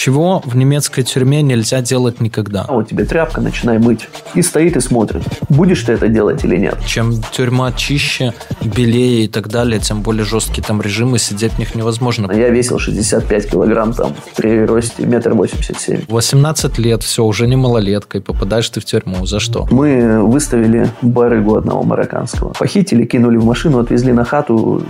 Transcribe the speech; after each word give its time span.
Чего 0.00 0.40
в 0.44 0.56
немецкой 0.56 1.02
тюрьме 1.02 1.42
нельзя 1.42 1.80
делать 1.80 2.20
никогда? 2.20 2.64
А 2.68 2.74
вот 2.74 2.88
тебе 2.88 3.04
тряпка, 3.04 3.40
начинай 3.40 3.80
мыть. 3.80 4.08
И 4.36 4.42
стоит 4.42 4.76
и 4.76 4.80
смотрит, 4.80 5.24
будешь 5.48 5.82
ты 5.82 5.94
это 5.94 6.06
делать 6.06 6.44
или 6.44 6.56
нет. 6.56 6.78
Чем 6.86 7.20
тюрьма 7.32 7.72
чище, 7.72 8.32
белее 8.62 9.24
и 9.24 9.28
так 9.28 9.48
далее, 9.48 9.80
тем 9.80 10.02
более 10.02 10.24
жесткие 10.24 10.62
там 10.62 10.80
режимы, 10.80 11.18
сидеть 11.18 11.54
в 11.54 11.58
них 11.58 11.74
невозможно. 11.74 12.30
Я 12.30 12.48
весил 12.50 12.78
65 12.78 13.50
килограмм 13.50 13.92
там 13.92 14.14
при 14.36 14.64
росте 14.64 15.04
метр 15.04 15.32
восемьдесят 15.34 15.80
семь. 15.80 16.02
18 16.06 16.78
лет, 16.78 17.02
все, 17.02 17.24
уже 17.24 17.48
не 17.48 17.56
малолетка, 17.56 18.18
и 18.18 18.20
попадаешь 18.20 18.70
ты 18.70 18.78
в 18.78 18.84
тюрьму. 18.84 19.26
За 19.26 19.40
что? 19.40 19.66
Мы 19.72 20.22
выставили 20.22 20.92
барыгу 21.02 21.56
одного 21.56 21.82
марокканского. 21.82 22.50
Похитили, 22.50 23.04
кинули 23.04 23.36
в 23.36 23.44
машину, 23.44 23.80
отвезли 23.80 24.12
на 24.12 24.24
хату, 24.24 24.80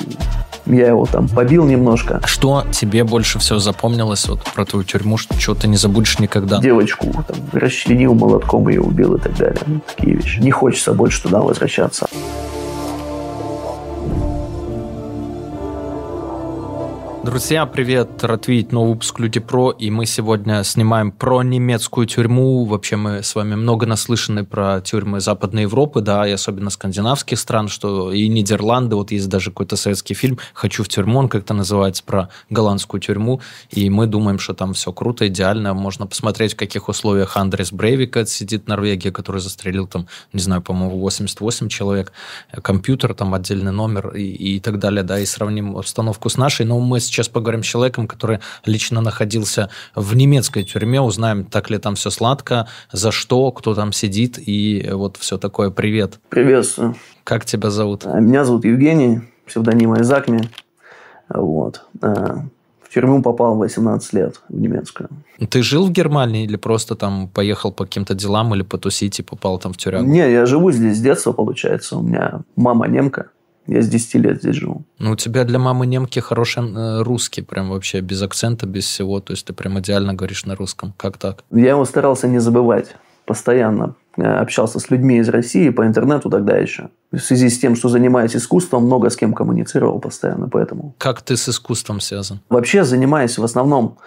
я 0.69 0.89
его 0.89 1.07
там 1.07 1.29
побил 1.29 1.65
немножко. 1.65 2.21
Что 2.25 2.65
тебе 2.71 3.05
больше 3.05 3.39
всего 3.39 3.59
запомнилось 3.59 4.29
вот 4.29 4.43
про 4.55 4.65
твою 4.65 4.85
тюрьму, 4.85 5.17
что, 5.17 5.39
что 5.39 5.55
ты 5.55 5.69
не 5.69 5.77
забудешь 5.77 6.19
никогда? 6.19 6.61
Девочку 6.61 7.13
там 7.27 7.37
расчленил 7.53 8.15
молотком, 8.15 8.69
ее 8.69 8.81
убил 8.81 9.15
и 9.15 9.21
так 9.21 9.37
далее. 9.37 9.61
Ну, 9.67 9.81
такие 9.87 10.17
вещи. 10.17 10.41
Не 10.41 10.51
хочется 10.51 10.93
больше 10.93 11.23
туда 11.23 11.41
возвращаться. 11.41 12.07
Друзья, 17.29 17.67
привет! 17.67 18.25
Рад 18.25 18.49
видеть 18.49 18.73
новый 18.73 18.95
выпуск 18.95 19.21
Люди 19.21 19.39
Про, 19.39 19.73
и 19.73 19.91
мы 19.91 20.07
сегодня 20.07 20.65
снимаем 20.65 21.13
про 21.13 21.43
немецкую 21.43 22.07
тюрьму. 22.07 22.65
Вообще 22.65 22.97
мы 22.97 23.23
с 23.23 23.35
вами 23.35 23.55
много 23.55 23.85
наслышаны 23.85 24.47
про 24.47 24.81
тюрьмы 24.81 25.21
Западной 25.21 25.65
Европы, 25.65 26.01
да, 26.01 26.27
и 26.27 26.31
особенно 26.31 26.71
скандинавских 26.71 27.39
стран, 27.39 27.69
что 27.69 28.15
и 28.15 28.29
Нидерланды, 28.29 28.97
вот 28.97 29.11
есть 29.11 29.29
даже 29.29 29.51
какой-то 29.51 29.77
советский 29.77 30.15
фильм 30.15 30.39
«Хочу 30.55 30.83
в 30.83 30.89
тюрьму», 30.89 31.19
он 31.19 31.29
как-то 31.29 31.53
называется, 31.53 32.03
про 32.03 32.31
голландскую 32.49 32.99
тюрьму, 32.99 33.43
и 33.69 33.91
мы 33.91 34.07
думаем, 34.07 34.39
что 34.39 34.55
там 34.55 34.73
все 34.73 34.91
круто, 34.91 35.29
идеально, 35.29 35.75
можно 35.75 36.07
посмотреть, 36.07 36.55
в 36.55 36.57
каких 36.57 36.89
условиях 36.89 37.37
Андрес 37.37 37.73
Брейвик 37.73 38.27
сидит 38.27 38.65
в 38.65 38.69
Норвегии, 38.69 39.11
который 39.11 39.43
застрелил 39.43 39.87
там, 39.87 40.07
не 40.33 40.41
знаю, 40.41 40.63
по-моему, 40.63 40.99
88 40.99 41.69
человек, 41.69 42.11
компьютер, 42.63 43.13
там 43.13 43.35
отдельный 43.35 43.73
номер 43.73 44.17
и, 44.17 44.23
и 44.23 44.61
так 44.61 44.79
далее, 44.79 45.03
да, 45.03 45.21
и 45.21 45.27
сравним 45.27 45.77
обстановку 45.77 46.31
с 46.31 46.39
нашей, 46.39 46.65
но 46.65 46.81
мы 46.81 47.01
сейчас 47.01 47.18
сейчас 47.19 47.29
поговорим 47.29 47.65
с 47.65 47.67
человеком, 47.67 48.07
который 48.07 48.39
лично 48.65 49.01
находился 49.01 49.71
в 49.97 50.15
немецкой 50.15 50.63
тюрьме, 50.63 51.01
узнаем, 51.01 51.45
так 51.45 51.69
ли 51.69 51.79
там 51.79 51.97
все 51.97 52.11
сладко, 52.11 52.69
за 52.93 53.11
что, 53.11 53.51
кто 53.51 53.75
там 53.75 53.93
сидит 53.93 54.39
и 54.39 54.89
вот 54.93 55.17
все 55.17 55.37
такое. 55.37 55.71
Привет. 55.71 56.21
Приветствую. 56.29 56.95
Как 57.25 57.45
тебя 57.45 57.71
зовут? 57.71 58.07
А, 58.07 58.21
меня 58.21 58.45
зовут 58.45 58.65
Евгений, 58.65 59.21
псевдоним 59.47 59.93
Айзакми. 59.95 60.49
Вот. 61.29 61.83
А, 62.01 62.45
в 62.81 62.95
тюрьму 62.95 63.21
попал 63.21 63.57
в 63.57 63.59
18 63.59 64.13
лет, 64.13 64.41
в 64.49 64.55
немецкую. 64.55 65.09
Ты 65.51 65.63
жил 65.63 65.87
в 65.87 65.91
Германии 65.91 66.45
или 66.45 66.57
просто 66.57 66.95
там 66.95 67.29
поехал 67.29 67.73
по 67.73 67.85
каким-то 67.85 68.15
делам 68.15 68.55
или 68.55 68.63
потусить 68.63 69.19
и 69.19 69.23
попал 69.25 69.59
там 69.59 69.73
в 69.73 69.77
тюрягу? 69.77 70.07
Не, 70.07 70.31
я 70.31 70.47
живу 70.47 70.71
здесь 70.71 70.99
с 70.99 71.01
детства, 71.01 71.33
получается. 71.33 71.99
У 71.99 72.03
меня 72.03 72.43
мама 72.55 72.87
немка. 72.87 73.31
Я 73.69 73.83
с 73.83 73.89
10 73.89 74.15
лет 74.15 74.39
здесь 74.39 74.57
живу. 74.57 74.83
Ну, 74.99 75.13
у 75.13 75.17
тебя 75.17 75.45
для 75.45 75.59
мамы 75.59 75.87
немки 75.87 76.21
хороший 76.21 76.65
э, 76.65 77.03
русский, 77.03 77.43
прям 77.43 77.69
вообще 77.69 78.01
без 78.01 78.23
акцента, 78.23 78.67
без 78.67 78.87
всего. 78.87 79.21
То 79.21 79.33
есть 79.35 79.47
ты 79.47 79.53
прям 79.53 79.79
идеально 79.79 80.15
говоришь 80.15 80.47
на 80.47 80.57
русском. 80.57 80.95
Как 80.97 81.19
так? 81.19 81.45
Я 81.51 81.71
его 81.71 81.85
старался 81.85 82.29
не 82.29 82.41
забывать. 82.41 82.97
Постоянно 83.27 83.95
э, 84.17 84.23
общался 84.23 84.81
с 84.81 84.91
людьми 84.91 85.19
из 85.19 85.29
России 85.29 85.69
по 85.69 85.87
интернету 85.87 86.31
тогда 86.31 86.57
еще. 86.57 86.89
В 87.13 87.19
связи 87.19 87.51
с 87.51 87.59
тем, 87.59 87.77
что 87.77 87.91
занимаюсь 87.91 88.35
искусством, 88.35 88.87
много 88.87 89.11
с 89.11 89.17
кем 89.17 89.35
коммуницировал 89.35 90.01
постоянно, 90.01 90.49
поэтому... 90.49 90.95
Как 90.97 91.21
ты 91.21 91.37
с 91.37 91.47
искусством 91.51 92.01
связан? 92.01 92.41
Вообще 92.49 92.85
занимаюсь 92.85 93.37
в 93.37 93.45
основном 93.45 93.99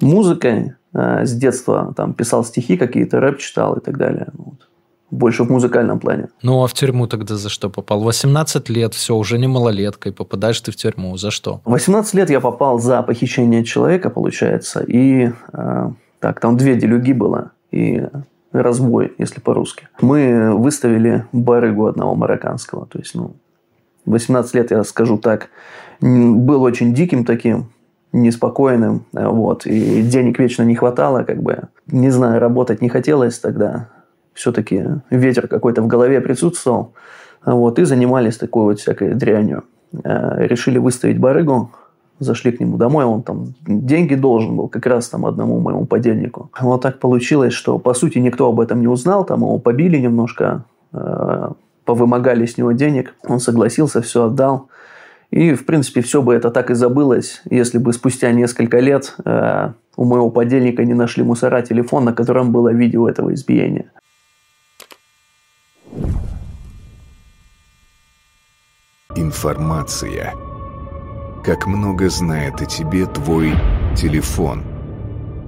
музыкой. 0.00 0.72
Э, 0.94 1.26
с 1.26 1.34
детства 1.34 1.92
там 1.94 2.14
писал 2.14 2.42
стихи 2.42 2.78
какие-то, 2.78 3.20
рэп 3.20 3.38
читал 3.38 3.74
и 3.74 3.80
так 3.80 3.98
далее. 3.98 4.28
Вот 4.32 4.69
больше 5.10 5.44
в 5.44 5.50
музыкальном 5.50 5.98
плане. 5.98 6.28
Ну, 6.42 6.62
а 6.62 6.66
в 6.66 6.72
тюрьму 6.72 7.06
тогда 7.06 7.36
за 7.36 7.48
что 7.48 7.68
попал? 7.70 8.02
18 8.02 8.68
лет, 8.68 8.94
все, 8.94 9.14
уже 9.14 9.38
не 9.38 9.48
малолетка, 9.48 10.08
и 10.08 10.12
попадаешь 10.12 10.60
ты 10.60 10.70
в 10.70 10.76
тюрьму. 10.76 11.16
За 11.16 11.30
что? 11.30 11.60
18 11.64 12.14
лет 12.14 12.30
я 12.30 12.40
попал 12.40 12.78
за 12.78 13.02
похищение 13.02 13.64
человека, 13.64 14.10
получается, 14.10 14.80
и 14.80 15.30
э, 15.52 15.90
так, 16.20 16.40
там 16.40 16.56
две 16.56 16.76
делюги 16.76 17.12
было, 17.12 17.50
и 17.70 18.06
разбой, 18.52 19.14
если 19.18 19.40
по-русски. 19.40 19.88
Мы 20.00 20.56
выставили 20.56 21.26
барыгу 21.32 21.86
одного 21.86 22.14
марокканского, 22.14 22.86
то 22.86 22.98
есть, 22.98 23.14
ну, 23.14 23.36
18 24.06 24.54
лет, 24.54 24.70
я 24.70 24.84
скажу 24.84 25.18
так, 25.18 25.50
был 26.00 26.62
очень 26.62 26.94
диким 26.94 27.24
таким, 27.24 27.70
неспокойным, 28.12 29.06
вот, 29.12 29.66
и 29.66 30.02
денег 30.02 30.40
вечно 30.40 30.64
не 30.64 30.74
хватало, 30.74 31.22
как 31.22 31.42
бы, 31.42 31.68
не 31.86 32.10
знаю, 32.10 32.40
работать 32.40 32.82
не 32.82 32.88
хотелось 32.88 33.38
тогда, 33.38 33.88
все-таки 34.40 34.84
ветер 35.10 35.48
какой-то 35.48 35.82
в 35.82 35.86
голове 35.86 36.20
присутствовал. 36.20 36.94
Вот, 37.44 37.78
и 37.78 37.84
занимались 37.84 38.36
такой 38.36 38.64
вот 38.64 38.80
всякой 38.80 39.14
дрянью. 39.14 39.64
Э, 40.04 40.46
решили 40.46 40.78
выставить 40.78 41.18
барыгу, 41.18 41.70
зашли 42.18 42.52
к 42.52 42.60
нему 42.60 42.76
домой, 42.76 43.04
он 43.04 43.22
там 43.22 43.54
деньги 43.66 44.14
должен 44.14 44.56
был 44.56 44.68
как 44.68 44.86
раз 44.86 45.08
там 45.08 45.26
одному 45.26 45.60
моему 45.60 45.86
подельнику. 45.86 46.50
Вот 46.60 46.82
так 46.82 46.98
получилось, 46.98 47.52
что 47.52 47.78
по 47.78 47.94
сути 47.94 48.18
никто 48.18 48.48
об 48.48 48.60
этом 48.60 48.80
не 48.80 48.88
узнал, 48.88 49.24
там 49.24 49.40
его 49.40 49.58
побили 49.58 49.98
немножко, 49.98 50.64
э, 50.92 51.50
повымогали 51.84 52.46
с 52.46 52.56
него 52.56 52.72
денег, 52.72 53.14
он 53.26 53.40
согласился, 53.40 54.00
все 54.00 54.26
отдал. 54.26 54.68
И, 55.30 55.54
в 55.54 55.64
принципе, 55.64 56.00
все 56.00 56.22
бы 56.22 56.34
это 56.34 56.50
так 56.50 56.70
и 56.70 56.74
забылось, 56.74 57.42
если 57.48 57.78
бы 57.78 57.92
спустя 57.92 58.32
несколько 58.32 58.80
лет 58.80 59.14
э, 59.24 59.72
у 59.96 60.04
моего 60.04 60.30
подельника 60.30 60.84
не 60.84 60.94
нашли 60.94 61.22
мусора 61.22 61.62
телефон, 61.62 62.04
на 62.04 62.12
котором 62.12 62.52
было 62.52 62.72
видео 62.72 63.08
этого 63.08 63.32
избиения. 63.34 63.90
Информация. 69.16 70.34
Как 71.44 71.66
много 71.66 72.08
знает 72.08 72.60
о 72.62 72.64
тебе 72.64 73.06
твой 73.06 73.52
телефон. 73.96 74.62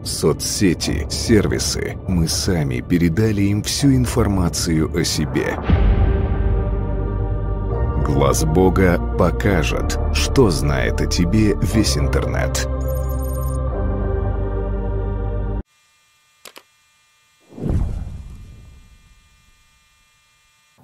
Соцсети, 0.02 1.06
сервисы. 1.08 1.96
Мы 2.08 2.26
сами 2.26 2.80
передали 2.80 3.42
им 3.42 3.62
всю 3.62 3.94
информацию 3.94 4.90
о 4.96 5.04
себе. 5.04 5.56
Глаз 8.04 8.44
Бога 8.44 8.98
покажет, 9.16 9.96
что 10.12 10.50
знает 10.50 11.00
о 11.00 11.06
тебе 11.06 11.54
весь 11.62 11.96
интернет. 11.96 12.68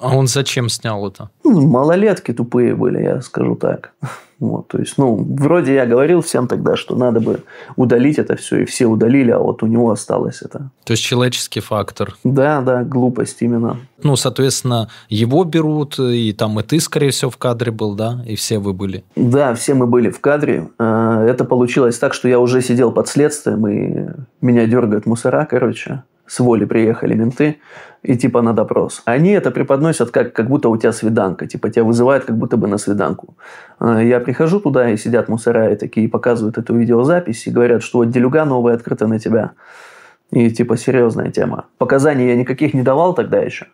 А 0.01 0.17
он 0.17 0.27
зачем 0.27 0.69
снял 0.69 1.07
это? 1.07 1.31
Ну, 1.45 1.67
малолетки 1.67 2.33
тупые 2.33 2.75
были, 2.75 3.03
я 3.03 3.23
скажу 3.23 3.55
так. 3.55 3.93
Вот, 4.41 4.69
то 4.69 4.79
есть, 4.79 4.99
ну, 4.99 5.17
вроде 5.17 5.75
я 5.75 5.85
говорил 5.85 6.21
всем 6.21 6.47
тогда, 6.47 6.77
что 6.77 6.95
надо 6.95 7.19
бы 7.19 7.41
удалить 7.75 8.19
это 8.19 8.37
все, 8.37 8.63
и 8.63 8.65
все 8.67 8.87
удалили, 8.87 9.33
а 9.33 9.39
вот 9.41 9.65
у 9.65 9.67
него 9.67 9.91
осталось 9.91 10.43
это. 10.43 10.71
То 10.85 10.93
есть, 10.93 11.03
человеческий 11.03 11.59
фактор. 11.59 12.17
Да, 12.23 12.61
да, 12.61 12.85
глупость 12.85 13.39
именно. 13.41 13.79
Ну, 14.01 14.15
соответственно, 14.15 14.91
его 15.09 15.43
берут, 15.43 15.99
и 15.99 16.33
там 16.33 16.61
и 16.61 16.63
ты, 16.63 16.79
скорее 16.79 17.11
всего, 17.11 17.33
в 17.33 17.37
кадре 17.37 17.73
был, 17.73 17.97
да? 17.97 18.23
И 18.29 18.37
все 18.37 18.61
вы 18.61 18.75
были. 18.75 19.03
Да, 19.17 19.55
все 19.55 19.75
мы 19.75 19.89
были 19.89 20.09
в 20.09 20.21
кадре. 20.21 20.69
А, 20.79 21.25
это 21.25 21.45
получилось 21.45 21.99
так, 21.99 22.15
что 22.15 22.29
я 22.29 22.39
уже 22.39 22.63
сидел 22.63 22.93
под 22.93 23.09
следствием, 23.09 23.67
и 23.67 24.07
меня 24.41 24.67
дергают 24.67 25.05
мусора, 25.05 25.49
короче 25.51 26.05
с 26.29 26.39
воли 26.41 26.67
приехали 26.67 27.15
менты, 27.15 27.59
и 28.03 28.17
типа 28.17 28.43
на 28.43 28.53
допрос. 28.53 29.03
Они 29.05 29.31
это 29.31 29.51
преподносят 29.51 30.11
как, 30.11 30.33
как 30.33 30.49
будто 30.49 30.69
у 30.69 30.77
тебя 30.77 30.93
свиданка, 30.93 31.47
типа 31.47 31.71
тебя 31.71 31.85
вызывают 31.85 32.25
как 32.25 32.37
будто 32.37 32.57
бы 32.57 32.69
на 32.69 32.79
свиданку. 32.79 33.37
А, 33.79 34.03
я 34.03 34.21
прихожу 34.21 34.61
туда, 34.61 34.91
и 34.91 34.97
сидят 34.97 35.29
мусора 35.29 35.73
и 35.73 35.77
такие 35.77 36.09
показывают 36.09 36.59
эту 36.59 36.75
видеозапись, 36.75 37.47
и 37.47 37.51
говорят, 37.51 37.83
что 37.83 37.99
вот 37.99 38.11
делюга 38.11 38.45
новая 38.45 38.75
открыта 38.75 39.07
на 39.07 39.19
тебя. 39.19 39.53
И 40.31 40.51
типа 40.51 40.77
серьезная 40.77 41.31
тема. 41.31 41.67
Показаний 41.79 42.29
я 42.29 42.37
никаких 42.37 42.75
не 42.75 42.83
давал 42.83 43.15
тогда 43.15 43.39
еще. 43.39 43.67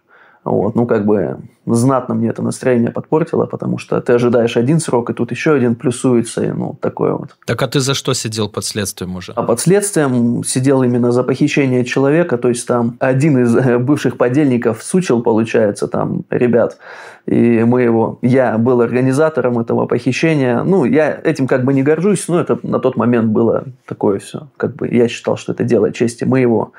Вот, 0.45 0.75
ну, 0.75 0.87
как 0.87 1.07
бы 1.07 1.39
знатно 1.65 2.15
мне 2.15 2.29
это 2.29 2.43
настроение 2.43 2.91
подпортило, 2.91 3.47
потому 3.47 3.79
что 3.79 3.99
ты 4.03 4.13
ожидаешь 4.13 4.59
один 4.59 4.79
срок, 4.79 5.09
и 5.09 5.15
тут 5.15 5.31
еще 5.31 5.55
один 5.55 5.75
плюсуется, 5.75 6.45
и 6.45 6.53
ну, 6.53 6.77
такое 6.81 7.13
вот. 7.15 7.37
Так 7.47 7.63
а 7.63 7.67
ты 7.67 7.81
за 7.81 7.95
что 7.95 8.13
сидел 8.13 8.51
под 8.51 8.67
следствием 8.67 9.17
уже? 9.17 9.33
А 9.33 9.43
под 9.43 9.61
следствием 9.61 10.45
сидел 10.45 10.83
именно 10.83 11.13
за 11.13 11.23
похищение 11.23 11.85
человека, 11.87 12.37
то 12.37 12.51
есть 12.51 12.67
там 12.67 12.97
один 13.01 13.39
из 13.39 13.57
э, 13.57 13.79
бывших 13.79 14.19
подельников 14.19 14.83
сучил, 14.83 15.23
получается, 15.23 15.89
там, 15.89 16.25
ребят, 16.29 16.77
и 17.25 17.65
мы 17.65 17.81
его, 17.81 18.19
я 18.21 18.59
был 18.59 18.83
организатором 18.83 19.59
этого 19.59 19.87
похищения, 19.87 20.63
ну, 20.63 20.85
я 20.85 21.19
этим 21.25 21.47
как 21.47 21.65
бы 21.65 21.73
не 21.73 21.83
горжусь, 21.83 22.29
но 22.29 22.39
это 22.39 22.59
на 22.63 22.81
тот 22.81 22.97
момент 22.97 23.31
было 23.31 23.65
такое 23.87 24.19
все, 24.19 24.49
как 24.59 24.77
бы 24.77 24.89
я 24.89 25.09
считал, 25.09 25.39
что 25.39 25.53
это 25.53 25.65
дело 25.65 25.91
чести, 25.91 26.25
мы 26.25 26.41
его 26.41 26.73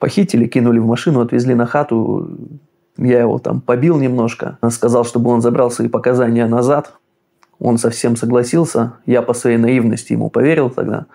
похитили, 0.00 0.46
кинули 0.46 0.80
в 0.80 0.86
машину, 0.86 1.20
отвезли 1.20 1.54
на 1.54 1.66
хату, 1.66 2.28
я 2.96 3.20
его 3.20 3.38
там 3.38 3.60
побил 3.60 3.98
немножко, 3.98 4.58
сказал, 4.70 5.04
чтобы 5.04 5.30
он 5.30 5.40
забрал 5.40 5.70
свои 5.70 5.88
показания 5.88 6.46
назад. 6.46 6.94
Он 7.58 7.78
совсем 7.78 8.16
согласился. 8.16 8.94
Я 9.06 9.22
по 9.22 9.34
своей 9.34 9.58
наивности 9.58 10.12
ему 10.12 10.30
поверил 10.30 10.70
тогда. 10.70 11.06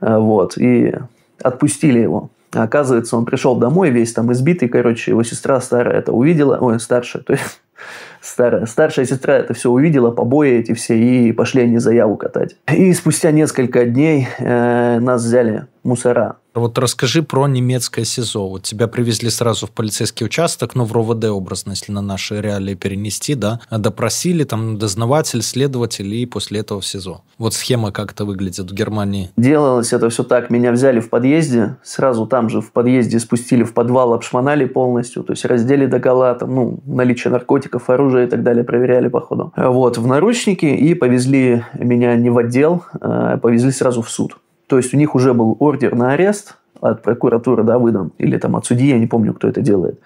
Э, 0.00 0.18
вот. 0.18 0.56
И 0.58 0.94
отпустили 1.42 2.00
его. 2.00 2.30
оказывается, 2.52 3.16
он 3.16 3.24
пришел 3.24 3.56
домой 3.56 3.90
весь 3.90 4.12
там 4.12 4.32
избитый, 4.32 4.68
короче, 4.68 5.10
его 5.10 5.22
сестра 5.22 5.60
старая 5.60 5.96
это 5.98 6.12
увидела, 6.12 6.58
ой, 6.60 6.78
старшая, 6.80 7.22
то 7.22 7.32
есть 7.32 7.60
старая, 8.20 8.66
старшая 8.66 9.06
сестра 9.06 9.36
это 9.36 9.54
все 9.54 9.70
увидела, 9.70 10.10
побои 10.10 10.50
эти 10.50 10.72
все, 10.74 10.96
и 10.96 11.32
пошли 11.32 11.62
они 11.62 11.78
заяву 11.78 12.16
катать. 12.16 12.56
И 12.70 12.92
спустя 12.92 13.30
несколько 13.30 13.86
дней 13.86 14.28
э, 14.38 15.00
нас 15.00 15.22
взяли 15.22 15.66
мусора. 15.84 16.36
Вот 16.54 16.78
расскажи 16.78 17.22
про 17.22 17.46
немецкое 17.46 18.04
СИЗО. 18.04 18.46
Вот 18.46 18.62
тебя 18.62 18.86
привезли 18.86 19.30
сразу 19.30 19.66
в 19.66 19.70
полицейский 19.70 20.26
участок, 20.26 20.74
ну, 20.74 20.84
в 20.84 20.92
РОВД 20.92 21.24
образно, 21.26 21.70
если 21.70 21.92
на 21.92 22.02
наши 22.02 22.40
реалии 22.42 22.74
перенести, 22.74 23.34
да, 23.34 23.60
допросили, 23.70 24.44
там, 24.44 24.76
дознаватель, 24.76 25.40
следователь, 25.40 26.14
и 26.14 26.26
после 26.26 26.60
этого 26.60 26.82
в 26.82 26.86
СИЗО. 26.86 27.22
Вот 27.38 27.54
схема 27.54 27.90
как 27.90 28.12
это 28.12 28.26
выглядит 28.26 28.70
в 28.70 28.74
Германии. 28.74 29.30
Делалось 29.38 29.94
это 29.94 30.10
все 30.10 30.24
так. 30.24 30.50
Меня 30.50 30.72
взяли 30.72 31.00
в 31.00 31.08
подъезде, 31.08 31.76
сразу 31.82 32.26
там 32.26 32.50
же 32.50 32.60
в 32.60 32.70
подъезде 32.70 33.18
спустили 33.18 33.62
в 33.62 33.72
подвал, 33.72 34.12
обшмонали 34.12 34.66
полностью, 34.66 35.22
то 35.22 35.32
есть 35.32 35.46
раздели 35.46 35.86
до 35.86 35.98
гола, 35.98 36.34
там, 36.34 36.54
ну, 36.54 36.80
наличие 36.84 37.32
наркотиков, 37.32 37.88
оружия 37.88 38.26
и 38.26 38.28
так 38.28 38.42
далее 38.42 38.62
проверяли 38.62 39.08
по 39.08 39.22
ходу. 39.22 39.54
Вот, 39.56 39.96
в 39.96 40.06
наручники 40.06 40.66
и 40.66 40.92
повезли 40.92 41.64
меня 41.72 42.14
не 42.16 42.28
в 42.28 42.36
отдел, 42.36 42.84
а 43.00 43.38
повезли 43.38 43.70
сразу 43.70 44.02
в 44.02 44.10
суд. 44.10 44.36
То 44.72 44.78
есть 44.78 44.94
у 44.94 44.96
них 44.96 45.14
уже 45.14 45.34
был 45.34 45.54
ордер 45.60 45.94
на 45.94 46.12
арест 46.12 46.56
от 46.80 47.02
прокуратуры, 47.02 47.62
да, 47.62 47.78
выдан, 47.78 48.10
или 48.16 48.38
там 48.38 48.56
от 48.56 48.64
судьи, 48.64 48.88
я 48.88 48.98
не 48.98 49.06
помню, 49.06 49.34
кто 49.34 49.46
это 49.46 49.60
делает. 49.60 50.00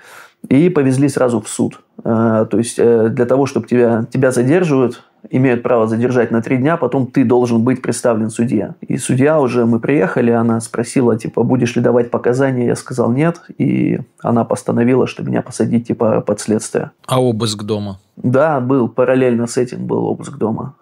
И 0.48 0.70
повезли 0.70 1.08
сразу 1.08 1.40
в 1.40 1.48
суд. 1.48 1.82
А, 2.02 2.46
то 2.46 2.58
есть 2.58 2.80
э, 2.80 3.08
для 3.10 3.26
того, 3.26 3.46
чтобы 3.46 3.68
тебя, 3.68 4.06
тебя 4.12 4.32
задерживают, 4.32 5.04
имеют 5.30 5.62
право 5.62 5.86
задержать 5.86 6.32
на 6.32 6.42
три 6.42 6.56
дня, 6.56 6.76
потом 6.76 7.06
ты 7.06 7.24
должен 7.24 7.62
быть 7.62 7.80
представлен 7.80 8.28
судья. 8.28 8.74
И 8.80 8.96
судья 8.96 9.40
уже, 9.40 9.66
мы 9.66 9.78
приехали, 9.78 10.32
она 10.32 10.60
спросила, 10.60 11.16
типа, 11.16 11.44
будешь 11.44 11.76
ли 11.76 11.80
давать 11.80 12.10
показания? 12.10 12.66
Я 12.66 12.74
сказал 12.74 13.12
нет, 13.12 13.42
и 13.58 14.00
она 14.20 14.44
постановила, 14.44 15.06
что 15.06 15.22
меня 15.22 15.42
посадить, 15.42 15.86
типа, 15.86 16.22
под 16.22 16.40
следствие. 16.40 16.90
А 17.06 17.22
обыск 17.22 17.62
дома? 17.62 18.00
Да, 18.16 18.58
был, 18.58 18.88
параллельно 18.88 19.46
с 19.46 19.58
этим 19.58 19.86
был 19.86 20.06
обыск 20.06 20.36
дома. 20.38 20.74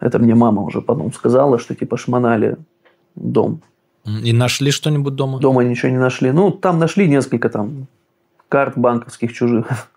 Это 0.00 0.18
мне 0.18 0.34
мама 0.34 0.62
уже 0.62 0.80
потом 0.80 1.12
сказала, 1.12 1.58
что, 1.58 1.74
типа, 1.74 1.98
шмонали 1.98 2.56
дом. 3.16 3.62
И 4.22 4.32
нашли 4.32 4.70
что-нибудь 4.70 5.14
дома? 5.14 5.40
Дома 5.40 5.64
ничего 5.64 5.90
не 5.90 5.98
нашли. 5.98 6.30
Ну, 6.30 6.50
там 6.50 6.78
нашли 6.78 7.08
несколько 7.08 7.48
там 7.48 7.88
карт 8.48 8.74
банковских 8.76 9.32
чужих. 9.32 9.66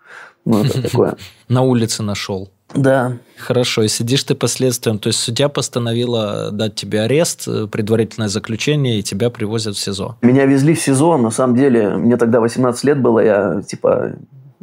Ну, 0.46 0.64
это 0.64 0.80
такое. 0.80 1.16
На 1.48 1.60
улице 1.60 2.02
нашел. 2.02 2.50
Да. 2.74 3.18
Хорошо, 3.36 3.82
и 3.82 3.88
сидишь 3.88 4.24
ты 4.24 4.34
по 4.34 4.48
следствиям. 4.48 4.98
То 4.98 5.08
есть 5.08 5.20
судья 5.20 5.50
постановила 5.50 6.50
дать 6.50 6.74
тебе 6.76 7.02
арест, 7.02 7.46
э, 7.46 7.66
предварительное 7.66 8.28
заключение, 8.28 8.98
и 8.98 9.02
тебя 9.02 9.28
привозят 9.28 9.76
в 9.76 9.78
СИЗО. 9.78 10.16
Меня 10.22 10.46
везли 10.46 10.74
в 10.74 10.80
СИЗО, 10.80 11.18
на 11.18 11.30
самом 11.30 11.56
деле, 11.56 11.90
мне 11.96 12.16
тогда 12.16 12.40
18 12.40 12.84
лет 12.84 12.98
было, 13.00 13.18
я 13.20 13.60
типа, 13.60 14.12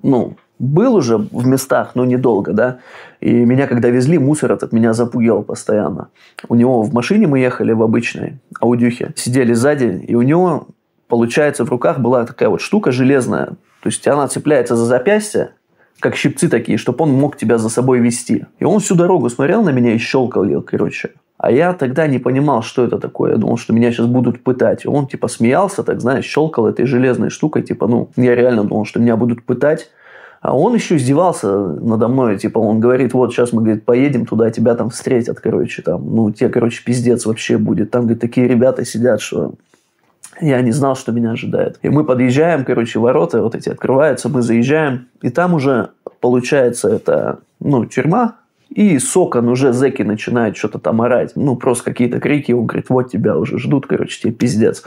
ну, 0.01 0.35
был 0.59 0.95
уже 0.95 1.17
в 1.17 1.45
местах, 1.45 1.91
но 1.95 2.05
недолго, 2.05 2.53
да. 2.53 2.79
И 3.19 3.31
меня, 3.31 3.67
когда 3.67 3.89
везли, 3.89 4.17
мусор 4.17 4.51
этот 4.51 4.71
меня 4.71 4.93
запугивал 4.93 5.43
постоянно. 5.43 6.09
У 6.49 6.55
него 6.55 6.83
в 6.83 6.93
машине 6.93 7.27
мы 7.27 7.39
ехали 7.39 7.71
в 7.73 7.83
обычной 7.83 8.39
аудюхе, 8.59 9.13
сидели 9.15 9.53
сзади, 9.53 10.03
и 10.07 10.15
у 10.15 10.21
него, 10.21 10.67
получается, 11.07 11.65
в 11.65 11.69
руках 11.69 11.99
была 11.99 12.25
такая 12.25 12.49
вот 12.49 12.61
штука 12.61 12.91
железная. 12.91 13.47
То 13.81 13.89
есть 13.89 14.07
она 14.07 14.27
цепляется 14.27 14.75
за 14.75 14.85
запястье, 14.85 15.51
как 15.99 16.15
щипцы 16.15 16.47
такие, 16.47 16.77
чтобы 16.77 17.03
он 17.03 17.11
мог 17.13 17.37
тебя 17.37 17.57
за 17.57 17.69
собой 17.69 17.99
вести. 17.99 18.45
И 18.59 18.65
он 18.65 18.79
всю 18.79 18.95
дорогу 18.95 19.29
смотрел 19.29 19.63
на 19.63 19.69
меня 19.69 19.93
и 19.93 19.97
щелкал 19.97 20.43
ее, 20.43 20.61
короче. 20.61 21.11
А 21.37 21.51
я 21.51 21.73
тогда 21.73 22.07
не 22.07 22.17
понимал, 22.17 22.63
что 22.63 22.83
это 22.83 22.97
такое. 22.97 23.33
Я 23.33 23.37
думал, 23.37 23.57
что 23.57 23.73
меня 23.73 23.91
сейчас 23.91 24.07
будут 24.07 24.43
пытать. 24.43 24.85
Он 24.85 25.07
типа 25.07 25.27
смеялся, 25.27 25.83
так 25.83 26.01
знаешь, 26.01 26.25
щелкал 26.25 26.67
этой 26.67 26.85
железной 26.85 27.29
штукой. 27.29 27.61
Типа, 27.61 27.87
ну, 27.87 28.09
я 28.15 28.35
реально 28.35 28.63
думал, 28.63 28.85
что 28.85 28.99
меня 28.99 29.15
будут 29.15 29.43
пытать. 29.43 29.89
А 30.41 30.55
он 30.55 30.75
еще 30.75 30.97
издевался 30.97 31.49
надо 31.49 32.07
мной, 32.07 32.37
типа, 32.37 32.59
он 32.59 32.79
говорит, 32.79 33.13
вот, 33.13 33.33
сейчас 33.33 33.53
мы, 33.53 33.63
говорит, 33.63 33.85
поедем 33.85 34.25
туда, 34.25 34.49
тебя 34.51 34.75
там 34.75 34.89
встретят, 34.89 35.39
короче, 35.39 35.81
там, 35.81 36.15
ну, 36.15 36.31
тебе, 36.31 36.49
короче, 36.49 36.83
пиздец 36.83 37.25
вообще 37.25 37.57
будет. 37.57 37.91
Там, 37.91 38.03
говорит, 38.03 38.21
такие 38.21 38.47
ребята 38.47 38.85
сидят, 38.85 39.21
что 39.21 39.53
я 40.39 40.61
не 40.61 40.71
знал, 40.71 40.95
что 40.95 41.11
меня 41.11 41.31
ожидает. 41.31 41.79
И 41.81 41.89
мы 41.89 42.03
подъезжаем, 42.03 42.65
короче, 42.65 42.99
ворота 42.99 43.41
вот 43.41 43.55
эти 43.55 43.69
открываются, 43.69 44.29
мы 44.29 44.41
заезжаем, 44.41 45.07
и 45.21 45.29
там 45.29 45.53
уже, 45.53 45.89
получается, 46.19 46.89
это, 46.89 47.39
ну, 47.59 47.85
тюрьма, 47.85 48.35
и 48.69 48.99
с 48.99 49.15
окон 49.15 49.47
уже 49.47 49.73
зэки 49.73 50.01
начинают 50.01 50.57
что-то 50.57 50.79
там 50.79 51.01
орать. 51.01 51.31
Ну, 51.35 51.55
просто 51.55 51.85
какие-то 51.85 52.19
крики. 52.19 52.51
Он 52.51 52.65
говорит, 52.65 52.89
вот 52.89 53.09
тебя 53.09 53.37
уже 53.37 53.59
ждут, 53.59 53.87
короче, 53.87 54.19
тебе 54.21 54.33
пиздец. 54.33 54.83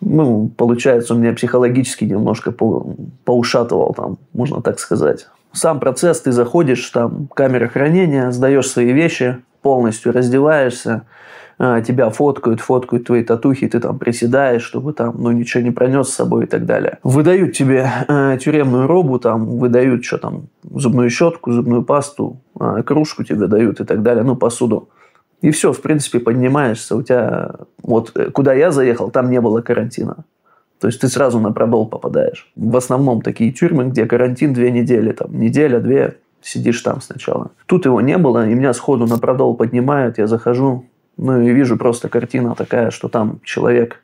Ну, 0.00 0.50
получается, 0.56 1.14
он 1.14 1.20
меня 1.20 1.32
психологически 1.32 2.04
немножко 2.04 2.52
по, 2.52 2.96
поушатывал 3.24 3.94
там, 3.94 4.18
можно 4.32 4.62
так 4.62 4.78
сказать. 4.78 5.28
Сам 5.52 5.80
процесс, 5.80 6.20
ты 6.20 6.32
заходишь, 6.32 6.88
там 6.90 7.28
камера 7.34 7.68
хранения, 7.68 8.30
сдаешь 8.30 8.68
свои 8.68 8.92
вещи, 8.92 9.38
полностью 9.62 10.12
раздеваешься, 10.12 11.02
а, 11.62 11.82
тебя 11.82 12.08
фоткают, 12.08 12.60
фоткают 12.60 13.04
твои 13.04 13.22
татухи, 13.22 13.68
ты 13.68 13.80
там 13.80 13.98
приседаешь, 13.98 14.62
чтобы 14.62 14.94
там, 14.94 15.16
ну, 15.18 15.30
ничего 15.30 15.62
не 15.62 15.70
пронес 15.70 16.08
с 16.08 16.14
собой 16.14 16.44
и 16.44 16.46
так 16.46 16.64
далее. 16.64 16.98
Выдают 17.02 17.52
тебе 17.52 17.86
э, 18.08 18.38
тюремную 18.40 18.86
робу, 18.86 19.18
там, 19.18 19.58
выдают 19.58 20.02
что 20.02 20.16
там, 20.16 20.44
зубную 20.62 21.10
щетку, 21.10 21.52
зубную 21.52 21.82
пасту, 21.82 22.40
э, 22.58 22.82
кружку 22.82 23.24
тебе 23.24 23.46
дают 23.46 23.80
и 23.80 23.84
так 23.84 24.02
далее, 24.02 24.24
ну, 24.24 24.36
посуду. 24.36 24.88
И 25.40 25.50
все, 25.50 25.72
в 25.72 25.80
принципе, 25.80 26.20
поднимаешься. 26.20 26.96
У 26.96 27.02
тебя, 27.02 27.52
вот 27.82 28.12
э, 28.14 28.30
куда 28.30 28.52
я 28.52 28.70
заехал, 28.70 29.10
там 29.10 29.30
не 29.30 29.40
было 29.40 29.62
карантина. 29.62 30.24
То 30.80 30.86
есть 30.86 31.00
ты 31.00 31.08
сразу 31.08 31.40
на 31.40 31.52
продол 31.52 31.86
попадаешь. 31.86 32.50
В 32.56 32.76
основном 32.76 33.20
такие 33.20 33.52
тюрьмы, 33.52 33.84
где 33.84 34.06
карантин 34.06 34.52
две 34.52 34.70
недели, 34.70 35.12
там 35.12 35.38
неделя, 35.38 35.78
две, 35.78 36.16
сидишь 36.42 36.80
там 36.80 37.00
сначала. 37.00 37.50
Тут 37.66 37.84
его 37.84 38.00
не 38.00 38.16
было, 38.16 38.48
и 38.48 38.54
меня 38.54 38.72
сходу 38.72 39.06
на 39.06 39.18
продол 39.18 39.54
поднимают, 39.56 40.18
я 40.18 40.26
захожу, 40.26 40.86
ну 41.16 41.40
и 41.40 41.50
вижу 41.50 41.76
просто 41.76 42.08
картина 42.08 42.54
такая, 42.54 42.90
что 42.90 43.08
там 43.08 43.40
человек 43.44 44.02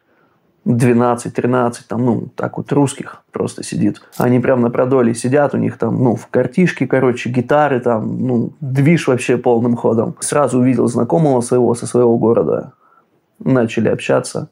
12-13, 0.66 1.74
там, 1.88 2.04
ну, 2.04 2.28
так 2.34 2.58
вот, 2.58 2.72
русских 2.72 3.22
просто 3.30 3.62
сидит. 3.62 4.02
Они 4.16 4.40
прям 4.40 4.60
на 4.60 4.70
продоле 4.70 5.14
сидят, 5.14 5.54
у 5.54 5.58
них 5.58 5.78
там, 5.78 6.02
ну, 6.02 6.16
в 6.16 6.26
картишке, 6.26 6.86
короче, 6.86 7.30
гитары 7.30 7.80
там, 7.80 8.26
ну, 8.26 8.52
движ 8.60 9.08
вообще 9.08 9.36
полным 9.36 9.76
ходом. 9.76 10.16
Сразу 10.20 10.58
увидел 10.58 10.88
знакомого 10.88 11.40
своего 11.40 11.74
со 11.74 11.86
своего 11.86 12.18
города. 12.18 12.72
Начали 13.38 13.88
общаться. 13.88 14.48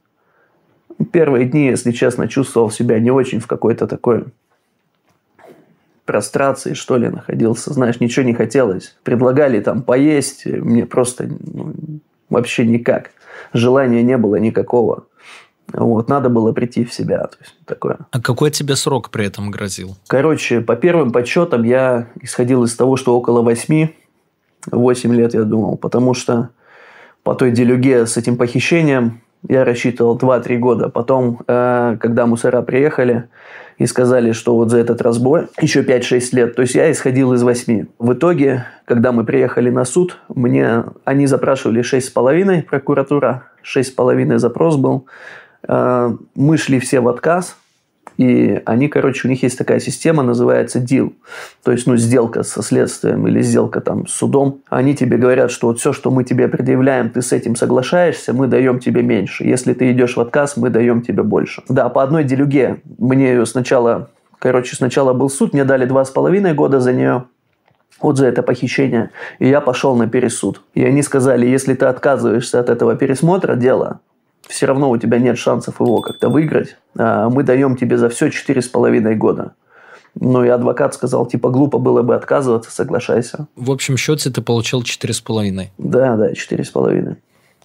Первые 1.11 1.46
дни, 1.46 1.66
если 1.66 1.90
честно, 1.90 2.28
чувствовал 2.28 2.70
себя 2.70 3.00
не 3.00 3.11
очень 3.11 3.40
в 3.40 3.47
какой-то 3.47 3.87
такой 3.88 4.25
прострации, 6.04 6.75
что 6.75 6.97
ли, 6.97 7.09
находился. 7.09 7.73
Знаешь, 7.73 7.99
ничего 7.99 8.25
не 8.25 8.35
хотелось. 8.35 8.97
Предлагали 9.02 9.59
там 9.61 9.83
поесть, 9.83 10.47
мне 10.47 10.87
просто 10.87 11.28
ну, 11.40 11.75
Вообще 12.35 12.66
никак. 12.66 13.11
Желания 13.52 14.02
не 14.02 14.16
было 14.16 14.37
никакого. 14.37 15.06
Вот, 15.73 16.09
надо 16.09 16.28
было 16.28 16.52
прийти 16.52 16.85
в 16.85 16.92
себя. 16.92 17.18
То 17.18 17.37
есть, 17.40 17.54
такое. 17.64 17.99
А 18.11 18.21
какой 18.21 18.50
тебе 18.50 18.76
срок 18.76 19.11
при 19.11 19.26
этом 19.26 19.50
грозил? 19.50 19.97
Короче, 20.06 20.61
по 20.61 20.76
первым 20.76 21.11
подсчетам 21.11 21.62
я 21.64 22.09
исходил 22.21 22.64
из 22.64 22.76
того, 22.76 22.97
что 22.97 23.16
около 23.16 23.42
8, 23.42 23.88
8 24.71 25.14
лет 25.14 25.35
я 25.35 25.42
думал, 25.42 25.76
потому 25.76 26.14
что 26.14 26.50
по 27.23 27.35
той 27.35 27.50
делюге 27.50 28.06
с 28.06 28.16
этим 28.16 28.37
похищением 28.37 29.23
я 29.49 29.64
рассчитывал 29.64 30.16
2-3 30.16 30.59
года. 30.59 30.88
Потом, 30.88 31.40
э, 31.47 31.97
когда 32.00 32.26
мусора 32.26 32.62
приехали, 32.62 33.28
и 33.78 33.87
сказали, 33.87 34.33
что 34.33 34.54
вот 34.54 34.71
за 34.71 34.78
этот 34.78 35.02
разбой 35.02 35.49
еще 35.61 35.83
5-6 35.83 36.33
лет. 36.33 36.54
То 36.54 36.62
есть 36.62 36.75
я 36.75 36.90
исходил 36.90 37.33
из 37.33 37.42
8. 37.42 37.87
В 37.99 38.12
итоге, 38.12 38.66
когда 38.85 39.12
мы 39.12 39.25
приехали 39.25 39.71
на 39.71 39.85
суд, 39.85 40.18
мне 40.28 40.85
они 41.04 41.26
запрашивали 41.26 41.83
6,5, 41.83 42.62
прокуратура, 42.62 43.44
6,5 43.62 44.38
запрос 44.38 44.76
был. 44.76 45.06
Э, 45.68 46.16
мы 46.35 46.56
шли 46.56 46.78
все 46.78 47.00
в 47.00 47.09
отказ, 47.09 47.56
и 48.16 48.62
они, 48.64 48.88
короче, 48.88 49.26
у 49.26 49.30
них 49.30 49.42
есть 49.42 49.59
такая 49.59 49.80
система, 49.80 50.23
называется 50.23 50.78
deal. 50.78 51.12
То 51.62 51.73
есть, 51.73 51.87
ну, 51.87 51.97
сделка 51.97 52.42
со 52.42 52.62
следствием 52.62 53.26
или 53.26 53.42
сделка 53.42 53.80
там 53.80 54.06
с 54.06 54.12
судом. 54.12 54.61
Они 54.68 54.94
тебе 54.94 55.16
говорят, 55.16 55.50
что 55.50 55.68
вот 55.68 55.80
все, 55.80 55.92
что 55.92 56.11
мы 56.11 56.25
тебе 56.25 56.49
предъявляем, 56.49 57.11
ты 57.11 57.23
с 57.23 57.33
этим 57.33 57.56
соглашаешься, 57.56 58.33
мы 58.33 58.47
даем 58.47 58.78
тебе 58.78 59.02
меньше. 59.02 59.44
Если 59.44 59.75
ты 59.75 59.90
идешь 59.90 60.16
в 60.16 60.21
отказ, 60.21 60.56
мы 60.56 60.71
даем 60.71 61.02
тебе 61.02 61.23
больше. 61.23 61.62
Да, 61.68 61.88
по 61.88 62.02
одной 62.02 62.25
делюге 62.25 62.80
мне 62.99 63.30
ее 63.30 63.47
сначала, 63.47 64.11
короче, 64.38 64.76
сначала 64.76 65.12
был 65.12 65.28
суд, 65.28 65.52
мне 65.52 65.64
дали 65.64 65.85
два 65.85 66.04
с 66.04 66.11
половиной 66.11 66.54
года 66.54 66.78
за 66.78 66.92
нее, 66.92 67.25
вот 68.00 68.18
за 68.18 68.26
это 68.26 68.42
похищение. 68.42 69.11
И 69.40 69.49
я 69.49 69.61
пошел 69.61 69.97
на 69.97 70.09
пересуд. 70.09 70.62
И 70.75 70.85
они 70.85 71.02
сказали, 71.02 71.47
если 71.47 71.75
ты 71.75 71.87
отказываешься 71.87 72.61
от 72.61 72.68
этого 72.68 72.94
пересмотра 72.94 73.56
дела, 73.56 74.00
все 74.49 74.67
равно 74.67 74.91
у 74.91 74.97
тебя 74.97 75.19
нет 75.19 75.39
шансов 75.39 75.81
его 75.81 76.01
как-то 76.01 76.29
выиграть. 76.29 76.77
А, 76.97 77.29
мы 77.29 77.43
даем 77.43 77.77
тебе 77.77 77.99
за 77.99 78.09
все 78.09 78.31
четыре 78.31 78.63
с 78.63 78.69
половиной 78.69 79.17
года. 79.17 79.53
Ну 80.15 80.45
и 80.45 80.49
адвокат 80.49 80.95
сказал, 80.95 81.27
типа, 81.27 81.51
глупо 81.51 81.79
было 81.79 82.03
бы 82.03 82.15
отказываться, 82.15 82.71
соглашайся. 82.71 83.49
В 83.57 83.71
общем 83.71 83.97
счете 83.97 84.31
ты 84.31 84.43
получил 84.43 84.83
четыре 84.83 85.13
с 85.13 85.21
половиной. 85.21 85.73
Да, 85.79 86.17
да, 86.17 86.33
четыре 86.35 86.65
с 86.65 86.71
половиной. 86.71 87.17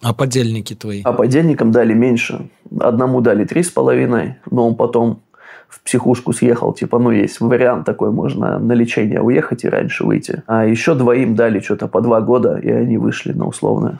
А 0.02 0.14
подельники 0.14 0.74
твои? 0.74 1.02
А 1.04 1.14
подельникам 1.14 1.72
дали 1.72 1.94
меньше. 1.94 2.50
Одному 2.80 3.22
дали 3.22 3.46
три 3.46 3.64
с 3.64 3.70
половиной, 3.70 4.38
но 4.50 4.68
он 4.68 4.76
потом 4.76 5.22
в 5.68 5.82
психушку 5.84 6.34
съехал, 6.34 6.74
типа, 6.74 6.98
ну, 6.98 7.12
есть 7.12 7.40
вариант 7.40 7.86
такой, 7.86 8.10
можно 8.10 8.58
на 8.58 8.74
лечение 8.74 9.22
уехать 9.22 9.64
и 9.64 9.70
раньше 9.70 10.04
выйти. 10.04 10.42
А 10.48 10.66
еще 10.66 10.96
двоим 10.96 11.36
дали 11.36 11.60
что-то 11.60 11.88
по 11.88 12.02
два 12.02 12.22
года, 12.22 12.58
и 12.58 12.72
они 12.72 12.98
вышли 12.98 13.34
на 13.34 13.46
условное. 13.46 14.00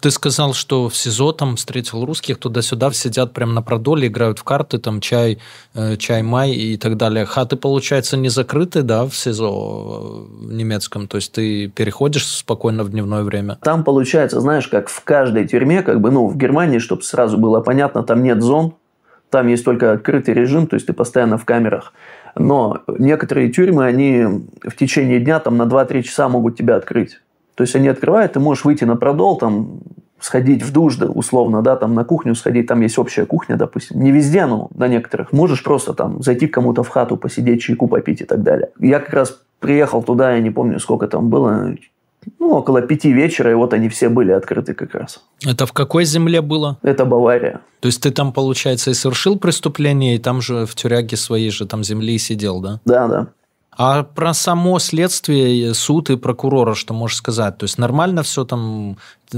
Ты 0.00 0.10
сказал, 0.10 0.54
что 0.54 0.88
в 0.88 0.96
СИЗО 0.96 1.32
там 1.32 1.56
встретил 1.56 2.04
русских, 2.04 2.38
туда-сюда 2.38 2.90
сидят 2.92 3.32
прямо 3.34 3.52
на 3.52 3.62
продоле, 3.62 4.08
играют 4.08 4.38
в 4.38 4.44
карты, 4.44 4.78
там 4.78 5.00
чай, 5.00 5.38
э, 5.74 5.96
чай 5.96 6.22
май 6.22 6.52
и 6.52 6.76
так 6.78 6.96
далее. 6.96 7.26
Хаты, 7.26 7.56
получается, 7.56 8.16
не 8.16 8.30
закрыты, 8.30 8.82
да, 8.82 9.04
в 9.04 9.14
СИЗО 9.14 10.26
в 10.30 10.52
немецком? 10.52 11.06
То 11.06 11.16
есть 11.16 11.32
ты 11.32 11.68
переходишь 11.68 12.26
спокойно 12.26 12.82
в 12.82 12.90
дневное 12.90 13.22
время? 13.22 13.58
Там, 13.62 13.84
получается, 13.84 14.40
знаешь, 14.40 14.68
как 14.68 14.88
в 14.88 15.04
каждой 15.04 15.46
тюрьме, 15.46 15.82
как 15.82 16.00
бы, 16.00 16.10
ну, 16.10 16.28
в 16.28 16.36
Германии, 16.36 16.78
чтобы 16.78 17.02
сразу 17.02 17.36
было 17.36 17.60
понятно, 17.60 18.02
там 18.02 18.22
нет 18.22 18.42
зон, 18.42 18.74
там 19.28 19.48
есть 19.48 19.64
только 19.64 19.92
открытый 19.92 20.32
режим, 20.32 20.66
то 20.66 20.74
есть 20.74 20.86
ты 20.86 20.94
постоянно 20.94 21.36
в 21.36 21.44
камерах. 21.44 21.92
Но 22.36 22.82
некоторые 22.88 23.50
тюрьмы, 23.50 23.84
они 23.84 24.24
в 24.62 24.76
течение 24.78 25.20
дня 25.20 25.40
там 25.40 25.58
на 25.58 25.64
2-3 25.64 26.02
часа 26.02 26.28
могут 26.28 26.56
тебя 26.56 26.76
открыть. 26.76 27.18
То 27.54 27.62
есть 27.62 27.76
они 27.76 27.88
открывают, 27.88 28.32
ты 28.32 28.40
можешь 28.40 28.64
выйти 28.64 28.84
на 28.84 28.96
продол, 28.96 29.36
там, 29.36 29.80
сходить 30.20 30.62
в 30.62 30.72
душ, 30.72 30.96
да, 30.96 31.06
условно, 31.06 31.62
да, 31.62 31.76
там 31.76 31.94
на 31.94 32.04
кухню 32.04 32.34
сходить, 32.34 32.66
там 32.66 32.80
есть 32.80 32.98
общая 32.98 33.26
кухня, 33.26 33.56
допустим. 33.56 34.00
Не 34.00 34.12
везде, 34.12 34.46
но 34.46 34.70
на 34.74 34.88
некоторых. 34.88 35.32
Можешь 35.32 35.62
просто 35.62 35.94
там 35.94 36.22
зайти 36.22 36.46
к 36.46 36.54
кому-то 36.54 36.82
в 36.82 36.88
хату, 36.88 37.16
посидеть, 37.16 37.62
чайку 37.62 37.88
попить 37.88 38.20
и 38.20 38.24
так 38.24 38.42
далее. 38.42 38.70
Я 38.78 39.00
как 39.00 39.14
раз 39.14 39.40
приехал 39.58 40.02
туда, 40.02 40.34
я 40.34 40.40
не 40.40 40.50
помню, 40.50 40.78
сколько 40.80 41.06
там 41.06 41.28
было, 41.28 41.74
ну, 42.38 42.50
около 42.50 42.82
пяти 42.82 43.12
вечера, 43.12 43.50
и 43.50 43.54
вот 43.54 43.72
они 43.72 43.88
все 43.88 44.08
были 44.08 44.32
открыты 44.32 44.74
как 44.74 44.94
раз. 44.94 45.22
Это 45.46 45.66
в 45.66 45.72
какой 45.72 46.04
земле 46.04 46.40
было? 46.40 46.78
Это 46.82 47.04
Бавария. 47.04 47.60
То 47.80 47.86
есть 47.86 48.02
ты 48.02 48.10
там, 48.10 48.32
получается, 48.32 48.90
и 48.90 48.94
совершил 48.94 49.38
преступление, 49.38 50.16
и 50.16 50.18
там 50.18 50.40
же 50.40 50.66
в 50.66 50.74
тюряге 50.74 51.16
своей 51.16 51.50
же 51.50 51.66
там 51.66 51.84
земли 51.84 52.18
сидел, 52.18 52.60
да? 52.60 52.80
Да, 52.84 53.08
да. 53.08 53.28
А 53.76 54.02
про 54.02 54.34
само 54.34 54.78
следствие, 54.78 55.74
суд 55.74 56.10
и 56.10 56.16
прокурора, 56.16 56.74
что 56.74 56.92
можешь 56.92 57.18
сказать? 57.18 57.58
То 57.58 57.64
есть 57.64 57.78
нормально 57.78 58.22
все 58.22 58.44
там 58.44 58.96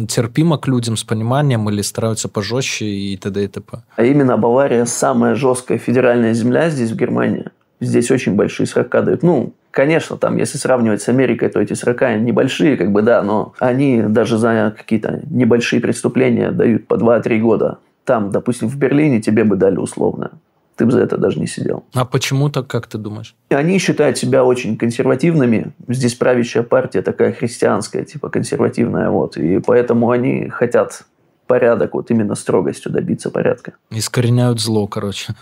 терпимо 0.08 0.58
к 0.58 0.66
людям 0.66 0.96
с 0.96 1.04
пониманием 1.04 1.68
или 1.70 1.82
стараются 1.82 2.28
пожестче 2.28 2.86
и 2.86 3.16
т.д. 3.16 3.44
и 3.44 3.48
т.п.? 3.48 3.82
А 3.96 4.02
именно 4.02 4.36
Бавария 4.36 4.84
самая 4.84 5.34
жесткая 5.34 5.78
федеральная 5.78 6.34
земля 6.34 6.70
здесь, 6.70 6.90
в 6.90 6.96
Германии. 6.96 7.46
Здесь 7.80 8.10
очень 8.10 8.34
большие 8.34 8.66
срока 8.66 9.02
дают. 9.02 9.22
Ну, 9.22 9.52
Конечно, 9.72 10.18
там, 10.18 10.36
если 10.36 10.58
сравнивать 10.58 11.00
с 11.00 11.08
Америкой, 11.08 11.48
то 11.48 11.58
эти 11.58 11.72
срока 11.72 12.14
небольшие, 12.18 12.76
как 12.76 12.92
бы, 12.92 13.00
да, 13.00 13.22
но 13.22 13.54
они 13.58 14.02
даже 14.02 14.36
за 14.36 14.74
какие-то 14.76 15.22
небольшие 15.30 15.80
преступления 15.80 16.50
дают 16.50 16.86
по 16.86 16.94
2-3 16.94 17.38
года. 17.38 17.78
Там, 18.04 18.30
допустим, 18.30 18.68
в 18.68 18.76
Берлине 18.76 19.22
тебе 19.22 19.44
бы 19.44 19.56
дали 19.56 19.78
условно 19.78 20.32
ты 20.76 20.86
бы 20.86 20.92
за 20.92 21.00
это 21.00 21.16
даже 21.16 21.38
не 21.38 21.46
сидел. 21.46 21.84
А 21.94 22.04
почему 22.04 22.48
так, 22.48 22.66
как 22.66 22.86
ты 22.86 22.98
думаешь? 22.98 23.34
Они 23.50 23.78
считают 23.78 24.18
себя 24.18 24.44
очень 24.44 24.76
консервативными. 24.76 25.72
Здесь 25.88 26.14
правящая 26.14 26.62
партия 26.62 27.02
такая 27.02 27.32
христианская, 27.32 28.04
типа 28.04 28.28
консервативная, 28.28 29.10
вот. 29.10 29.36
И 29.36 29.58
поэтому 29.58 30.10
они 30.10 30.48
хотят 30.48 31.04
порядок, 31.46 31.94
вот 31.94 32.10
именно 32.10 32.34
строгостью 32.34 32.92
добиться 32.92 33.30
порядка. 33.30 33.74
Искореняют 33.90 34.60
зло, 34.60 34.86
короче. 34.86 35.34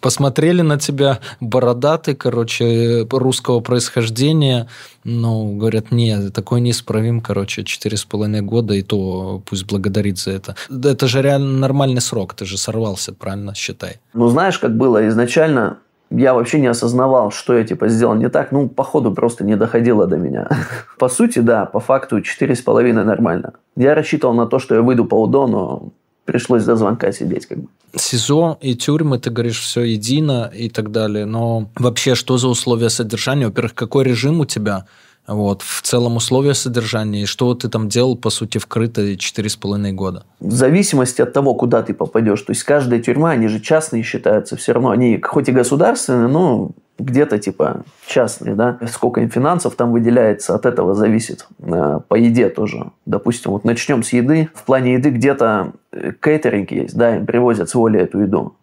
Посмотрели 0.00 0.62
на 0.62 0.78
тебя 0.78 1.18
бородатый, 1.40 2.14
короче, 2.14 3.06
русского 3.10 3.60
происхождения, 3.60 4.68
ну, 5.04 5.56
говорят, 5.56 5.90
нет, 5.90 6.32
такой 6.32 6.60
неисправим, 6.60 7.20
короче, 7.20 7.64
четыре 7.64 7.96
с 7.96 8.04
половиной 8.04 8.42
года, 8.42 8.74
и 8.74 8.82
то 8.82 9.42
пусть 9.46 9.66
благодарит 9.66 10.18
за 10.18 10.32
это. 10.32 10.56
Это 10.70 11.06
же 11.06 11.22
реально 11.22 11.58
нормальный 11.58 12.00
срок, 12.00 12.34
ты 12.34 12.44
же 12.44 12.58
сорвался, 12.58 13.12
правильно, 13.12 13.54
считай. 13.54 13.96
Ну, 14.14 14.28
знаешь, 14.28 14.58
как 14.58 14.76
было 14.76 15.08
изначально, 15.08 15.78
я 16.10 16.32
вообще 16.32 16.58
не 16.58 16.68
осознавал, 16.68 17.30
что 17.30 17.56
я 17.56 17.64
типа 17.64 17.88
сделал 17.88 18.14
не 18.14 18.28
так. 18.28 18.52
Ну, 18.52 18.68
походу, 18.68 19.12
просто 19.12 19.44
не 19.44 19.56
доходило 19.56 20.06
до 20.06 20.16
меня. 20.16 20.48
По 20.98 21.08
сути, 21.08 21.40
да, 21.40 21.66
по 21.66 21.80
факту 21.80 22.20
четыре 22.22 22.54
с 22.54 22.62
половиной 22.62 23.04
нормально. 23.04 23.52
Я 23.76 23.94
рассчитывал 23.94 24.34
на 24.34 24.46
то, 24.46 24.58
что 24.58 24.74
я 24.74 24.82
выйду 24.82 25.04
по 25.04 25.20
УДО, 25.22 25.46
но 25.46 25.92
пришлось 26.28 26.64
до 26.64 26.76
звонка 26.76 27.10
сидеть 27.10 27.46
как 27.46 27.58
бы. 27.58 27.68
СИЗО 27.96 28.58
и 28.60 28.74
тюрьмы, 28.74 29.18
ты 29.18 29.30
говоришь, 29.30 29.60
все 29.60 29.80
едино 29.80 30.52
и 30.54 30.68
так 30.68 30.92
далее. 30.92 31.24
Но 31.24 31.70
вообще, 31.74 32.14
что 32.14 32.36
за 32.36 32.48
условия 32.48 32.90
содержания? 32.90 33.46
Во-первых, 33.46 33.74
какой 33.74 34.04
режим 34.04 34.40
у 34.40 34.44
тебя? 34.44 34.84
Вот, 35.26 35.62
в 35.62 35.82
целом 35.82 36.16
условия 36.16 36.54
содержания, 36.54 37.22
и 37.22 37.26
что 37.26 37.54
ты 37.54 37.68
там 37.68 37.88
делал, 37.88 38.16
по 38.16 38.30
сути, 38.30 38.58
вкрыто 38.58 39.16
четыре 39.16 39.48
с 39.48 39.56
половиной 39.56 39.92
года? 39.92 40.24
В 40.40 40.52
зависимости 40.52 41.22
от 41.22 41.32
того, 41.32 41.54
куда 41.54 41.82
ты 41.82 41.94
попадешь. 41.94 42.42
То 42.42 42.52
есть, 42.52 42.62
каждая 42.62 43.00
тюрьма, 43.00 43.30
они 43.30 43.48
же 43.48 43.60
частные 43.60 44.02
считаются, 44.02 44.56
все 44.56 44.72
равно 44.72 44.90
они 44.90 45.20
хоть 45.22 45.48
и 45.48 45.52
государственные, 45.52 46.28
но 46.28 46.70
где-то 46.98 47.38
типа 47.38 47.84
частные, 48.06 48.54
да, 48.54 48.78
сколько 48.90 49.20
им 49.20 49.30
финансов 49.30 49.74
там 49.76 49.92
выделяется, 49.92 50.54
от 50.54 50.66
этого 50.66 50.94
зависит. 50.94 51.46
Э, 51.60 52.00
по 52.06 52.14
еде 52.14 52.48
тоже. 52.48 52.90
Допустим, 53.06 53.52
вот 53.52 53.64
начнем 53.64 54.02
с 54.02 54.12
еды. 54.12 54.48
В 54.54 54.64
плане 54.64 54.94
еды 54.94 55.10
где-то 55.10 55.72
э, 55.92 56.12
кейтеринг 56.20 56.70
есть, 56.70 56.96
да, 56.96 57.16
им 57.16 57.26
привозят 57.26 57.68
с 57.70 57.74
воли 57.74 58.00
эту 58.00 58.20
еду, 58.20 58.56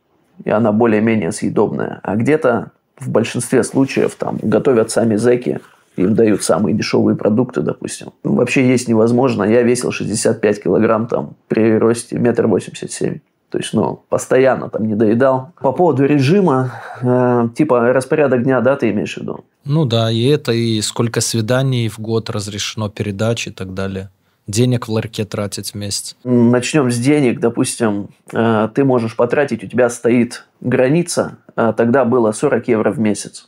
и 0.43 0.49
она 0.49 0.71
более-менее 0.71 1.31
съедобная. 1.31 1.99
А 2.03 2.15
где-то 2.15 2.71
в 2.97 3.09
большинстве 3.09 3.63
случаев 3.63 4.15
там 4.15 4.37
готовят 4.41 4.91
сами 4.91 5.15
зэки, 5.15 5.59
им 5.95 6.13
дают 6.13 6.43
самые 6.43 6.75
дешевые 6.75 7.15
продукты, 7.15 7.61
допустим. 7.61 8.07
Вообще 8.23 8.67
есть 8.67 8.89
невозможно. 8.89 9.43
Я 9.43 9.61
весил 9.61 9.91
65 9.91 10.63
килограмм 10.63 11.07
там 11.07 11.35
при 11.47 11.77
росте 11.77 12.17
метр 12.17 12.47
восемьдесят 12.47 12.91
семь. 12.91 13.19
То 13.55 13.59
есть, 13.59 13.71
ну, 13.71 14.03
постоянно 14.09 14.69
там 14.69 14.85
не 14.85 14.95
доедал. 14.95 15.53
По 15.61 15.71
поводу 15.71 16.03
режима, 16.03 16.73
э, 17.01 17.47
типа 17.55 17.93
распорядок 17.93 18.43
дня, 18.43 18.59
да, 18.59 18.75
ты 18.75 18.89
имеешь 18.89 19.13
в 19.13 19.21
виду? 19.21 19.45
Ну 19.63 19.85
да, 19.85 20.11
и 20.11 20.25
это, 20.25 20.51
и 20.51 20.81
сколько 20.81 21.21
свиданий 21.21 21.87
в 21.87 21.97
год 21.97 22.29
разрешено, 22.29 22.89
передач 22.89 23.47
и 23.47 23.51
так 23.51 23.73
далее. 23.73 24.09
Денег 24.45 24.89
в 24.89 24.91
ларьке 24.91 25.23
тратить 25.23 25.71
в 25.71 25.75
месяц. 25.75 26.17
Начнем 26.25 26.91
с 26.91 26.97
денег. 26.97 27.39
Допустим, 27.39 28.09
э, 28.33 28.67
ты 28.75 28.83
можешь 28.83 29.15
потратить, 29.15 29.63
у 29.63 29.67
тебя 29.67 29.89
стоит 29.89 30.45
граница, 30.59 31.37
э, 31.55 31.73
тогда 31.77 32.03
было 32.03 32.33
40 32.33 32.67
евро 32.67 32.91
в 32.91 32.99
месяц 32.99 33.47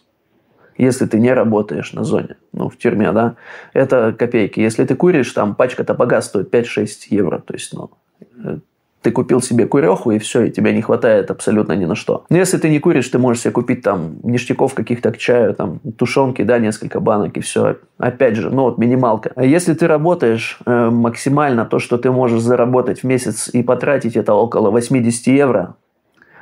если 0.77 1.07
ты 1.07 1.19
не 1.19 1.33
работаешь 1.33 1.91
на 1.91 2.03
зоне, 2.03 2.37
ну, 2.53 2.69
в 2.69 2.77
тюрьме, 2.77 3.11
да, 3.11 3.35
это 3.73 4.13
копейки. 4.13 4.59
Если 4.59 4.85
ты 4.85 4.93
куришь, 4.95 5.31
там 5.31 5.55
пачка 5.55 5.83
табака 5.83 6.21
стоит 6.21 6.53
5-6 6.53 7.07
евро, 7.09 7.39
то 7.39 7.53
есть, 7.55 7.73
ну, 7.73 7.89
э, 8.43 8.59
ты 9.07 9.11
купил 9.11 9.41
себе 9.41 9.65
куреху, 9.65 10.11
и 10.11 10.19
все, 10.19 10.43
и 10.43 10.51
тебе 10.51 10.73
не 10.73 10.81
хватает 10.81 11.31
абсолютно 11.31 11.71
ни 11.77 11.85
на 11.85 11.95
что. 11.95 12.25
Но 12.29 12.37
если 12.37 12.57
ты 12.57 12.69
не 12.69 12.79
куришь, 12.79 13.07
ты 13.07 13.17
можешь 13.17 13.43
себе 13.43 13.53
купить 13.53 13.81
там 13.81 14.17
ништяков 14.23 14.73
каких-то 14.73 15.11
к 15.11 15.17
чаю, 15.17 15.53
там, 15.53 15.79
тушенки, 15.97 16.43
да, 16.43 16.59
несколько 16.59 16.99
банок, 16.99 17.37
и 17.37 17.39
все. 17.39 17.77
Опять 17.97 18.35
же, 18.35 18.49
ну 18.49 18.63
вот 18.63 18.77
минималка. 18.77 19.31
А 19.35 19.45
если 19.45 19.73
ты 19.73 19.87
работаешь 19.87 20.59
э, 20.65 20.89
максимально, 20.89 21.65
то, 21.65 21.79
что 21.79 21.97
ты 21.97 22.11
можешь 22.11 22.41
заработать 22.41 23.03
в 23.03 23.03
месяц 23.05 23.49
и 23.55 23.63
потратить, 23.63 24.17
это 24.17 24.33
около 24.33 24.71
80 24.71 25.27
евро, 25.27 25.75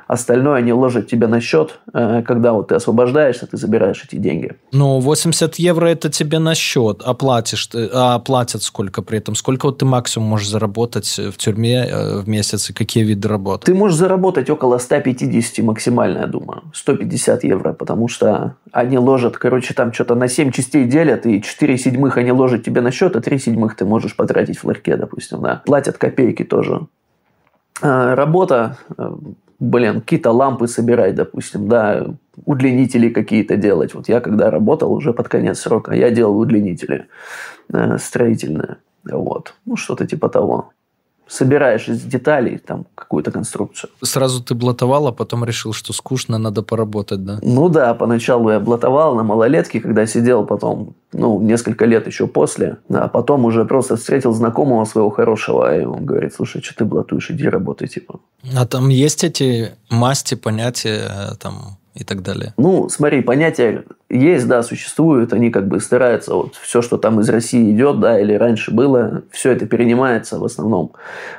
Остальное 0.06 0.58
они 0.58 0.72
ложат 0.72 1.08
тебе 1.08 1.26
на 1.26 1.40
счет, 1.40 1.80
э, 1.92 2.22
когда 2.24 2.52
вот 2.52 2.68
ты 2.68 2.76
освобождаешься, 2.76 3.46
ты 3.46 3.56
забираешь 3.56 4.04
эти 4.04 4.16
деньги. 4.16 4.52
Ну, 4.72 5.00
80 5.00 5.56
евро 5.56 5.86
это 5.86 6.10
тебе 6.10 6.38
на 6.38 6.54
счет, 6.54 7.02
а 7.04 7.14
платишь 7.14 7.68
а 7.92 8.18
платят 8.20 8.62
сколько 8.62 9.02
при 9.02 9.18
этом? 9.18 9.34
Сколько 9.34 9.66
вот 9.66 9.78
ты 9.78 9.84
максимум 9.84 10.28
можешь 10.28 10.48
заработать 10.48 11.18
в 11.18 11.36
тюрьме 11.36 11.86
э, 11.86 12.18
в 12.20 12.28
месяц 12.28 12.70
и 12.70 12.72
какие 12.72 13.02
виды 13.02 13.28
работы? 13.28 13.66
Ты 13.66 13.74
можешь 13.74 13.96
заработать 13.96 14.48
около 14.48 14.78
150 14.78 15.64
максимально, 15.64 16.18
я 16.18 16.26
думаю, 16.26 16.62
150 16.72 17.42
евро, 17.42 17.72
потому 17.72 18.06
что 18.06 18.54
они 18.70 18.98
ложат, 18.98 19.36
короче, 19.38 19.74
там 19.74 19.92
что-то 19.92 20.14
на 20.14 20.28
7 20.28 20.52
частей 20.52 20.84
делят, 20.84 21.26
и 21.26 21.42
4 21.42 21.78
седьмых 21.78 22.16
они 22.16 22.30
ложат 22.30 22.64
тебе 22.64 22.80
на 22.80 22.92
счет, 22.92 23.16
а 23.16 23.20
3 23.20 23.38
седьмых 23.38 23.74
ты 23.74 23.84
можешь 23.84 24.14
потратить 24.14 24.58
в 24.58 24.64
ларьке, 24.64 24.96
допустим, 24.96 25.42
да. 25.42 25.62
Платят 25.66 25.98
копейки 25.98 26.44
тоже. 26.44 26.86
Работа 27.82 28.78
блин, 29.58 30.00
какие-то 30.00 30.30
лампы 30.30 30.68
собирать, 30.68 31.14
допустим, 31.14 31.68
да, 31.68 32.06
удлинители 32.44 33.08
какие-то 33.08 33.56
делать. 33.56 33.94
Вот 33.94 34.08
я 34.08 34.20
когда 34.20 34.50
работал 34.50 34.92
уже 34.92 35.12
под 35.12 35.28
конец 35.28 35.60
срока, 35.60 35.92
я 35.94 36.10
делал 36.10 36.38
удлинители 36.38 37.06
э, 37.72 37.98
строительные. 37.98 38.76
Вот. 39.04 39.54
Ну, 39.64 39.76
что-то 39.76 40.06
типа 40.06 40.28
того 40.28 40.70
собираешь 41.28 41.88
из 41.88 42.02
деталей 42.02 42.58
там 42.58 42.86
какую-то 42.94 43.30
конструкцию. 43.30 43.90
Сразу 44.02 44.42
ты 44.42 44.54
блатовал, 44.54 45.08
а 45.08 45.12
потом 45.12 45.44
решил, 45.44 45.72
что 45.72 45.92
скучно, 45.92 46.38
надо 46.38 46.62
поработать, 46.62 47.24
да? 47.24 47.38
Ну 47.42 47.68
да, 47.68 47.94
поначалу 47.94 48.50
я 48.50 48.60
блатовал 48.60 49.16
на 49.16 49.22
малолетке, 49.22 49.80
когда 49.80 50.06
сидел 50.06 50.46
потом, 50.46 50.94
ну, 51.12 51.40
несколько 51.40 51.84
лет 51.84 52.06
еще 52.06 52.26
после, 52.26 52.76
а 52.88 53.08
потом 53.08 53.44
уже 53.44 53.64
просто 53.64 53.96
встретил 53.96 54.32
знакомого 54.32 54.84
своего 54.84 55.10
хорошего, 55.10 55.80
и 55.80 55.84
он 55.84 56.04
говорит, 56.04 56.34
слушай, 56.34 56.62
что 56.62 56.74
ты 56.76 56.84
блатуешь, 56.84 57.30
иди 57.30 57.48
работай, 57.48 57.88
типа. 57.88 58.20
А 58.56 58.66
там 58.66 58.88
есть 58.88 59.24
эти 59.24 59.72
масти, 59.90 60.36
понятия, 60.36 61.08
э, 61.08 61.34
там, 61.40 61.78
и 61.94 62.04
так 62.04 62.22
далее? 62.22 62.52
Ну, 62.58 62.88
смотри, 62.88 63.22
понятия 63.22 63.84
есть, 64.08 64.46
да, 64.46 64.62
существуют, 64.62 65.32
они 65.32 65.50
как 65.50 65.66
бы 65.66 65.80
стараются, 65.80 66.34
вот 66.34 66.54
все, 66.54 66.82
что 66.82 66.96
там 66.96 67.20
из 67.20 67.28
России 67.28 67.72
идет, 67.72 68.00
да, 68.00 68.20
или 68.20 68.34
раньше 68.34 68.72
было, 68.72 69.22
все 69.30 69.52
это 69.52 69.66
перенимается 69.66 70.38
в 70.38 70.44
основном, 70.44 70.92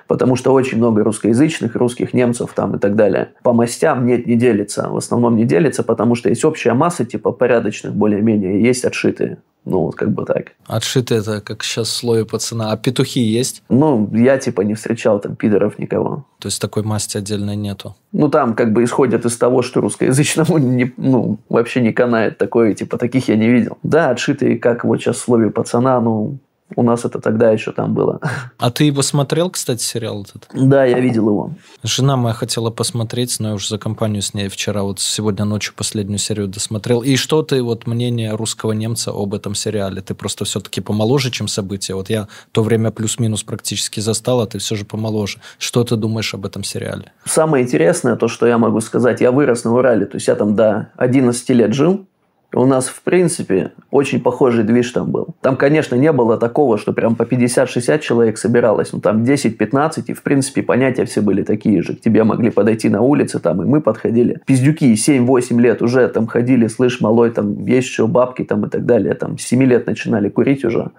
потому 0.08 0.36
что 0.36 0.54
очень 0.54 0.78
много 0.78 1.04
русскоязычных, 1.04 1.76
русских 1.76 2.14
немцев 2.14 2.52
там 2.54 2.76
и 2.76 2.80
так 2.80 2.96
далее. 2.96 3.30
По 3.44 3.54
мастям 3.54 4.06
нет, 4.06 4.28
не 4.28 4.36
делится, 4.36 4.90
в 4.90 4.98
основном 4.98 5.36
не 5.36 5.46
делится, 5.46 5.84
потому 5.84 6.16
что 6.16 6.30
есть 6.30 6.44
общая 6.44 6.74
масса, 6.74 7.06
типа 7.06 7.32
порядочных 7.32 7.94
более-менее, 7.94 8.62
есть 8.62 8.86
отшитые. 8.86 9.38
Ну, 9.70 9.82
вот 9.82 9.96
как 9.96 10.12
бы 10.12 10.24
так. 10.24 10.54
Отшиты 10.66 11.16
это 11.16 11.42
как 11.42 11.62
сейчас 11.62 11.90
слой 11.90 12.26
пацана. 12.26 12.72
А 12.72 12.78
петухи 12.78 13.20
есть? 13.20 13.64
Ну, 13.68 14.10
я 14.14 14.38
типа 14.38 14.62
не 14.62 14.76
встречал 14.76 15.20
там 15.20 15.36
пидоров 15.36 15.78
никого. 15.78 16.26
То 16.40 16.48
есть 16.48 16.62
такой 16.62 16.84
масти 16.84 17.18
отдельной 17.18 17.58
нету? 17.58 17.94
Ну, 18.14 18.30
там 18.30 18.56
как 18.56 18.72
бы 18.72 18.86
исходят 18.86 19.26
из 19.26 19.36
того, 19.36 19.62
что 19.64 19.82
русскоязычному 19.82 20.58
не, 20.58 20.94
ну, 20.96 21.40
вообще 21.50 21.82
не 21.82 21.92
канает 21.92 22.38
такое, 22.58 22.74
типа 22.74 22.98
таких 22.98 23.30
я 23.30 23.36
не 23.36 23.50
видел. 23.50 23.78
Да, 23.84 24.10
отшитые, 24.10 24.58
как 24.58 24.84
вот 24.84 24.98
сейчас 24.98 25.18
в 25.18 25.20
слове 25.20 25.50
пацана, 25.50 26.02
ну, 26.02 26.40
у 26.76 26.84
нас 26.84 27.06
это 27.06 27.22
тогда 27.22 27.52
еще 27.52 27.72
там 27.72 27.94
было. 27.94 28.20
А 28.60 28.72
ты 28.72 28.86
его 28.86 29.02
смотрел, 29.02 29.50
кстати, 29.50 29.84
сериал 29.84 30.26
этот? 30.28 30.48
Да, 30.54 30.84
я 30.84 31.00
видел 31.00 31.30
его. 31.30 31.52
Жена 31.84 32.18
моя 32.18 32.34
хотела 32.34 32.72
посмотреть, 32.72 33.40
но 33.40 33.50
я 33.50 33.54
уже 33.54 33.68
за 33.68 33.78
компанию 33.78 34.22
с 34.22 34.34
ней 34.34 34.50
вчера, 34.50 34.82
вот 34.82 35.00
сегодня 35.00 35.46
ночью 35.46 35.74
последнюю 35.76 36.18
серию 36.18 36.48
досмотрел. 36.48 37.02
И 37.02 37.16
что 37.16 37.44
ты, 37.44 37.62
вот 37.62 37.88
мнение 37.88 38.36
русского 38.36 38.72
немца 38.74 39.12
об 39.12 39.34
этом 39.34 39.56
сериале? 39.56 40.02
Ты 40.02 40.16
просто 40.16 40.44
все-таки 40.46 40.82
помоложе, 40.82 41.30
чем 41.30 41.48
события. 41.48 41.94
Вот 41.94 42.10
я 42.10 42.28
то 42.52 42.64
время 42.64 42.92
плюс-минус 42.92 43.44
практически 43.44 44.00
застал, 44.00 44.42
а 44.42 44.48
ты 44.48 44.58
все 44.58 44.76
же 44.76 44.86
помоложе. 44.86 45.38
Что 45.60 45.84
ты 45.84 45.96
думаешь 45.96 46.34
об 46.34 46.46
этом 46.46 46.64
сериале? 46.64 47.12
Самое 47.26 47.64
интересное, 47.64 48.16
то, 48.16 48.28
что 48.28 48.48
я 48.48 48.58
могу 48.58 48.82
сказать, 48.82 49.22
я 49.22 49.32
вырос 49.32 49.64
на 49.64 49.74
Урале, 49.74 50.06
то 50.06 50.18
есть 50.18 50.28
я 50.28 50.36
там 50.36 50.56
до 50.56 50.90
11 50.98 51.50
лет 51.50 51.74
жил, 51.74 52.08
у 52.54 52.66
нас, 52.66 52.88
в 52.88 53.02
принципе, 53.02 53.74
очень 53.92 54.22
похожий 54.22 54.64
движ 54.64 54.92
там 54.92 55.12
был. 55.12 55.36
Там, 55.42 55.58
конечно, 55.58 55.96
не 55.96 56.12
было 56.14 56.38
такого, 56.38 56.78
что 56.78 56.94
прям 56.94 57.16
по 57.16 57.24
50-60 57.24 58.00
человек 58.00 58.38
собиралось. 58.38 58.94
Ну, 58.94 59.02
там 59.02 59.24
10-15, 59.24 60.06
и, 60.08 60.14
в 60.14 60.24
принципе, 60.24 60.64
понятия 60.64 61.04
все 61.06 61.22
были 61.22 61.44
такие 61.44 61.82
же. 61.82 61.96
К 61.96 62.02
тебе 62.02 62.24
могли 62.24 62.50
подойти 62.50 62.88
на 62.88 63.02
улице, 63.02 63.40
там, 63.40 63.62
и 63.62 63.66
мы 63.66 63.82
подходили. 63.82 64.40
Пиздюки 64.46 64.94
7-8 64.94 65.60
лет 65.60 65.82
уже 65.82 66.08
там 66.08 66.26
ходили, 66.26 66.68
слышь, 66.68 67.02
малой, 67.02 67.32
там, 67.32 67.66
есть 67.66 67.90
еще 67.90 68.08
бабки, 68.08 68.44
там, 68.44 68.66
и 68.66 68.70
так 68.70 68.86
далее. 68.86 69.14
Там, 69.14 69.38
с 69.38 69.44
7 69.44 69.64
лет 69.64 69.86
начинали 69.86 70.30
курить 70.30 70.64
уже. 70.64 70.92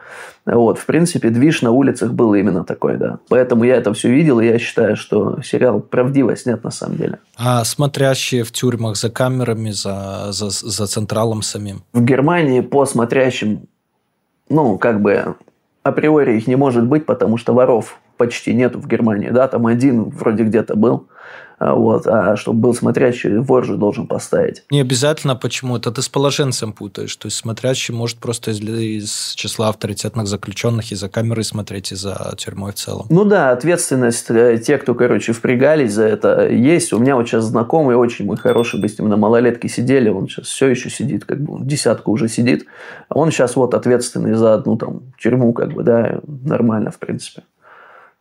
Вот, 0.55 0.79
в 0.79 0.87
принципе, 0.87 1.31
движ 1.31 1.63
на 1.63 1.71
улицах 1.71 2.13
был 2.13 2.35
именно 2.35 2.65
такой, 2.65 2.97
да. 2.97 3.19
Поэтому 3.29 3.65
я 3.65 3.77
это 3.77 3.93
все 3.93 4.09
видел, 4.09 4.41
и 4.41 4.47
я 4.47 4.59
считаю, 4.59 4.97
что 4.97 5.41
сериал 5.43 5.81
правдиво 5.81 6.35
снят 6.37 6.65
на 6.65 6.71
самом 6.71 6.97
деле. 6.97 7.19
А 7.37 7.65
смотрящие 7.65 8.45
в 8.45 8.53
тюрьмах 8.53 8.97
за 8.97 9.11
камерами, 9.11 9.71
за, 9.71 10.29
за, 10.31 10.49
за 10.51 10.87
централом 10.87 11.43
самим? 11.43 11.83
В 11.93 12.03
Германии 12.03 12.61
по 12.61 12.87
смотрящим, 12.87 13.69
ну, 14.49 14.79
как 14.79 15.03
бы 15.03 15.37
априори 15.83 16.37
их 16.37 16.47
не 16.47 16.57
может 16.57 16.87
быть, 16.87 17.05
потому 17.05 17.37
что 17.37 17.53
воров 17.53 17.99
почти 18.17 18.55
нету 18.55 18.81
в 18.81 18.89
Германии, 18.89 19.31
да, 19.31 19.49
там 19.49 19.67
один 19.67 20.05
вроде 20.05 20.45
где-то 20.45 20.77
был. 20.77 21.09
А, 21.59 21.75
вот, 21.75 22.07
а 22.07 22.37
чтобы 22.37 22.61
был 22.61 22.75
смотрящий, 22.75 23.39
вор 23.39 23.65
же 23.65 23.77
должен 23.77 24.07
поставить. 24.07 24.63
Не 24.71 24.81
обязательно 24.81 25.35
почему 25.35 25.77
это 25.77 25.91
ты 25.91 26.03
с 26.03 26.09
положенцем 26.09 26.73
путаешь. 26.73 27.15
То 27.17 27.27
есть 27.27 27.37
смотрящий 27.37 27.93
может 27.93 28.19
просто 28.19 28.53
из, 28.53 28.61
из 28.61 29.35
числа 29.35 29.69
авторитетных 29.69 30.29
заключенных 30.29 30.93
из-за 30.93 31.09
камеры 31.09 31.43
смотреть, 31.43 31.93
из-за 31.93 32.35
тюрьмой 32.37 32.73
в 32.73 32.77
целом. 32.77 33.07
Ну 33.11 33.25
да, 33.25 33.51
ответственность, 33.51 34.31
э, 34.31 34.59
те, 34.59 34.79
кто, 34.79 34.95
короче, 34.95 35.33
впрягались 35.33 35.93
за 35.93 36.05
это, 36.05 36.49
есть. 36.49 36.93
У 36.93 36.99
меня 36.99 37.17
вот 37.17 37.29
сейчас 37.29 37.45
знакомый 37.45 37.97
очень 37.97 38.25
мой 38.25 38.37
хороший, 38.37 38.81
бы 38.81 38.89
с 38.89 38.99
ним 38.99 39.09
на 39.09 39.17
малолетке 39.17 39.69
сидели, 39.69 40.09
он 40.09 40.29
сейчас 40.29 40.47
все 40.47 40.69
еще 40.69 40.91
сидит, 40.91 41.25
как 41.25 41.41
бы 41.41 41.65
десятку 41.65 42.13
уже 42.13 42.29
сидит. 42.29 42.67
Он 43.09 43.31
сейчас 43.31 43.57
вот 43.57 43.75
ответственный 43.75 44.35
за 44.35 44.55
одну 44.55 44.77
там 44.77 45.01
тюрьму, 45.19 45.53
как 45.53 45.73
бы, 45.73 45.83
да, 45.83 46.21
нормально, 46.27 46.91
в 46.91 46.99
принципе. 46.99 47.43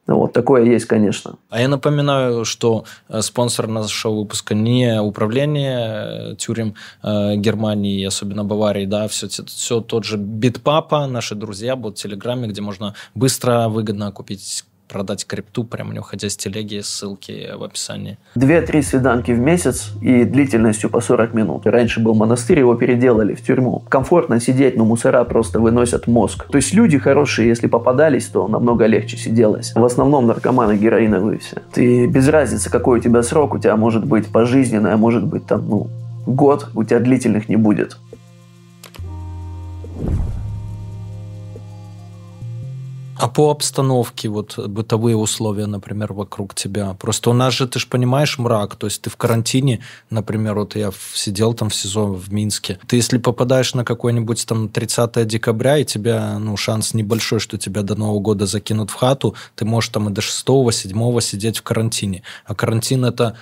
Вот 0.08 0.32
такое 0.32 0.63
есть, 0.63 0.86
конечно. 0.86 1.36
А 1.50 1.60
я 1.60 1.67
напоминаю, 1.67 2.46
что 2.46 2.86
э, 3.10 3.22
спонсор 3.22 3.67
нашего 3.67 4.20
выпуска 4.20 4.56
не 4.56 5.02
управление 5.02 6.32
э, 6.32 6.36
тюрем 6.36 6.76
э, 7.04 7.36
Германии, 7.36 8.06
особенно 8.06 8.46
Баварии, 8.46 8.86
да, 8.86 9.08
все, 9.10 9.28
все 9.28 9.82
тот 9.82 10.06
же 10.06 10.17
Битпапа, 10.17 11.08
наши 11.08 11.36
друзья, 11.36 11.76
бот 11.76 11.98
в 11.98 12.02
Телеграме, 12.02 12.48
где 12.48 12.62
можно 12.62 12.96
быстро, 13.15 13.67
выгодно 13.67 14.12
купить 14.13 14.63
продать 14.88 15.26
крипту, 15.26 15.63
прямо 15.63 15.93
не 15.93 16.00
уходя 16.00 16.30
с 16.30 16.38
телеги, 16.38 16.82
ссылки 16.82 17.52
в 17.58 17.63
описании. 17.63 18.17
Две-три 18.36 18.82
свиданки 18.82 19.32
в 19.32 19.39
месяц 19.39 19.91
и 20.02 20.23
длительностью 20.23 20.89
по 20.89 21.02
40 21.02 21.34
минут. 21.34 21.65
Раньше 21.65 22.00
был 22.00 22.13
монастырь, 22.15 22.60
его 22.60 22.76
переделали 22.76 23.34
в 23.34 23.43
тюрьму. 23.43 23.84
Комфортно 23.89 24.39
сидеть, 24.39 24.78
но 24.78 24.86
мусора 24.86 25.23
просто 25.23 25.60
выносят 25.60 26.08
мозг. 26.08 26.45
То 26.50 26.58
есть 26.58 26.73
люди 26.73 26.97
хорошие, 26.97 27.47
если 27.47 27.67
попадались, 27.67 28.26
то 28.26 28.47
намного 28.47 28.86
легче 28.86 29.17
сиделось. 29.17 29.73
В 29.76 29.84
основном 29.84 30.28
наркоманы 30.28 30.78
героиновые 30.78 31.39
все. 31.39 31.58
Ты 31.73 32.08
без 32.08 32.28
разницы, 32.28 32.69
какой 32.69 33.00
у 33.00 33.02
тебя 33.02 33.23
срок, 33.23 33.54
у 33.54 33.60
тебя 33.60 33.76
может 33.76 34.06
быть 34.06 34.28
пожизненное, 34.28 34.97
может 34.97 35.26
быть 35.26 35.45
там, 35.45 35.67
ну, 35.67 35.88
год, 36.26 36.69
у 36.76 36.84
тебя 36.84 37.00
длительных 37.00 37.50
не 37.50 37.56
будет. 37.56 37.97
А 43.19 43.27
по 43.27 43.49
обстановке, 43.49 44.30
вот 44.30 44.58
бытовые 44.67 45.15
условия, 45.15 45.65
например, 45.65 46.13
вокруг 46.13 46.53
тебя? 46.53 46.93
Просто 46.99 47.30
у 47.30 47.34
нас 47.34 47.53
же, 47.53 47.67
ты 47.67 47.80
же 47.80 47.88
понимаешь, 47.88 48.38
мрак, 48.38 48.75
то 48.75 48.88
есть 48.88 49.01
ты 49.01 49.10
в 49.10 49.17
карантине, 49.17 49.84
например, 50.10 50.56
вот 50.56 50.75
я 50.75 50.91
сидел 51.13 51.53
там 51.53 51.69
в 51.69 51.75
СИЗО 51.75 52.06
в 52.06 52.32
Минске, 52.32 52.80
ты 52.88 52.95
если 52.95 53.17
попадаешь 53.17 53.73
на 53.73 53.84
какой-нибудь 53.84 54.45
там 54.45 54.69
30 54.69 55.27
декабря, 55.27 55.77
и 55.77 55.86
тебя, 55.86 56.38
ну, 56.39 56.56
шанс 56.58 56.93
небольшой, 56.93 57.39
что 57.39 57.58
тебя 57.58 57.82
до 57.82 57.95
Нового 57.95 58.19
года 58.19 58.45
закинут 58.45 58.91
в 58.91 58.93
хату, 58.93 59.36
ты 59.56 59.65
можешь 59.65 59.89
там 59.89 60.10
и 60.10 60.12
до 60.12 60.21
6-7 60.21 61.21
сидеть 61.21 61.58
в 61.58 61.63
карантине. 61.63 62.23
А 62.45 62.53
карантин 62.56 63.06
это 63.06 63.36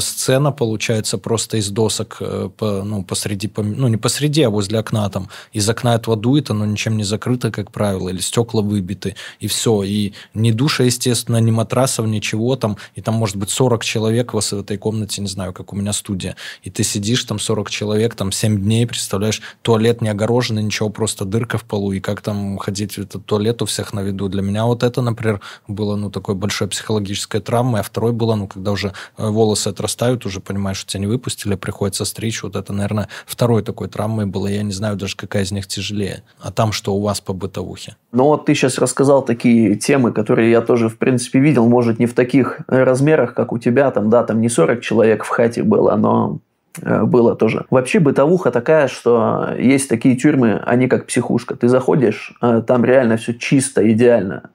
сцена, 0.00 0.52
получается, 0.52 1.18
просто 1.18 1.58
из 1.58 1.70
досок 1.70 2.16
э, 2.20 2.48
по, 2.56 2.82
ну, 2.82 3.04
посреди, 3.04 3.50
ну, 3.56 3.88
не 3.88 3.96
посреди, 3.96 4.42
а 4.42 4.50
возле 4.50 4.78
окна 4.78 5.08
там. 5.08 5.28
Из 5.52 5.68
окна 5.68 5.94
этого 5.94 6.16
дует, 6.16 6.50
оно 6.50 6.66
ничем 6.66 6.96
не 6.96 7.04
закрыто, 7.04 7.50
как 7.50 7.70
правило, 7.70 8.08
или 8.08 8.20
стекла 8.20 8.62
выбиты 8.62 9.14
и 9.38 9.46
все. 9.46 9.82
И 9.82 10.12
ни 10.34 10.50
душа, 10.50 10.84
естественно, 10.84 11.36
ни 11.36 11.50
матрасов, 11.50 12.06
ничего 12.06 12.56
там. 12.56 12.76
И 12.96 13.00
там 13.00 13.14
может 13.14 13.36
быть 13.36 13.50
40 13.50 13.84
человек 13.84 14.34
в 14.34 14.52
этой 14.52 14.76
комнате, 14.76 15.22
не 15.22 15.28
знаю, 15.28 15.52
как 15.52 15.72
у 15.72 15.76
меня 15.76 15.92
студия. 15.92 16.36
И 16.62 16.70
ты 16.70 16.82
сидишь, 16.82 17.24
там 17.24 17.38
40 17.38 17.70
человек, 17.70 18.14
там 18.14 18.32
7 18.32 18.60
дней, 18.60 18.86
представляешь, 18.86 19.40
туалет 19.62 20.02
не 20.02 20.08
огороженный, 20.08 20.62
ничего, 20.62 20.88
просто 20.88 21.24
дырка 21.24 21.58
в 21.58 21.64
полу. 21.64 21.92
И 21.92 22.00
как 22.00 22.22
там 22.22 22.58
ходить 22.58 22.94
в 22.94 22.98
этот 22.98 23.24
туалет 23.24 23.62
у 23.62 23.66
всех 23.66 23.92
на 23.92 24.00
виду. 24.00 24.28
Для 24.28 24.42
меня 24.42 24.64
вот 24.64 24.82
это, 24.82 25.02
например, 25.02 25.40
было, 25.68 25.96
ну, 25.96 26.10
такой 26.10 26.34
большой 26.34 26.68
психологической 26.68 27.40
травмой. 27.40 27.80
А 27.80 27.82
второй 27.82 28.12
было, 28.12 28.34
ну, 28.34 28.48
когда 28.48 28.72
уже 28.72 28.92
э, 29.16 29.28
волосы 29.60 29.68
отрастают, 29.68 30.26
уже 30.26 30.40
понимаешь, 30.40 30.78
что 30.78 30.92
тебя 30.92 31.00
не 31.00 31.06
выпустили, 31.06 31.54
приходится 31.54 32.04
стричь. 32.04 32.42
Вот 32.42 32.56
это, 32.56 32.72
наверное, 32.72 33.08
второй 33.26 33.62
такой 33.62 33.88
травмой 33.88 34.26
было. 34.26 34.46
Я 34.46 34.62
не 34.62 34.72
знаю 34.72 34.96
даже, 34.96 35.16
какая 35.16 35.42
из 35.42 35.52
них 35.52 35.66
тяжелее. 35.66 36.22
А 36.40 36.50
там 36.50 36.72
что 36.72 36.94
у 36.94 37.02
вас 37.02 37.20
по 37.20 37.32
бытовухе? 37.32 37.96
Ну, 38.12 38.24
вот 38.24 38.46
ты 38.46 38.54
сейчас 38.54 38.78
рассказал 38.78 39.00
сказал 39.00 39.24
такие 39.24 39.76
темы, 39.76 40.12
которые 40.12 40.50
я 40.50 40.60
тоже, 40.60 40.88
в 40.88 40.98
принципе, 40.98 41.40
видел, 41.40 41.66
может, 41.66 41.98
не 41.98 42.06
в 42.06 42.12
таких 42.12 42.60
размерах, 42.66 43.34
как 43.34 43.52
у 43.52 43.58
тебя, 43.58 43.90
там, 43.90 44.10
да, 44.10 44.24
там 44.24 44.40
не 44.40 44.48
40 44.48 44.82
человек 44.82 45.24
в 45.24 45.28
хате 45.28 45.62
было, 45.62 45.96
но 45.96 46.38
э, 46.82 47.04
было 47.04 47.34
тоже. 47.34 47.64
Вообще 47.70 47.98
бытовуха 47.98 48.50
такая, 48.50 48.88
что 48.88 49.54
есть 49.58 49.88
такие 49.88 50.16
тюрьмы, 50.16 50.60
они 50.66 50.86
как 50.86 51.06
психушка. 51.06 51.56
Ты 51.56 51.68
заходишь, 51.68 52.34
э, 52.42 52.62
там 52.66 52.84
реально 52.84 53.16
все 53.16 53.32
чисто, 53.32 53.80
идеально 53.90 54.50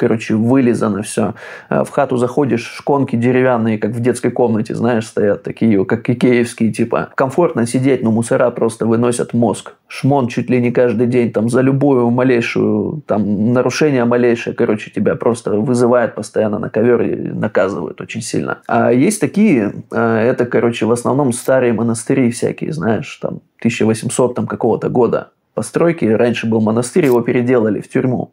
короче, 0.00 0.34
вылизано 0.34 1.02
все. 1.02 1.34
А 1.68 1.84
в 1.84 1.90
хату 1.90 2.16
заходишь, 2.16 2.64
шконки 2.64 3.16
деревянные, 3.16 3.76
как 3.76 3.90
в 3.90 4.00
детской 4.00 4.30
комнате, 4.30 4.74
знаешь, 4.74 5.06
стоят 5.06 5.42
такие, 5.42 5.84
как 5.84 6.08
икеевские, 6.08 6.72
типа. 6.72 7.10
Комфортно 7.14 7.66
сидеть, 7.66 8.02
но 8.02 8.10
мусора 8.10 8.50
просто 8.50 8.86
выносят 8.86 9.34
мозг. 9.34 9.74
Шмон 9.88 10.28
чуть 10.28 10.48
ли 10.48 10.58
не 10.58 10.70
каждый 10.70 11.06
день, 11.06 11.32
там, 11.32 11.50
за 11.50 11.60
любую 11.60 12.08
малейшую, 12.08 13.02
там, 13.06 13.52
нарушение 13.52 14.06
малейшее, 14.06 14.54
короче, 14.54 14.90
тебя 14.90 15.16
просто 15.16 15.50
вызывает 15.50 16.14
постоянно 16.14 16.58
на 16.58 16.70
ковер 16.70 17.02
и 17.02 17.16
наказывают 17.16 18.00
очень 18.00 18.22
сильно. 18.22 18.60
А 18.68 18.90
есть 18.92 19.20
такие, 19.20 19.74
а, 19.92 20.18
это, 20.18 20.46
короче, 20.46 20.86
в 20.86 20.92
основном 20.92 21.34
старые 21.34 21.74
монастыри 21.74 22.30
всякие, 22.30 22.72
знаешь, 22.72 23.18
там, 23.20 23.40
1800 23.58 24.34
там 24.34 24.46
какого-то 24.46 24.88
года 24.88 25.28
постройки. 25.52 26.06
Раньше 26.06 26.46
был 26.46 26.62
монастырь, 26.62 27.04
его 27.04 27.20
переделали 27.20 27.80
в 27.80 27.88
тюрьму. 27.90 28.32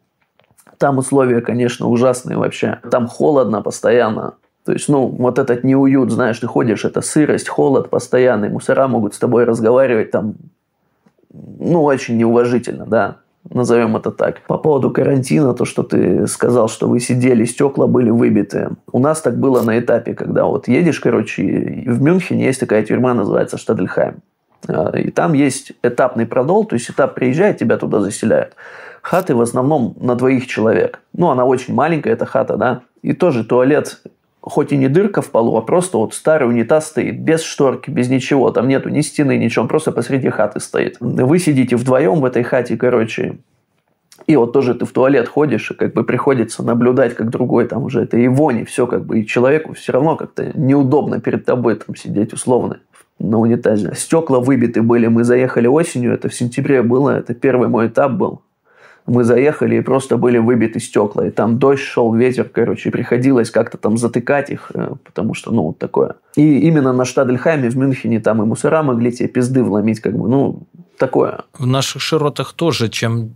Там 0.78 0.98
условия, 0.98 1.40
конечно, 1.40 1.88
ужасные 1.88 2.38
вообще. 2.38 2.78
Там 2.90 3.06
холодно 3.08 3.62
постоянно. 3.62 4.34
То 4.64 4.72
есть, 4.72 4.88
ну, 4.88 5.06
вот 5.06 5.38
этот 5.38 5.64
неуют, 5.64 6.10
знаешь, 6.10 6.38
ты 6.38 6.46
ходишь, 6.46 6.84
это 6.84 7.00
сырость, 7.00 7.48
холод 7.48 7.88
постоянный, 7.88 8.50
мусора 8.50 8.86
могут 8.86 9.14
с 9.14 9.18
тобой 9.18 9.44
разговаривать 9.44 10.10
там, 10.10 10.34
ну, 11.32 11.84
очень 11.84 12.18
неуважительно, 12.18 12.84
да, 12.84 13.16
назовем 13.48 13.96
это 13.96 14.10
так. 14.10 14.42
По 14.46 14.58
поводу 14.58 14.90
карантина, 14.90 15.54
то, 15.54 15.64
что 15.64 15.82
ты 15.82 16.26
сказал, 16.26 16.68
что 16.68 16.86
вы 16.86 17.00
сидели, 17.00 17.46
стекла 17.46 17.86
были 17.86 18.10
выбиты. 18.10 18.70
У 18.92 18.98
нас 18.98 19.22
так 19.22 19.38
было 19.38 19.62
на 19.62 19.78
этапе, 19.78 20.14
когда 20.14 20.44
вот 20.44 20.68
едешь, 20.68 21.00
короче, 21.00 21.42
в 21.86 22.02
Мюнхене 22.02 22.44
есть 22.44 22.60
такая 22.60 22.82
тюрьма, 22.82 23.14
называется 23.14 23.56
Штадельхайм. 23.56 24.16
А, 24.66 24.90
и 24.98 25.10
там 25.10 25.32
есть 25.32 25.72
этапный 25.82 26.26
продол, 26.26 26.64
то 26.64 26.74
есть 26.74 26.90
этап 26.90 27.14
приезжает, 27.14 27.58
тебя 27.58 27.76
туда 27.78 28.00
заселяют. 28.00 28.54
Хаты 29.02 29.34
в 29.34 29.40
основном 29.40 29.96
на 30.00 30.14
двоих 30.14 30.46
человек. 30.46 31.00
Ну, 31.12 31.30
она 31.30 31.44
очень 31.44 31.74
маленькая, 31.74 32.12
эта 32.12 32.26
хата, 32.26 32.56
да. 32.56 32.82
И 33.02 33.12
тоже 33.12 33.44
туалет, 33.44 34.00
хоть 34.40 34.72
и 34.72 34.76
не 34.76 34.88
дырка 34.88 35.22
в 35.22 35.30
полу, 35.30 35.56
а 35.56 35.62
просто 35.62 35.98
вот 35.98 36.14
старый 36.14 36.48
унитаз 36.48 36.88
стоит, 36.88 37.20
без 37.20 37.42
шторки, 37.42 37.90
без 37.90 38.08
ничего. 38.08 38.50
Там 38.50 38.68
нету 38.68 38.88
ни 38.88 39.00
стены, 39.00 39.36
ничего, 39.36 39.62
он 39.62 39.68
просто 39.68 39.92
посреди 39.92 40.30
хаты 40.30 40.60
стоит. 40.60 40.96
Вы 41.00 41.38
сидите 41.38 41.76
вдвоем 41.76 42.20
в 42.20 42.24
этой 42.24 42.42
хате, 42.42 42.76
короче, 42.76 43.38
и 44.26 44.36
вот 44.36 44.52
тоже 44.52 44.74
ты 44.74 44.84
в 44.84 44.92
туалет 44.92 45.28
ходишь, 45.28 45.70
и 45.70 45.74
как 45.74 45.94
бы 45.94 46.04
приходится 46.04 46.62
наблюдать, 46.62 47.14
как 47.14 47.30
другой 47.30 47.66
там 47.66 47.84
уже 47.84 48.02
это 48.02 48.16
и 48.16 48.28
вони, 48.28 48.64
все 48.64 48.86
как 48.86 49.06
бы, 49.06 49.20
и 49.20 49.26
человеку 49.26 49.74
все 49.74 49.92
равно 49.92 50.16
как-то 50.16 50.52
неудобно 50.58 51.20
перед 51.20 51.44
тобой 51.44 51.76
там 51.76 51.94
сидеть 51.94 52.32
условно 52.32 52.80
на 53.18 53.38
унитазе. 53.38 53.94
Стекла 53.94 54.40
выбиты 54.40 54.82
были, 54.82 55.06
мы 55.06 55.24
заехали 55.24 55.66
осенью, 55.66 56.12
это 56.12 56.28
в 56.28 56.34
сентябре 56.34 56.82
было, 56.82 57.10
это 57.18 57.34
первый 57.34 57.68
мой 57.68 57.86
этап 57.86 58.12
был 58.12 58.42
мы 59.08 59.24
заехали 59.24 59.76
и 59.76 59.80
просто 59.80 60.16
были 60.16 60.38
выбиты 60.38 60.80
стекла. 60.80 61.26
И 61.26 61.30
там 61.30 61.58
дождь 61.58 61.82
шел, 61.82 62.14
ветер, 62.14 62.48
короче, 62.48 62.90
приходилось 62.90 63.50
как-то 63.50 63.78
там 63.78 63.96
затыкать 63.96 64.50
их, 64.50 64.70
э, 64.74 64.94
потому 65.04 65.34
что, 65.34 65.50
ну, 65.50 65.62
вот 65.62 65.78
такое. 65.78 66.14
И 66.36 66.60
именно 66.60 66.92
на 66.92 67.04
Штадельхайме 67.04 67.70
в 67.70 67.76
Мюнхене 67.76 68.20
там 68.20 68.42
и 68.42 68.46
мусора 68.46 68.82
могли 68.82 69.10
тебе 69.10 69.28
пизды 69.28 69.62
вломить, 69.62 70.00
как 70.00 70.16
бы, 70.16 70.28
ну, 70.28 70.62
такое. 70.98 71.40
В 71.58 71.66
наших 71.66 72.02
широтах 72.02 72.52
тоже, 72.52 72.88
чем 72.88 73.34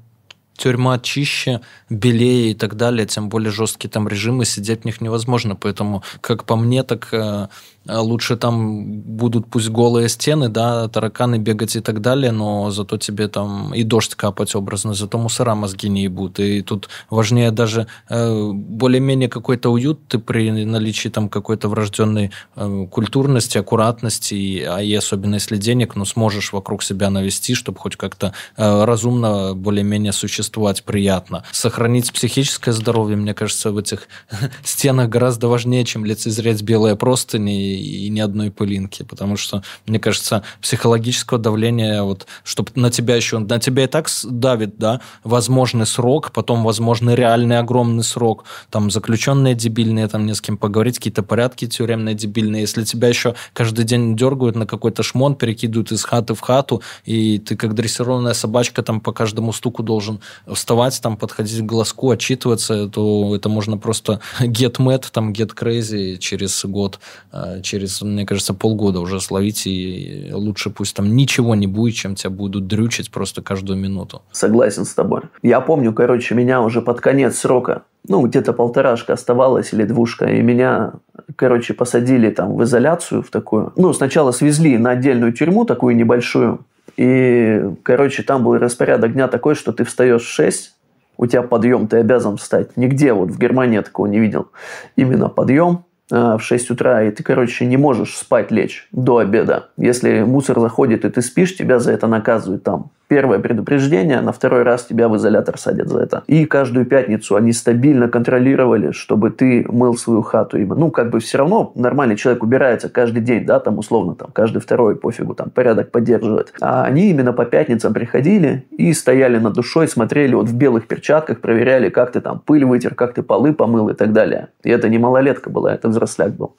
тюрьма 0.54 0.98
чище, 0.98 1.60
белее 1.90 2.52
и 2.52 2.54
так 2.54 2.76
далее, 2.76 3.06
тем 3.06 3.28
более 3.28 3.50
жесткие 3.50 3.90
там 3.90 4.06
режимы, 4.06 4.44
сидеть 4.44 4.82
в 4.82 4.84
них 4.84 5.00
невозможно. 5.00 5.56
Поэтому, 5.56 6.02
как 6.20 6.44
по 6.44 6.56
мне, 6.56 6.82
так 6.82 7.08
Э, 7.12 7.48
лучше 7.88 8.36
там 8.36 9.00
будут 9.00 9.46
пусть 9.46 9.68
голые 9.68 10.08
стены, 10.08 10.48
да, 10.48 10.88
тараканы 10.88 11.38
бегать 11.38 11.76
и 11.76 11.80
так 11.80 12.00
далее, 12.00 12.30
но 12.32 12.70
зато 12.70 12.96
тебе 12.96 13.28
там 13.28 13.74
и 13.74 13.82
дождь 13.82 14.14
капать 14.14 14.54
образно, 14.54 14.94
зато 14.94 15.18
мусора 15.18 15.54
мозги 15.54 15.88
не 15.88 16.04
ебут. 16.04 16.38
И 16.38 16.62
тут 16.62 16.88
важнее 17.10 17.50
даже 17.50 17.86
э, 18.08 18.50
более-менее 18.52 19.28
какой-то 19.28 19.70
уют 19.70 20.06
ты 20.08 20.18
при 20.18 20.50
наличии 20.50 21.08
там 21.08 21.28
какой-то 21.28 21.68
врожденной 21.68 22.30
э, 22.56 22.86
культурности, 22.90 23.58
аккуратности, 23.58 24.34
и, 24.34 24.62
а 24.62 24.80
и 24.80 24.94
особенно 24.94 25.34
если 25.34 25.56
денег, 25.56 25.96
ну, 25.96 26.04
сможешь 26.04 26.52
вокруг 26.52 26.82
себя 26.82 27.10
навести, 27.10 27.54
чтобы 27.54 27.78
хоть 27.78 27.96
как-то 27.96 28.32
э, 28.56 28.84
разумно 28.84 29.54
более-менее 29.54 30.12
существовать 30.12 30.84
приятно. 30.84 31.44
Сохранить 31.52 32.12
психическое 32.12 32.72
здоровье, 32.72 33.16
мне 33.16 33.34
кажется, 33.34 33.72
в 33.72 33.78
этих 33.78 34.08
стенах 34.64 35.08
гораздо 35.08 35.48
важнее, 35.48 35.84
чем 35.84 36.04
лицезреть 36.04 36.62
белые 36.62 36.96
простыни 36.96 37.71
и 37.71 37.71
ни 37.72 38.20
одной 38.20 38.50
пылинки, 38.50 39.02
потому 39.02 39.36
что, 39.36 39.62
мне 39.86 39.98
кажется, 39.98 40.42
психологического 40.60 41.38
давления, 41.38 42.02
вот, 42.02 42.26
чтобы 42.44 42.70
на 42.74 42.90
тебя 42.90 43.16
еще, 43.16 43.38
на 43.38 43.58
тебя 43.58 43.84
и 43.84 43.86
так 43.86 44.08
давит, 44.24 44.78
да, 44.78 45.00
возможный 45.24 45.86
срок, 45.86 46.32
потом 46.32 46.64
возможный 46.64 47.14
реальный 47.14 47.58
огромный 47.58 48.04
срок, 48.04 48.44
там 48.70 48.90
заключенные 48.90 49.54
дебильные, 49.54 50.08
там 50.08 50.26
не 50.26 50.34
с 50.34 50.40
кем 50.40 50.56
поговорить, 50.56 50.96
какие-то 50.98 51.22
порядки 51.22 51.66
тюремные 51.66 52.14
дебильные, 52.14 52.62
если 52.62 52.84
тебя 52.84 53.08
еще 53.08 53.34
каждый 53.52 53.84
день 53.84 54.16
дергают 54.16 54.56
на 54.56 54.66
какой-то 54.66 55.02
шмон, 55.02 55.34
перекидывают 55.34 55.92
из 55.92 56.04
хаты 56.04 56.34
в 56.34 56.40
хату, 56.40 56.82
и 57.04 57.38
ты 57.38 57.56
как 57.56 57.74
дрессированная 57.74 58.34
собачка 58.34 58.82
там 58.82 59.00
по 59.00 59.12
каждому 59.12 59.52
стуку 59.52 59.82
должен 59.82 60.20
вставать, 60.46 61.00
там 61.00 61.16
подходить 61.16 61.60
к 61.60 61.64
глазку, 61.64 62.10
отчитываться, 62.10 62.88
то 62.88 63.34
это 63.34 63.48
можно 63.48 63.78
просто 63.78 64.20
get 64.40 64.76
mad, 64.78 65.04
там 65.10 65.32
get 65.32 65.54
crazy 65.54 66.18
через 66.18 66.64
год, 66.64 67.00
а, 67.30 67.60
через, 67.62 68.02
мне 68.02 68.26
кажется, 68.26 68.54
полгода 68.54 69.00
уже 69.00 69.20
словить, 69.20 69.66
и 69.66 70.30
лучше 70.32 70.70
пусть 70.70 70.96
там 70.96 71.16
ничего 71.16 71.54
не 71.54 71.66
будет, 71.66 71.94
чем 71.94 72.14
тебя 72.14 72.30
будут 72.30 72.66
дрючить 72.66 73.10
просто 73.10 73.42
каждую 73.42 73.78
минуту. 73.78 74.22
Согласен 74.32 74.84
с 74.84 74.94
тобой. 74.94 75.22
Я 75.42 75.60
помню, 75.60 75.92
короче, 75.92 76.34
меня 76.34 76.60
уже 76.60 76.82
под 76.82 77.00
конец 77.00 77.38
срока 77.38 77.82
ну, 78.08 78.26
где-то 78.26 78.52
полторашка 78.52 79.12
оставалась 79.12 79.72
или 79.72 79.84
двушка, 79.84 80.26
и 80.26 80.42
меня, 80.42 80.94
короче, 81.36 81.72
посадили 81.74 82.30
там 82.30 82.56
в 82.56 82.64
изоляцию 82.64 83.22
в 83.22 83.30
такую. 83.30 83.72
Ну, 83.76 83.92
сначала 83.92 84.32
свезли 84.32 84.76
на 84.76 84.90
отдельную 84.90 85.32
тюрьму, 85.32 85.64
такую 85.64 85.96
небольшую, 85.96 86.64
и, 86.96 87.62
короче, 87.82 88.22
там 88.22 88.44
был 88.44 88.58
распорядок 88.58 89.12
дня 89.12 89.28
такой, 89.28 89.54
что 89.54 89.72
ты 89.72 89.84
встаешь 89.84 90.22
в 90.22 90.28
6, 90.28 90.74
у 91.16 91.26
тебя 91.26 91.42
подъем, 91.42 91.86
ты 91.86 91.98
обязан 91.98 92.36
встать. 92.36 92.76
Нигде 92.76 93.12
вот 93.12 93.30
в 93.30 93.38
Германии 93.38 93.76
я 93.76 93.82
такого 93.82 94.06
не 94.06 94.18
видел. 94.18 94.48
Именно 94.96 95.28
подъем, 95.28 95.84
в 96.12 96.40
6 96.40 96.70
утра, 96.70 97.02
и 97.04 97.10
ты, 97.10 97.22
короче, 97.22 97.64
не 97.64 97.78
можешь 97.78 98.16
спать 98.16 98.50
лечь 98.50 98.86
до 98.92 99.16
обеда. 99.16 99.70
Если 99.78 100.22
мусор 100.22 100.60
заходит, 100.60 101.06
и 101.06 101.08
ты 101.08 101.22
спишь, 101.22 101.56
тебя 101.56 101.78
за 101.78 101.92
это 101.92 102.06
наказывают 102.06 102.62
там. 102.62 102.90
Первое 103.12 103.40
предупреждение, 103.40 104.22
на 104.22 104.32
второй 104.32 104.62
раз 104.62 104.86
тебя 104.86 105.06
в 105.06 105.16
изолятор 105.18 105.58
садят 105.58 105.88
за 105.90 105.98
это. 105.98 106.22
И 106.28 106.46
каждую 106.46 106.86
пятницу 106.86 107.36
они 107.36 107.52
стабильно 107.52 108.08
контролировали, 108.08 108.92
чтобы 108.92 109.28
ты 109.28 109.66
мыл 109.68 109.98
свою 109.98 110.22
хату. 110.22 110.56
Ну, 110.56 110.90
как 110.90 111.10
бы 111.10 111.20
все 111.20 111.36
равно 111.36 111.72
нормальный 111.74 112.16
человек 112.16 112.42
убирается 112.42 112.88
каждый 112.88 113.20
день, 113.20 113.44
да, 113.44 113.60
там 113.60 113.76
условно, 113.76 114.14
там 114.14 114.30
каждый 114.32 114.62
второй, 114.62 114.96
пофигу, 114.96 115.34
там 115.34 115.50
порядок 115.50 115.90
поддерживает. 115.90 116.54
А 116.62 116.84
они 116.84 117.10
именно 117.10 117.34
по 117.34 117.44
пятницам 117.44 117.92
приходили 117.92 118.64
и 118.70 118.94
стояли 118.94 119.36
над 119.36 119.52
душой, 119.52 119.88
смотрели 119.88 120.34
вот 120.34 120.48
в 120.48 120.56
белых 120.56 120.86
перчатках, 120.86 121.42
проверяли, 121.42 121.90
как 121.90 122.12
ты 122.12 122.22
там 122.22 122.38
пыль 122.38 122.64
вытер, 122.64 122.94
как 122.94 123.12
ты 123.12 123.22
полы 123.22 123.52
помыл 123.52 123.90
и 123.90 123.94
так 123.94 124.14
далее. 124.14 124.48
И 124.64 124.70
это 124.70 124.88
не 124.88 124.96
малолетка 124.96 125.50
была, 125.50 125.74
это 125.74 125.90
взросляк 125.90 126.32
был. 126.32 126.56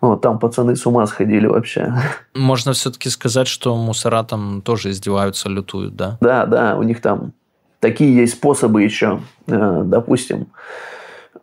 Вот, 0.00 0.20
там 0.20 0.38
пацаны 0.38 0.76
с 0.76 0.86
ума 0.86 1.06
сходили 1.06 1.46
вообще. 1.46 1.94
Можно 2.34 2.72
все-таки 2.72 3.08
сказать, 3.08 3.48
что 3.48 3.76
мусора 3.76 4.22
там 4.24 4.62
тоже 4.62 4.90
издеваются, 4.90 5.48
лютуют, 5.48 5.96
да? 5.96 6.18
Да, 6.20 6.46
да, 6.46 6.76
у 6.76 6.82
них 6.82 7.00
там 7.00 7.32
такие 7.80 8.14
есть 8.14 8.34
способы 8.34 8.82
еще, 8.82 9.20
э, 9.46 9.82
допустим. 9.84 10.48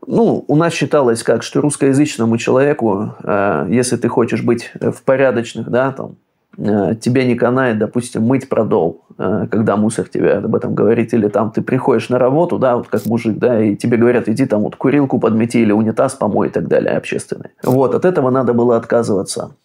Ну, 0.05 0.43
у 0.47 0.55
нас 0.55 0.73
считалось 0.73 1.23
как, 1.23 1.43
что 1.43 1.61
русскоязычному 1.61 2.37
человеку, 2.37 3.15
э, 3.23 3.67
если 3.69 3.97
ты 3.97 4.07
хочешь 4.07 4.43
быть 4.43 4.71
в 4.79 5.01
порядочных, 5.03 5.69
да, 5.69 5.91
там, 5.91 6.17
Э, 6.32 6.32
тебе 6.57 7.25
не 7.25 7.35
канает, 7.35 7.79
допустим, 7.79 8.23
мыть 8.23 8.47
продол, 8.47 9.05
э, 9.17 9.47
когда 9.49 9.75
мусор 9.75 10.07
тебе 10.07 10.33
об 10.33 10.55
этом 10.55 10.75
говорит, 10.75 11.13
или 11.13 11.27
там 11.27 11.51
ты 11.51 11.61
приходишь 11.61 12.09
на 12.09 12.19
работу, 12.19 12.59
да, 12.59 12.77
вот 12.77 12.87
как 12.87 13.05
мужик, 13.05 13.37
да, 13.37 13.61
и 13.61 13.75
тебе 13.75 13.97
говорят, 13.97 14.27
иди 14.29 14.45
там 14.45 14.61
вот 14.61 14.75
курилку 14.75 15.19
подмети 15.19 15.61
или 15.61 15.71
унитаз 15.71 16.13
помой 16.13 16.47
и 16.47 16.51
так 16.51 16.67
далее, 16.67 16.95
общественный. 16.95 17.49
Вот, 17.63 17.95
от 17.95 18.05
этого 18.05 18.29
надо 18.29 18.53
было 18.53 18.77
отказываться. 18.77 19.55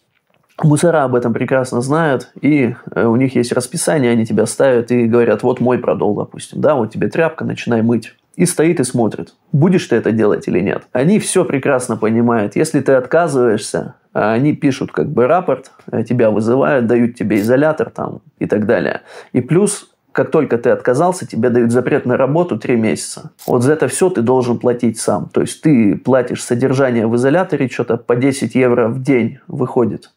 Мусора 0.61 1.03
об 1.05 1.15
этом 1.15 1.33
прекрасно 1.33 1.81
знают, 1.81 2.31
и 2.41 2.75
э, 2.93 3.05
у 3.05 3.15
них 3.15 3.35
есть 3.35 3.53
расписание, 3.53 4.11
они 4.11 4.25
тебя 4.25 4.45
ставят 4.45 4.91
и 4.91 5.05
говорят, 5.05 5.43
вот 5.43 5.59
мой 5.59 5.77
продол, 5.77 6.15
допустим, 6.15 6.59
да, 6.59 6.75
вот 6.75 6.91
тебе 6.91 7.07
тряпка, 7.07 7.45
начинай 7.45 7.81
мыть. 7.81 8.13
И 8.35 8.45
стоит 8.45 8.79
и 8.79 8.83
смотрит, 8.83 9.33
будешь 9.51 9.85
ты 9.87 9.97
это 9.97 10.11
делать 10.11 10.47
или 10.47 10.59
нет. 10.61 10.83
Они 10.93 11.19
все 11.19 11.43
прекрасно 11.43 11.97
понимают. 11.97 12.55
Если 12.55 12.79
ты 12.79 12.93
отказываешься, 12.93 13.95
они 14.13 14.53
пишут 14.53 14.91
как 14.91 15.09
бы 15.09 15.27
рапорт, 15.27 15.71
э, 15.91 16.03
тебя 16.03 16.31
вызывают, 16.31 16.87
дают 16.87 17.15
тебе 17.15 17.39
изолятор 17.39 17.89
там 17.89 18.21
и 18.39 18.45
так 18.45 18.65
далее. 18.65 19.01
И 19.33 19.41
плюс 19.41 19.89
как 20.11 20.31
только 20.31 20.57
ты 20.57 20.71
отказался, 20.71 21.27
тебе 21.27 21.49
дают 21.49 21.71
запрет 21.71 22.05
на 22.05 22.17
работу 22.17 22.57
3 22.57 22.75
месяца. 22.75 23.31
Вот 23.45 23.63
за 23.63 23.73
это 23.73 23.87
все 23.87 24.09
ты 24.09 24.21
должен 24.21 24.57
платить 24.57 24.99
сам. 24.99 25.29
То 25.29 25.41
есть 25.41 25.61
ты 25.61 25.95
платишь 25.95 26.43
содержание 26.43 27.07
в 27.07 27.15
изоляторе, 27.15 27.69
что-то 27.69 27.97
по 27.97 28.15
10 28.15 28.55
евро 28.55 28.87
в 28.87 29.01
день 29.01 29.39
выходит. 29.47 30.11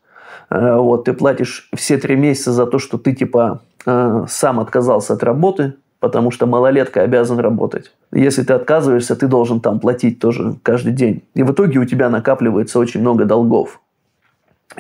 Э, 0.51 0.77
вот, 0.77 1.05
ты 1.05 1.13
платишь 1.13 1.69
все 1.75 1.99
3 1.99 2.17
месяца 2.17 2.53
за 2.53 2.67
то, 2.67 2.79
что 2.79 2.99
ты 2.99 3.15
типа 3.15 3.61
э, 3.87 4.25
сам 4.29 4.61
отказался 4.61 5.13
от 5.13 5.23
работы, 5.23 5.75
потому 6.03 6.33
что 6.33 6.47
малолетка 6.47 7.03
обязан 7.03 7.39
работать. 7.39 7.93
Если 8.11 8.43
ты 8.43 8.55
отказываешься, 8.55 9.15
ты 9.15 9.29
должен 9.29 9.61
там 9.61 9.79
платить 9.79 10.19
тоже 10.19 10.57
каждый 10.65 10.93
день. 10.93 11.23
И 11.35 11.45
в 11.45 11.53
итоге 11.53 11.79
у 11.79 11.85
тебя 11.85 12.11
накапливается 12.11 12.81
очень 12.81 13.01
много 13.01 13.25
долгов. 13.25 13.81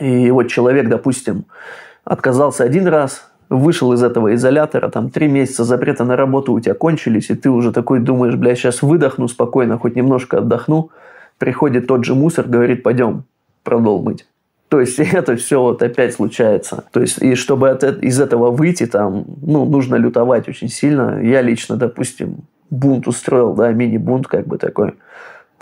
И 0.00 0.32
вот 0.32 0.48
человек, 0.48 0.88
допустим, 0.88 1.44
отказался 2.02 2.64
один 2.64 2.88
раз, 2.88 3.30
вышел 3.48 3.92
из 3.92 4.02
этого 4.02 4.34
изолятора, 4.34 4.88
там 4.88 5.10
три 5.10 5.28
месяца 5.28 5.62
запрета 5.62 6.02
на 6.04 6.16
работу 6.16 6.54
у 6.54 6.60
тебя 6.60 6.74
кончились, 6.74 7.30
и 7.30 7.36
ты 7.36 7.50
уже 7.50 7.70
такой 7.70 8.00
думаешь, 8.00 8.34
бля, 8.34 8.56
сейчас 8.56 8.82
выдохну 8.82 9.28
спокойно, 9.28 9.78
хоть 9.78 9.94
немножко 9.94 10.38
отдохну. 10.38 10.90
Приходит 11.38 11.86
тот 11.86 12.04
же 12.04 12.16
мусор, 12.16 12.48
говорит, 12.48 12.82
пойдем 12.82 13.22
продол 13.62 14.02
мыть. 14.02 14.26
То 14.72 14.80
есть 14.80 14.98
это 14.98 15.36
все 15.36 15.60
вот 15.60 15.82
опять 15.82 16.14
случается. 16.14 16.84
То 16.92 17.02
есть 17.02 17.18
и 17.20 17.34
чтобы 17.34 17.68
от, 17.68 17.84
из 17.84 18.18
этого 18.18 18.50
выйти, 18.50 18.86
там, 18.86 19.26
ну, 19.42 19.66
нужно 19.66 19.96
лютовать 19.96 20.48
очень 20.48 20.68
сильно. 20.68 21.20
Я 21.22 21.42
лично, 21.42 21.76
допустим, 21.76 22.44
бунт 22.70 23.06
устроил, 23.06 23.52
да, 23.52 23.70
мини-бунт 23.70 24.26
как 24.28 24.46
бы 24.46 24.56
такой 24.56 24.94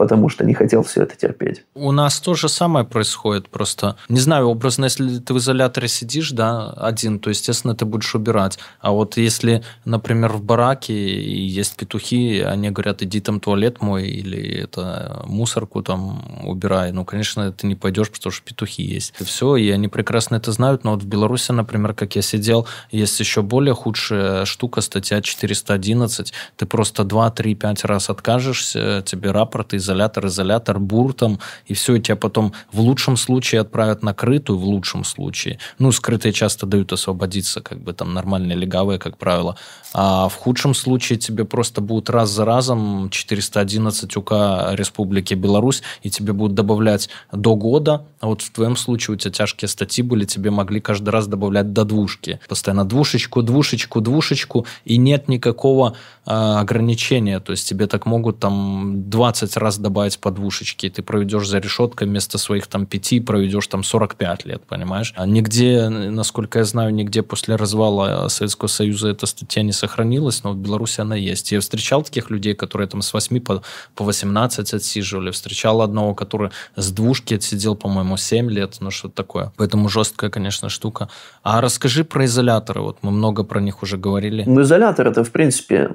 потому 0.01 0.31
что 0.31 0.47
не 0.47 0.55
хотел 0.55 0.83
все 0.83 1.03
это 1.03 1.15
терпеть. 1.15 1.63
У 1.75 1.93
нас 1.93 2.21
то 2.21 2.33
же 2.33 2.49
самое 2.49 2.87
происходит, 2.87 3.51
просто, 3.51 3.97
не 4.09 4.19
знаю, 4.19 4.47
образно, 4.49 4.85
если 4.85 5.19
ты 5.19 5.35
в 5.35 5.37
изоляторе 5.37 5.89
сидишь, 5.89 6.31
да, 6.31 6.71
один, 6.71 7.19
то, 7.19 7.29
естественно, 7.29 7.75
ты 7.75 7.85
будешь 7.85 8.15
убирать. 8.15 8.59
А 8.81 8.93
вот 8.93 9.19
если, 9.19 9.63
например, 9.85 10.33
в 10.33 10.43
бараке 10.43 10.95
есть 10.95 11.77
петухи, 11.77 12.41
они 12.41 12.71
говорят, 12.71 13.03
иди 13.03 13.21
там 13.21 13.41
туалет 13.41 13.83
мой 13.83 14.09
или 14.09 14.63
это 14.63 15.23
мусорку 15.27 15.83
там 15.83 16.47
убирай, 16.47 16.93
ну, 16.93 17.05
конечно, 17.05 17.53
ты 17.53 17.67
не 17.67 17.75
пойдешь, 17.75 18.11
потому 18.11 18.33
что 18.33 18.43
петухи 18.43 18.83
есть. 18.83 19.13
И 19.21 19.25
все, 19.25 19.57
и 19.57 19.69
они 19.69 19.89
прекрасно 19.89 20.37
это 20.37 20.51
знают, 20.53 20.83
но 20.83 20.93
вот 20.93 21.03
в 21.03 21.07
Беларуси, 21.07 21.53
например, 21.53 21.93
как 21.93 22.17
я 22.17 22.23
сидел, 22.23 22.67
есть 22.91 23.21
еще 23.21 23.43
более 23.43 23.75
худшая 23.75 24.47
штука, 24.47 24.81
статья 24.81 25.21
411, 25.21 26.33
ты 26.57 26.65
просто 26.65 27.05
2, 27.05 27.31
3, 27.33 27.55
5 27.55 27.85
раз 27.85 28.09
откажешься, 28.09 29.03
тебе 29.05 29.31
рапорт 29.31 29.75
из 29.75 29.90
изолятор, 29.91 30.27
изолятор, 30.27 30.79
бур 30.79 31.13
там, 31.13 31.39
и 31.67 31.75
все, 31.75 31.97
и 31.97 32.01
тебя 32.01 32.17
потом 32.17 32.53
в 32.73 32.81
лучшем 32.81 33.17
случае 33.17 33.61
отправят 33.61 34.03
на 34.03 34.15
крытую, 34.15 34.59
в 34.59 34.65
лучшем 34.65 35.05
случае. 35.05 35.59
Ну, 35.79 35.93
скрытые 35.93 36.33
часто 36.33 36.67
дают 36.67 36.93
освободиться, 36.93 37.61
как 37.61 37.81
бы 37.81 37.93
там 37.93 38.15
нормальные 38.15 38.57
легавые, 38.57 38.99
как 38.99 39.19
правило. 39.19 39.57
А 39.93 40.29
в 40.29 40.35
худшем 40.37 40.75
случае 40.75 41.19
тебе 41.19 41.45
просто 41.45 41.81
будут 41.81 42.11
раз 42.11 42.31
за 42.31 42.45
разом 42.45 43.11
411 43.11 44.17
УК 44.17 44.33
Республики 44.73 45.35
Беларусь, 45.35 45.83
и 46.03 46.11
тебе 46.11 46.33
будут 46.33 46.55
добавлять 46.55 47.09
до 47.33 47.57
года, 47.57 48.07
а 48.21 48.27
вот 48.27 48.43
в 48.43 48.53
твоем 48.53 48.77
случае 48.77 49.15
у 49.15 49.19
тебя 49.19 49.33
тяжкие 49.33 49.69
статьи 49.69 50.05
были, 50.05 50.25
тебе 50.25 50.51
могли 50.51 50.81
каждый 50.81 51.11
раз 51.11 51.27
добавлять 51.27 51.73
до 51.73 51.85
двушки. 51.85 52.39
Постоянно 52.49 52.85
двушечку, 52.85 53.43
двушечку, 53.43 54.01
двушечку, 54.01 54.67
и 54.85 54.97
нет 54.99 55.29
никакого 55.29 55.97
э, 56.27 56.31
ограничения. 56.31 57.41
То 57.41 57.53
есть 57.53 57.69
тебе 57.69 57.87
так 57.87 58.07
могут 58.07 58.39
там 58.39 59.09
20 59.11 59.57
раз 59.57 59.79
добавить 59.81 60.19
по 60.19 60.31
двушечке, 60.31 60.87
и 60.87 60.91
ты 60.91 61.03
проведешь 61.03 61.49
за 61.49 61.59
решеткой 61.59 62.09
вместо 62.09 62.39
своих 62.39 62.67
там 62.67 62.87
пяти, 62.87 63.21
проведешь 63.21 63.67
там 63.67 63.83
45 63.83 64.47
лет, 64.47 64.63
понимаешь? 64.67 65.13
А 65.17 65.27
нигде, 65.27 65.89
насколько 65.89 66.59
я 66.59 66.65
знаю, 66.65 66.93
нигде 66.95 67.23
после 67.23 67.57
развала 67.57 68.29
Советского 68.29 68.69
Союза 68.69 69.09
эта 69.09 69.27
статья 69.27 69.63
не 69.63 69.73
сохранилась, 69.73 70.45
но 70.45 70.53
в 70.53 70.57
Беларуси 70.57 71.01
она 71.01 71.17
есть. 71.17 71.53
Я 71.53 71.61
встречал 71.61 72.03
таких 72.03 72.31
людей, 72.31 72.55
которые 72.55 72.89
там 72.89 73.03
с 73.03 73.13
8 73.13 73.41
по, 73.41 73.63
по 73.95 74.05
18 74.05 74.75
отсиживали. 74.75 75.31
Встречал 75.31 75.83
одного, 75.83 76.15
который 76.15 76.51
с 76.77 76.91
двушки 76.93 77.35
отсидел, 77.35 77.77
по-моему, 77.77 78.17
7 78.17 78.51
лет, 78.51 78.77
ну 78.81 78.91
что-то 78.91 79.15
такое. 79.15 79.53
Поэтому 79.57 79.89
жесткая, 79.89 80.31
конечно, 80.31 80.69
штука. 80.69 81.09
А 81.43 81.61
расскажи 81.61 82.05
про 82.05 82.25
изоляторы. 82.25 82.83
Вот 82.83 82.99
мы 83.03 83.11
много 83.11 83.45
про 83.45 83.61
них 83.61 83.83
уже 83.83 83.97
говорили. 83.97 84.45
Ну, 84.47 84.63
изолятор 84.63 85.09
это, 85.09 85.25
в 85.25 85.31
принципе, 85.31 85.91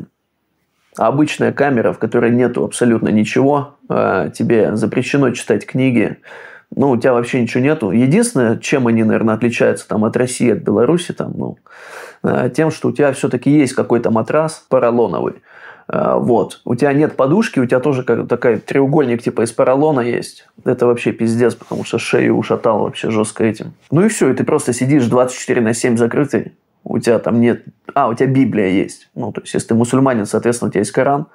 обычная 0.97 1.51
камера, 1.51 1.93
в 1.93 1.99
которой 1.99 2.31
нету 2.31 2.63
абсолютно 2.63 3.09
ничего. 3.09 3.75
А, 3.89 4.29
тебе 4.29 4.75
запрещено 4.75 5.31
читать 5.31 5.65
книги. 5.65 6.17
Ну, 6.75 6.91
у 6.91 6.97
тебя 6.97 7.13
вообще 7.13 7.41
ничего 7.41 7.63
нету. 7.63 7.91
Единственное, 7.91 8.57
чем 8.57 8.87
они, 8.87 9.03
наверное, 9.03 9.35
отличаются 9.35 9.87
там, 9.87 10.03
от 10.03 10.17
России, 10.17 10.51
от 10.51 10.59
Беларуси, 10.59 11.13
там, 11.13 11.33
ну, 11.35 11.57
а, 12.23 12.49
тем, 12.49 12.71
что 12.71 12.89
у 12.89 12.91
тебя 12.91 13.13
все-таки 13.13 13.51
есть 13.51 13.73
какой-то 13.73 14.11
матрас 14.11 14.65
поролоновый. 14.69 15.35
А, 15.87 16.17
вот. 16.17 16.61
У 16.65 16.75
тебя 16.75 16.93
нет 16.93 17.15
подушки, 17.15 17.59
у 17.59 17.65
тебя 17.65 17.79
тоже 17.79 18.03
как 18.03 18.27
такой 18.27 18.57
треугольник 18.57 19.21
типа 19.21 19.43
из 19.43 19.51
поролона 19.51 20.01
есть. 20.01 20.47
это 20.63 20.87
вообще 20.87 21.11
пиздец, 21.11 21.55
потому 21.55 21.83
что 21.83 21.99
шею 21.99 22.35
ушатал 22.35 22.79
вообще 22.79 23.11
жестко 23.11 23.43
этим. 23.43 23.73
Ну 23.91 24.05
и 24.05 24.09
все, 24.09 24.29
и 24.29 24.33
ты 24.33 24.43
просто 24.43 24.73
сидишь 24.73 25.05
24 25.05 25.61
на 25.61 25.73
7 25.73 25.97
закрытый, 25.97 26.53
у 26.85 26.99
тебя 26.99 27.19
там 27.19 27.41
нет... 27.41 27.65
А, 27.93 28.07
у 28.07 28.13
тебя 28.13 28.27
Библия 28.27 28.69
есть. 28.69 29.09
Ну, 29.15 29.31
то 29.31 29.41
есть, 29.41 29.53
если 29.53 29.69
ты 29.69 29.75
мусульманин, 29.75 30.25
соответственно, 30.25 30.69
у 30.69 30.71
тебя 30.71 30.81
есть 30.81 30.91
Коран, 30.91 31.27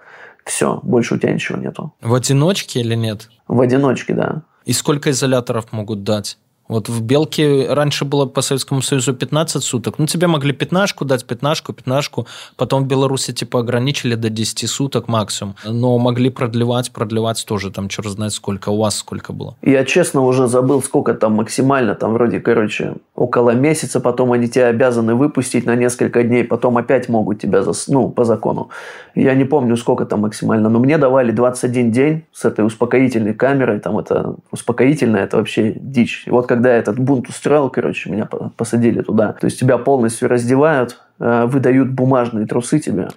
все, 0.45 0.81
больше 0.83 1.15
у 1.15 1.19
тебя 1.19 1.33
ничего 1.33 1.59
нету. 1.59 1.93
В 2.01 2.15
одиночке 2.15 2.81
или 2.81 2.95
нет? 2.95 3.29
В 3.47 3.61
одиночке, 3.61 4.15
да. 4.15 4.43
И 4.65 4.73
сколько 4.73 5.11
изоляторов 5.11 5.73
могут 5.73 6.05
дать? 6.05 6.39
Вот 6.71 6.89
в 6.89 7.03
Белке 7.03 7.67
раньше 7.69 8.05
было 8.05 8.27
по 8.27 8.43
Советскому 8.43 8.81
Союзу 8.81 9.13
15 9.13 9.65
суток. 9.65 9.99
Ну, 9.99 10.07
тебе 10.07 10.29
могли 10.29 10.53
пятнашку 10.53 11.05
дать, 11.05 11.25
пятнашку, 11.25 11.73
пятнашку. 11.73 12.29
Потом 12.57 12.85
в 12.85 12.87
Беларуси 12.87 13.33
типа 13.33 13.59
ограничили 13.59 14.15
до 14.15 14.31
10 14.31 14.71
суток 14.71 15.09
максимум. 15.09 15.57
Но 15.65 15.99
могли 15.99 16.31
продлевать, 16.31 16.93
продлевать 16.93 17.45
тоже. 17.45 17.73
Там 17.73 17.89
черт 17.89 18.07
знает 18.07 18.33
сколько. 18.33 18.69
У 18.69 18.79
вас 18.79 18.99
сколько 18.99 19.33
было? 19.33 19.57
Я, 19.63 19.85
честно, 19.85 20.21
уже 20.21 20.47
забыл, 20.47 20.81
сколько 20.81 21.15
там 21.15 21.33
максимально. 21.33 21.97
Там 21.97 22.13
вроде, 22.13 22.39
короче, 22.39 22.95
около 23.17 23.51
месяца. 23.51 23.99
Потом 23.99 24.31
они 24.31 24.49
тебя 24.49 24.69
обязаны 24.69 25.17
выпустить 25.17 25.67
на 25.67 25.75
несколько 25.75 26.23
дней. 26.23 26.45
Потом 26.45 26.79
опять 26.79 27.09
могут 27.09 27.41
тебя, 27.41 27.63
зас... 27.63 27.89
ну, 27.89 28.11
по 28.11 28.25
закону. 28.25 28.69
Я 29.17 29.35
не 29.35 29.45
помню, 29.45 29.77
сколько 29.77 30.07
там 30.07 30.21
максимально. 30.21 30.69
Но 30.69 30.79
мне 30.79 30.99
давали 30.99 31.33
21 31.33 31.91
день 31.91 32.23
с 32.33 32.45
этой 32.45 32.65
успокоительной 32.65 33.35
камерой. 33.35 33.81
Там 33.81 33.99
это 33.99 34.37
успокоительное, 34.53 35.25
это 35.25 35.37
вообще 35.37 35.73
дичь. 35.77 36.23
И 36.29 36.31
вот 36.31 36.47
как 36.47 36.60
когда 36.61 36.75
этот 36.75 36.99
бунт 36.99 37.27
устроил, 37.27 37.70
короче, 37.70 38.11
меня 38.11 38.27
посадили 38.27 39.01
туда. 39.01 39.33
То 39.33 39.46
есть 39.46 39.59
тебя 39.59 39.79
полностью 39.79 40.29
раздевают, 40.29 40.99
э, 41.18 41.46
выдают 41.46 41.88
бумажные 41.88 42.46
трусы 42.46 42.81
тебе, 42.81 43.09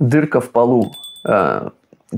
дырка 0.00 0.40
в 0.40 0.50
полу, 0.50 0.96
э, 1.24 1.68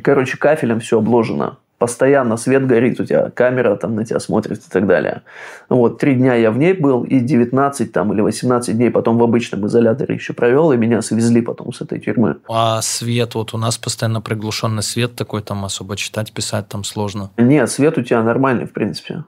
короче, 0.02 0.38
кафелем 0.38 0.80
все 0.80 0.96
обложено, 0.96 1.58
постоянно 1.76 2.38
свет 2.38 2.66
горит, 2.66 3.00
у 3.00 3.04
тебя 3.04 3.28
камера 3.28 3.76
там 3.76 3.96
на 3.96 4.06
тебя 4.06 4.18
смотрит 4.18 4.61
и 4.66 4.70
так 4.70 4.87
далее. 4.87 5.20
Вот, 5.68 5.98
три 5.98 6.14
дня 6.14 6.37
я 6.37 6.50
в 6.50 6.56
ней 6.56 6.72
был, 6.72 7.04
и 7.04 7.20
19 7.20 7.92
там 7.92 8.14
или 8.14 8.22
18 8.22 8.74
дней 8.74 8.90
потом 8.90 9.18
в 9.18 9.22
обычном 9.22 9.66
изоляторе 9.66 10.14
еще 10.14 10.32
провел, 10.32 10.72
и 10.72 10.78
меня 10.78 11.02
свезли 11.02 11.42
потом 11.42 11.74
с 11.74 11.82
этой 11.82 12.00
тюрьмы. 12.00 12.37
А 12.48 12.80
свет, 12.80 13.35
вот 13.35 13.52
у 13.52 13.58
нас 13.58 13.76
постоянно 13.76 14.22
приглушенный 14.22 14.82
свет 14.82 15.16
такой, 15.16 15.42
там 15.42 15.66
особо 15.66 15.96
читать, 15.96 16.32
писать 16.32 16.68
там 16.68 16.82
сложно. 16.82 17.30
Нет, 17.37 17.70
свет 17.70 17.98
у 17.98 18.02
тебя 18.02 18.22
нормальный, 18.22 18.64
в 18.64 18.72
принципе 18.72 19.24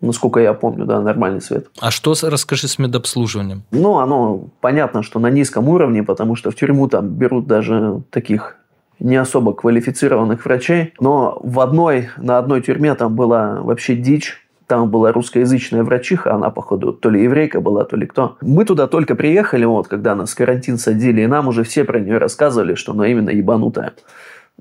насколько 0.00 0.40
я 0.40 0.54
помню, 0.54 0.84
да, 0.84 1.00
нормальный 1.00 1.40
свет. 1.40 1.68
А 1.80 1.90
что, 1.90 2.14
расскажи, 2.22 2.68
с 2.68 2.78
медобслуживанием? 2.78 3.64
Ну, 3.70 3.98
оно 3.98 4.48
понятно, 4.60 5.02
что 5.02 5.18
на 5.18 5.30
низком 5.30 5.68
уровне, 5.68 6.02
потому 6.02 6.36
что 6.36 6.50
в 6.50 6.54
тюрьму 6.54 6.88
там 6.88 7.08
берут 7.08 7.46
даже 7.46 8.02
таких 8.10 8.56
не 8.98 9.16
особо 9.16 9.52
квалифицированных 9.52 10.44
врачей. 10.44 10.94
Но 11.00 11.38
в 11.42 11.60
одной, 11.60 12.08
на 12.16 12.38
одной 12.38 12.62
тюрьме 12.62 12.94
там 12.94 13.14
была 13.14 13.60
вообще 13.60 13.94
дичь. 13.94 14.42
Там 14.66 14.90
была 14.90 15.12
русскоязычная 15.12 15.84
врачиха, 15.84 16.34
она, 16.34 16.50
походу, 16.50 16.92
то 16.92 17.08
ли 17.08 17.22
еврейка 17.22 17.60
была, 17.60 17.84
то 17.84 17.96
ли 17.96 18.04
кто. 18.04 18.36
Мы 18.40 18.64
туда 18.64 18.88
только 18.88 19.14
приехали, 19.14 19.64
вот, 19.64 19.86
когда 19.86 20.16
нас 20.16 20.34
карантин 20.34 20.76
садили, 20.76 21.20
и 21.20 21.26
нам 21.28 21.46
уже 21.46 21.62
все 21.62 21.84
про 21.84 22.00
нее 22.00 22.18
рассказывали, 22.18 22.74
что 22.74 22.90
она 22.90 23.06
именно 23.06 23.30
ебанутая. 23.30 23.92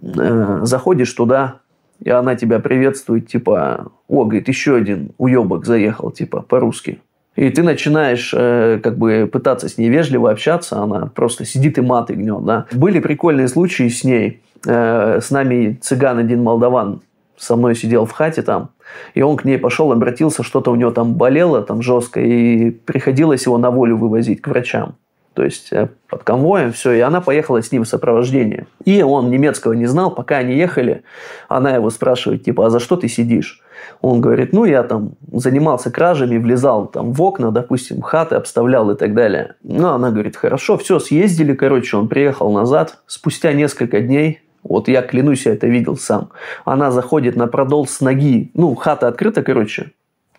Э, 0.04 0.60
заходишь 0.62 1.12
туда, 1.12 1.62
и 2.04 2.10
она 2.10 2.36
тебя 2.36 2.60
приветствует, 2.60 3.28
типа, 3.28 3.92
о, 4.08 4.24
говорит, 4.26 4.48
еще 4.48 4.76
один 4.76 5.12
уебок 5.18 5.66
заехал, 5.66 6.12
типа, 6.12 6.42
по-русски. 6.42 7.00
И 7.36 7.50
ты 7.50 7.64
начинаешь 7.64 8.34
э, 8.36 8.80
как 8.82 8.98
бы 8.98 9.30
пытаться 9.32 9.68
с 9.68 9.78
ней 9.78 9.90
вежливо 9.90 10.32
общаться, 10.32 10.82
она 10.82 11.08
просто 11.08 11.44
сидит 11.46 11.78
и 11.78 11.82
маты 11.82 12.14
гнет, 12.14 12.46
да. 12.46 12.66
Были 12.72 13.00
прикольные 13.00 13.48
случаи 13.50 13.90
с 13.90 14.04
ней. 14.04 14.42
Э, 14.66 15.20
с 15.22 15.32
нами 15.32 15.78
цыган 15.82 16.18
один 16.18 16.44
молдаван 16.44 17.02
со 17.38 17.58
мной 17.58 17.76
сидел 17.76 18.06
в 18.06 18.12
хате 18.12 18.42
там, 18.42 18.70
и 19.14 19.22
он 19.22 19.36
к 19.36 19.44
ней 19.44 19.58
пошел, 19.58 19.92
обратился, 19.92 20.44
что-то 20.44 20.72
у 20.72 20.76
него 20.76 20.92
там 20.92 21.16
болело 21.16 21.62
там 21.62 21.82
жестко, 21.82 22.22
и 22.22 22.72
приходилось 22.72 23.46
его 23.46 23.58
на 23.58 23.72
волю 23.72 23.98
вывозить 23.98 24.42
к 24.42 24.48
врачам 24.48 24.96
то 25.36 25.44
есть 25.44 25.72
э, 25.72 25.90
под 26.08 26.24
конвоем, 26.24 26.72
все, 26.72 26.94
и 26.94 27.00
она 27.02 27.20
поехала 27.20 27.62
с 27.62 27.72
ним 27.72 27.84
в 27.84 27.88
сопровождение. 27.88 28.68
И 28.86 29.04
он 29.04 29.30
немецкого 29.30 29.74
не 29.74 29.86
знал, 29.86 30.10
пока 30.10 30.38
они 30.38 30.56
ехали, 30.56 31.04
она 31.50 31.76
его 31.76 31.90
спрашивает, 31.90 32.44
типа, 32.44 32.66
а 32.66 32.70
за 32.70 32.80
что 32.80 32.96
ты 32.96 33.10
сидишь? 33.10 33.62
Он 34.02 34.22
говорит, 34.22 34.54
ну, 34.54 34.64
я 34.64 34.84
там 34.84 35.12
занимался 35.32 35.92
кражами, 35.92 36.38
влезал 36.38 36.88
там 36.88 37.12
в 37.12 37.22
окна, 37.22 37.52
допустим, 37.52 38.02
хаты 38.02 38.36
обставлял 38.36 38.90
и 38.92 38.96
так 38.96 39.14
далее. 39.14 39.56
Ну, 39.62 39.90
она 39.90 40.10
говорит, 40.10 40.38
хорошо, 40.38 40.78
все, 40.78 41.00
съездили, 41.00 41.54
короче, 41.54 41.98
он 41.98 42.08
приехал 42.08 42.52
назад, 42.52 43.00
спустя 43.06 43.52
несколько 43.52 44.00
дней, 44.00 44.42
вот 44.64 44.88
я 44.88 45.02
клянусь, 45.02 45.46
я 45.46 45.54
это 45.54 45.68
видел 45.68 45.98
сам, 45.98 46.30
она 46.64 46.92
заходит 46.92 47.36
на 47.36 47.48
продол 47.48 47.88
с 47.88 48.00
ноги, 48.00 48.52
ну, 48.54 48.74
хата 48.76 49.10
открыта, 49.10 49.44
короче, 49.44 49.92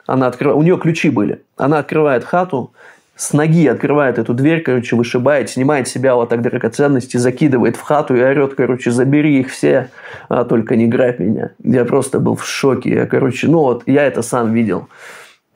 она 0.06 0.28
открывает, 0.28 0.58
у 0.58 0.62
нее 0.62 0.78
ключи 0.78 1.10
были, 1.10 1.42
она 1.56 1.78
открывает 1.78 2.24
хату, 2.24 2.72
с 3.16 3.32
ноги 3.32 3.66
открывает 3.66 4.18
эту 4.18 4.34
дверь, 4.34 4.62
короче, 4.62 4.94
вышибает, 4.94 5.48
снимает 5.48 5.88
себя 5.88 6.14
вот 6.14 6.28
так 6.28 6.42
драгоценности, 6.42 7.16
закидывает 7.16 7.76
в 7.76 7.80
хату 7.80 8.14
и 8.14 8.20
орет, 8.20 8.54
короче, 8.54 8.90
забери 8.90 9.40
их 9.40 9.50
все, 9.50 9.88
а 10.28 10.44
только 10.44 10.76
не 10.76 10.86
грабь 10.86 11.18
меня. 11.18 11.52
Я 11.64 11.86
просто 11.86 12.20
был 12.20 12.36
в 12.36 12.46
шоке. 12.46 12.90
Я, 12.90 13.06
короче, 13.06 13.48
ну 13.48 13.60
вот, 13.60 13.84
я 13.86 14.02
это 14.04 14.20
сам 14.20 14.52
видел. 14.52 14.88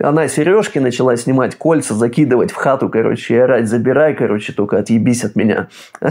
Она 0.03 0.29
сережки 0.29 0.79
начала 0.79 1.17
снимать, 1.17 1.57
кольца 1.57 1.95
закидывать 1.95 2.51
в 2.51 2.55
хату, 2.55 2.89
короче, 2.89 3.35
и 3.35 3.39
орать, 3.39 3.69
забирай, 3.69 4.15
короче, 4.15 4.53
только 4.53 4.79
отъебись 4.79 5.25
от 5.25 5.37
меня. 5.37 5.69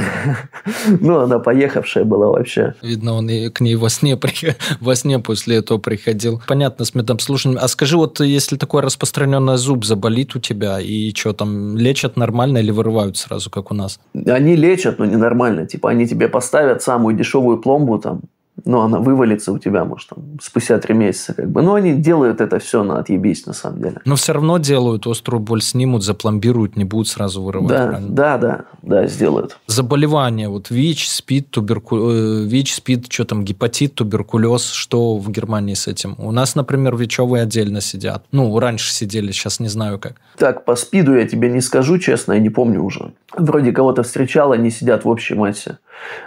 Ну, 1.02 1.20
она 1.20 1.40
поехавшая 1.40 2.04
была 2.04 2.28
вообще. 2.28 2.76
Видно, 2.82 3.14
он 3.14 3.30
и 3.30 3.50
к 3.50 3.62
ней 3.62 3.76
во 3.76 3.90
сне, 3.90 4.18
во 4.80 4.96
сне 4.96 5.20
после 5.20 5.58
этого 5.58 5.78
приходил. 5.78 6.42
Понятно, 6.48 6.86
с 6.86 6.96
медобслуживанием. 6.96 7.62
А 7.64 7.68
скажи, 7.68 7.98
вот 7.98 8.20
если 8.20 8.58
такой 8.58 8.82
распространенный 8.82 9.58
зуб 9.58 9.86
заболит 9.86 10.36
у 10.36 10.40
тебя, 10.40 10.80
и 10.80 11.14
что 11.14 11.34
там, 11.34 11.78
лечат 11.78 12.18
нормально 12.18 12.60
или 12.60 12.72
вырывают 12.72 13.18
сразу, 13.18 13.50
как 13.50 13.72
у 13.72 13.74
нас? 13.74 14.00
Они 14.14 14.56
лечат, 14.56 15.00
но 15.00 15.06
ненормально. 15.06 15.66
Типа, 15.66 15.90
они 15.90 16.08
тебе 16.08 16.28
поставят 16.28 16.82
самую 16.82 17.16
дешевую 17.16 17.58
пломбу, 17.60 17.98
там, 18.00 18.22
но 18.66 18.82
она 18.82 19.00
вывалится 19.00 19.52
у 19.52 19.58
тебя, 19.58 19.86
может, 19.86 20.10
там, 20.10 20.40
спустя 20.42 20.80
три 20.80 20.94
месяца. 20.94 21.34
Как 21.34 21.50
бы. 21.50 21.62
Но 21.62 21.76
они 21.76 21.94
делают 21.94 22.42
это 22.42 22.60
все 22.60 22.84
на 22.84 23.00
отъебись, 23.00 23.46
на 23.46 23.54
самом 23.54 23.82
деле. 23.82 24.02
Но 24.06 24.16
все 24.16 24.34
равно 24.34 24.58
делают, 24.58 25.08
острую 25.08 25.40
боль 25.40 25.62
снимут, 25.62 26.04
запломбируют, 26.04 26.76
не 26.76 26.86
будут 26.86 27.08
сразу 27.08 27.42
вырывать. 27.42 27.70
Да, 27.70 27.88
правильно? 27.88 28.10
да, 28.10 28.38
да, 28.38 28.66
да, 28.82 29.08
сделают. 29.08 29.58
Заболевания, 29.68 30.50
вот 30.50 30.70
ВИЧ, 30.70 31.10
СПИД, 31.10 31.50
туберку... 31.50 32.12
Э, 32.12 32.44
ВИЧ, 32.46 32.76
СПИД, 32.76 33.12
что 33.12 33.26
там, 33.26 33.44
гепатит, 33.44 33.96
туберкулез, 33.96 34.70
что 34.72 35.18
в 35.18 35.30
Германии 35.32 35.74
с 35.74 35.88
этим? 35.88 36.16
У 36.18 36.32
нас, 36.32 36.56
например, 36.56 36.96
ВИЧевые 36.96 37.44
отдельно 37.44 37.82
сидят. 37.82 38.26
Ну, 38.32 38.58
раньше 38.60 38.94
сидели, 38.94 39.32
сейчас 39.32 39.60
не 39.60 39.68
знаю 39.68 40.00
как. 40.00 40.16
Так, 40.38 40.66
по 40.66 40.76
СПИДу 40.76 41.16
я 41.16 41.28
тебе 41.28 41.50
не 41.50 41.62
скажу, 41.62 41.98
честно, 41.98 42.34
я 42.34 42.40
не 42.40 42.50
помню 42.50 42.84
уже. 42.84 43.12
Вроде 43.36 43.72
кого-то 43.72 44.04
встречал, 44.04 44.52
они 44.52 44.72
сидят 44.72 45.06
в 45.06 45.10
общей 45.10 45.36
массе. 45.36 45.78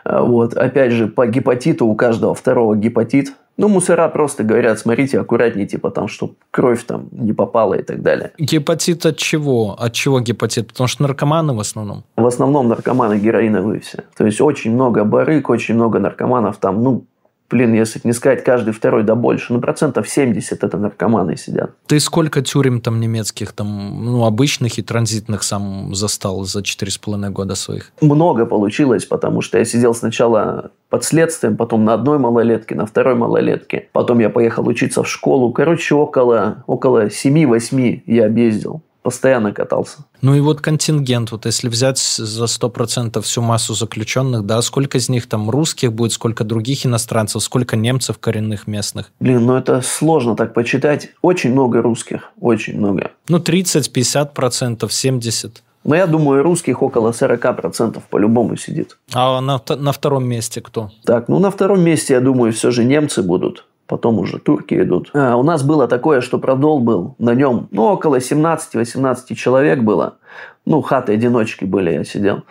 А, 0.04 0.22
вот. 0.22 0.54
Опять 0.54 0.92
же, 0.92 1.06
по 1.06 1.26
гепатиту 1.26 1.86
у 1.86 1.94
каждого 1.94 2.34
второго 2.34 2.76
гепатит. 2.76 3.32
Ну, 3.58 3.68
мусора 3.68 4.08
просто 4.08 4.44
говорят, 4.44 4.78
смотрите, 4.78 5.20
аккуратнее, 5.20 5.66
типа 5.66 5.90
там, 5.90 6.08
чтобы 6.08 6.34
кровь 6.50 6.84
там 6.84 7.08
не 7.12 7.34
попала 7.34 7.74
и 7.74 7.82
так 7.82 8.00
далее. 8.02 8.32
Гепатит 8.38 9.04
от 9.04 9.18
чего? 9.18 9.76
От 9.78 9.92
чего 9.92 10.20
гепатит? 10.20 10.68
Потому 10.68 10.88
что 10.88 11.02
наркоманы 11.02 11.52
в 11.52 11.60
основном? 11.60 12.04
В 12.16 12.26
основном 12.26 12.68
наркоманы 12.68 13.18
героиновые 13.18 13.80
все. 13.80 14.04
То 14.16 14.24
есть, 14.24 14.40
очень 14.40 14.72
много 14.72 15.04
барыг, 15.04 15.50
очень 15.50 15.74
много 15.74 15.98
наркоманов 15.98 16.56
там, 16.56 16.82
ну, 16.82 17.04
блин, 17.52 17.74
если 17.74 18.00
не 18.04 18.12
сказать 18.12 18.42
каждый 18.42 18.72
второй, 18.72 19.04
да 19.04 19.14
больше, 19.14 19.52
ну, 19.52 19.60
процентов 19.60 20.08
70 20.08 20.64
это 20.64 20.78
наркоманы 20.78 21.36
сидят. 21.36 21.70
Ты 21.86 22.00
сколько 22.00 22.40
тюрем 22.40 22.80
там 22.80 22.98
немецких, 22.98 23.52
там, 23.52 24.04
ну, 24.04 24.24
обычных 24.24 24.78
и 24.78 24.82
транзитных 24.82 25.42
сам 25.42 25.94
застал 25.94 26.44
за 26.44 26.60
4,5 26.60 27.30
года 27.30 27.54
своих? 27.54 27.92
Много 28.00 28.46
получилось, 28.46 29.04
потому 29.04 29.42
что 29.42 29.58
я 29.58 29.64
сидел 29.64 29.94
сначала 29.94 30.70
под 30.88 31.04
следствием, 31.04 31.56
потом 31.56 31.84
на 31.84 31.94
одной 31.94 32.18
малолетке, 32.18 32.74
на 32.74 32.86
второй 32.86 33.14
малолетке. 33.14 33.88
Потом 33.92 34.18
я 34.20 34.30
поехал 34.30 34.66
учиться 34.66 35.02
в 35.02 35.08
школу. 35.08 35.52
Короче, 35.52 35.94
около, 35.94 36.64
около 36.66 37.06
7-8 37.06 38.02
я 38.06 38.26
объездил 38.26 38.82
постоянно 39.02 39.52
катался. 39.52 39.98
Ну 40.20 40.34
и 40.34 40.40
вот 40.40 40.60
контингент, 40.60 41.32
вот 41.32 41.46
если 41.46 41.68
взять 41.68 41.98
за 41.98 42.44
100% 42.44 43.20
всю 43.20 43.42
массу 43.42 43.74
заключенных, 43.74 44.46
да, 44.46 44.62
сколько 44.62 44.98
из 44.98 45.08
них 45.08 45.28
там 45.28 45.50
русских 45.50 45.92
будет, 45.92 46.12
сколько 46.12 46.44
других 46.44 46.86
иностранцев, 46.86 47.42
сколько 47.42 47.76
немцев 47.76 48.18
коренных 48.18 48.66
местных? 48.66 49.10
Блин, 49.20 49.46
ну 49.46 49.56
это 49.56 49.82
сложно 49.82 50.36
так 50.36 50.54
почитать. 50.54 51.10
Очень 51.22 51.52
много 51.52 51.82
русских, 51.82 52.30
очень 52.40 52.78
много. 52.78 53.10
Ну 53.28 53.38
30, 53.38 53.94
50%, 53.94 54.78
70%. 54.78 55.50
Но 55.84 55.96
я 55.96 56.06
думаю, 56.06 56.44
русских 56.44 56.80
около 56.82 57.10
40% 57.10 58.00
по-любому 58.08 58.56
сидит. 58.56 58.98
А 59.12 59.40
на, 59.40 59.60
на 59.68 59.92
втором 59.92 60.24
месте 60.24 60.60
кто? 60.60 60.90
Так, 61.04 61.28
ну 61.28 61.40
на 61.40 61.50
втором 61.50 61.80
месте, 61.80 62.14
я 62.14 62.20
думаю, 62.20 62.52
все 62.52 62.70
же 62.70 62.84
немцы 62.84 63.22
будут 63.22 63.64
потом 63.86 64.18
уже 64.18 64.38
турки 64.38 64.74
идут. 64.80 65.10
А, 65.14 65.36
у 65.36 65.42
нас 65.42 65.62
было 65.62 65.88
такое, 65.88 66.20
что 66.20 66.38
продол 66.38 66.80
был, 66.80 67.14
на 67.18 67.34
нем 67.34 67.68
ну, 67.70 67.84
около 67.84 68.16
17-18 68.16 69.34
человек 69.34 69.80
было. 69.80 70.16
Ну, 70.64 70.80
хаты-одиночки 70.80 71.64
были, 71.64 71.90
я 71.90 72.04
сидел. 72.04 72.42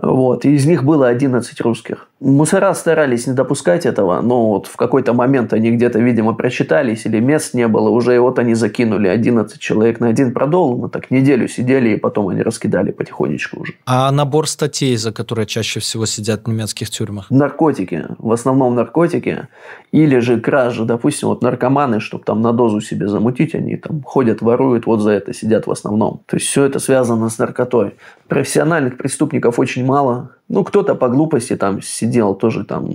Вот. 0.00 0.44
И 0.44 0.54
из 0.54 0.66
них 0.66 0.84
было 0.84 1.08
11 1.08 1.60
русских. 1.60 2.08
Мусора 2.20 2.74
старались 2.74 3.28
не 3.28 3.34
допускать 3.34 3.86
этого, 3.86 4.20
но 4.20 4.48
вот 4.48 4.66
в 4.66 4.76
какой-то 4.76 5.12
момент 5.12 5.52
они 5.52 5.70
где-то, 5.70 6.00
видимо, 6.00 6.34
прочитались 6.34 7.06
или 7.06 7.20
мест 7.20 7.54
не 7.54 7.68
было, 7.68 7.90
уже 7.90 8.16
и 8.16 8.18
вот 8.18 8.40
они 8.40 8.54
закинули 8.54 9.06
11 9.06 9.60
человек 9.60 10.00
на 10.00 10.08
один 10.08 10.32
продол, 10.32 10.76
мы 10.76 10.88
так 10.88 11.12
неделю 11.12 11.46
сидели, 11.46 11.90
и 11.90 11.96
потом 11.96 12.28
они 12.28 12.42
раскидали 12.42 12.90
потихонечку 12.90 13.60
уже. 13.60 13.74
А 13.86 14.10
набор 14.10 14.48
статей, 14.48 14.96
за 14.96 15.12
которые 15.12 15.46
чаще 15.46 15.78
всего 15.78 16.06
сидят 16.06 16.44
в 16.44 16.48
немецких 16.48 16.90
тюрьмах? 16.90 17.30
Наркотики, 17.30 18.06
в 18.18 18.32
основном 18.32 18.74
наркотики, 18.74 19.46
или 19.92 20.18
же 20.18 20.40
кражи, 20.40 20.84
допустим, 20.84 21.28
вот 21.28 21.42
наркоманы, 21.42 22.00
чтобы 22.00 22.24
там 22.24 22.40
на 22.40 22.52
дозу 22.52 22.80
себе 22.80 23.06
замутить, 23.06 23.54
они 23.54 23.76
там 23.76 24.02
ходят, 24.02 24.42
воруют, 24.42 24.86
вот 24.86 25.00
за 25.00 25.12
это 25.12 25.32
сидят 25.32 25.68
в 25.68 25.70
основном. 25.70 26.22
То 26.26 26.36
есть 26.36 26.48
все 26.48 26.64
это 26.64 26.80
связано 26.80 27.28
с 27.28 27.38
наркотой. 27.58 27.96
Профессиональных 28.28 28.96
преступников 28.96 29.58
очень 29.58 29.84
мало, 29.84 30.30
ну, 30.48 30.64
кто-то 30.64 30.94
по 30.94 31.08
глупости 31.08 31.56
там 31.56 31.82
сидел 31.82 32.34
тоже 32.34 32.64
там. 32.64 32.90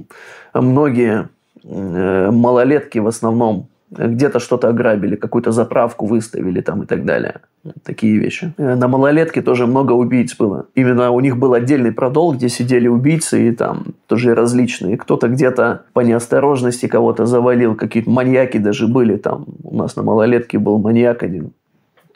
Многие 0.54 1.30
э, 1.64 2.32
малолетки 2.32 3.00
в 3.00 3.08
основном 3.08 3.68
где-то 3.92 4.40
что-то 4.40 4.70
ограбили, 4.70 5.16
какую-то 5.16 5.52
заправку 5.52 6.08
выставили 6.08 6.62
там 6.62 6.82
и 6.82 6.86
так 6.86 7.06
далее. 7.06 7.42
Такие 7.84 8.18
вещи. 8.18 8.54
Э, 8.58 8.76
на 8.76 8.88
малолетке 8.88 9.42
тоже 9.42 9.68
много 9.68 9.94
убийц 9.94 10.36
было. 10.38 10.66
Именно 10.76 11.12
у 11.12 11.20
них 11.20 11.38
был 11.38 11.54
отдельный 11.54 11.92
продол, 11.92 12.34
где 12.34 12.50
сидели 12.50 12.88
убийцы 12.88 13.50
и 13.50 13.52
там 13.52 13.84
тоже 14.08 14.36
различные. 14.36 14.98
Кто-то 14.98 15.28
где-то 15.28 15.82
по 15.94 16.02
неосторожности 16.02 16.88
кого-то 16.88 17.26
завалил, 17.26 17.76
какие-то 17.76 18.10
маньяки 18.10 18.58
даже 18.58 18.88
были 18.88 19.18
там. 19.18 19.46
У 19.64 19.76
нас 19.76 19.96
на 19.96 20.04
малолетке 20.04 20.58
был 20.60 20.80
маньяк 20.80 21.24
один. 21.24 21.52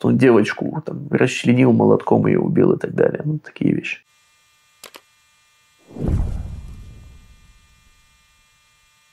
Он 0.02 0.18
девочку 0.18 0.82
там 0.86 1.08
расчленил 1.10 1.72
молотком, 1.74 2.28
ее 2.28 2.40
убил 2.40 2.74
и 2.74 2.80
так 2.80 2.94
далее. 2.94 3.22
Ну, 3.26 3.40
такие 3.40 3.74
вещи. 3.74 4.00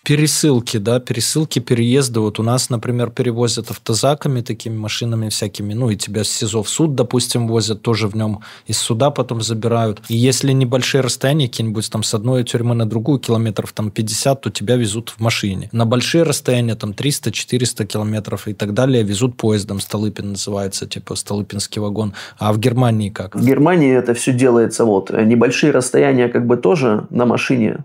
Пересылки, 0.05 0.76
да, 0.76 1.00
пересылки, 1.00 1.59
переезды. 1.59 2.20
Вот 2.20 2.38
у 2.38 2.42
нас, 2.42 2.70
например, 2.70 3.11
перевозят 3.11 3.70
автозаками, 3.70 4.42
такими 4.42 4.76
машинами 4.76 5.30
всякими, 5.30 5.72
ну, 5.74 5.90
и 5.90 5.96
тебя 5.96 6.24
с 6.24 6.28
СИЗО 6.28 6.62
в 6.62 6.68
суд, 6.68 6.94
допустим, 6.94 7.48
возят, 7.48 7.82
тоже 7.82 8.07
в 8.07 8.14
нем 8.14 8.40
из 8.66 8.78
суда 8.78 9.11
потом 9.11 9.40
забирают. 9.40 10.02
И 10.09 10.14
если 10.14 10.52
небольшие 10.52 11.00
расстояния, 11.00 11.48
какие-нибудь 11.48 11.90
там 11.90 12.02
с 12.02 12.14
одной 12.14 12.44
тюрьмы 12.44 12.74
на 12.74 12.86
другую, 12.86 13.18
километров 13.18 13.72
там 13.72 13.90
50, 13.90 14.40
то 14.42 14.50
тебя 14.50 14.76
везут 14.76 15.14
в 15.16 15.20
машине. 15.20 15.70
На 15.72 15.86
большие 15.86 16.22
расстояния, 16.22 16.74
там 16.74 16.90
300-400 16.90 17.86
километров 17.86 18.46
и 18.46 18.52
так 18.52 18.74
далее, 18.74 19.02
везут 19.02 19.36
поездом. 19.36 19.80
Столыпин 19.80 20.32
называется, 20.32 20.86
типа 20.86 21.14
Столыпинский 21.14 21.80
вагон. 21.80 22.12
А 22.38 22.52
в 22.52 22.59
Германии 22.59 23.09
как? 23.09 23.34
В 23.34 23.44
Германии 23.44 23.96
это 23.96 24.12
все 24.12 24.32
делается 24.32 24.84
вот. 24.84 25.11
Небольшие 25.11 25.72
расстояния 25.72 26.28
как 26.28 26.46
бы 26.46 26.57
тоже 26.57 27.07
на 27.11 27.24
машине 27.24 27.84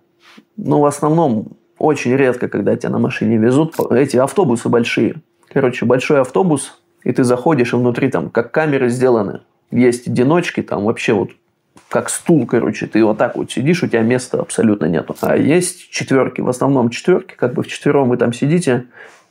но 0.57 0.81
в 0.81 0.85
основном 0.85 1.53
очень 1.79 2.15
редко, 2.15 2.47
когда 2.47 2.75
тебя 2.75 2.91
на 2.91 2.99
машине 2.99 3.37
везут. 3.37 3.75
Эти 3.91 4.17
автобусы 4.17 4.69
большие. 4.69 5.15
Короче, 5.51 5.85
большой 5.85 6.21
автобус, 6.21 6.79
и 7.03 7.11
ты 7.11 7.23
заходишь, 7.23 7.73
и 7.73 7.75
внутри 7.75 8.09
там 8.09 8.29
как 8.29 8.51
камеры 8.51 8.89
сделаны. 8.89 9.41
Есть 9.71 10.07
одиночки, 10.07 10.61
там 10.61 10.85
вообще 10.85 11.13
вот 11.13 11.31
как 11.87 12.09
стул, 12.09 12.45
короче, 12.45 12.85
ты 12.85 13.03
вот 13.03 13.17
так 13.17 13.35
вот 13.35 13.51
сидишь, 13.51 13.81
у 13.81 13.87
тебя 13.87 14.01
места 14.01 14.39
абсолютно 14.39 14.85
нету. 14.85 15.15
А 15.21 15.35
есть 15.35 15.89
четверки, 15.89 16.41
в 16.41 16.49
основном 16.49 16.89
четверки, 16.89 17.33
как 17.35 17.53
бы 17.53 17.63
в 17.63 17.67
четвером 17.67 18.09
вы 18.09 18.17
там 18.17 18.31
сидите, 18.31 18.85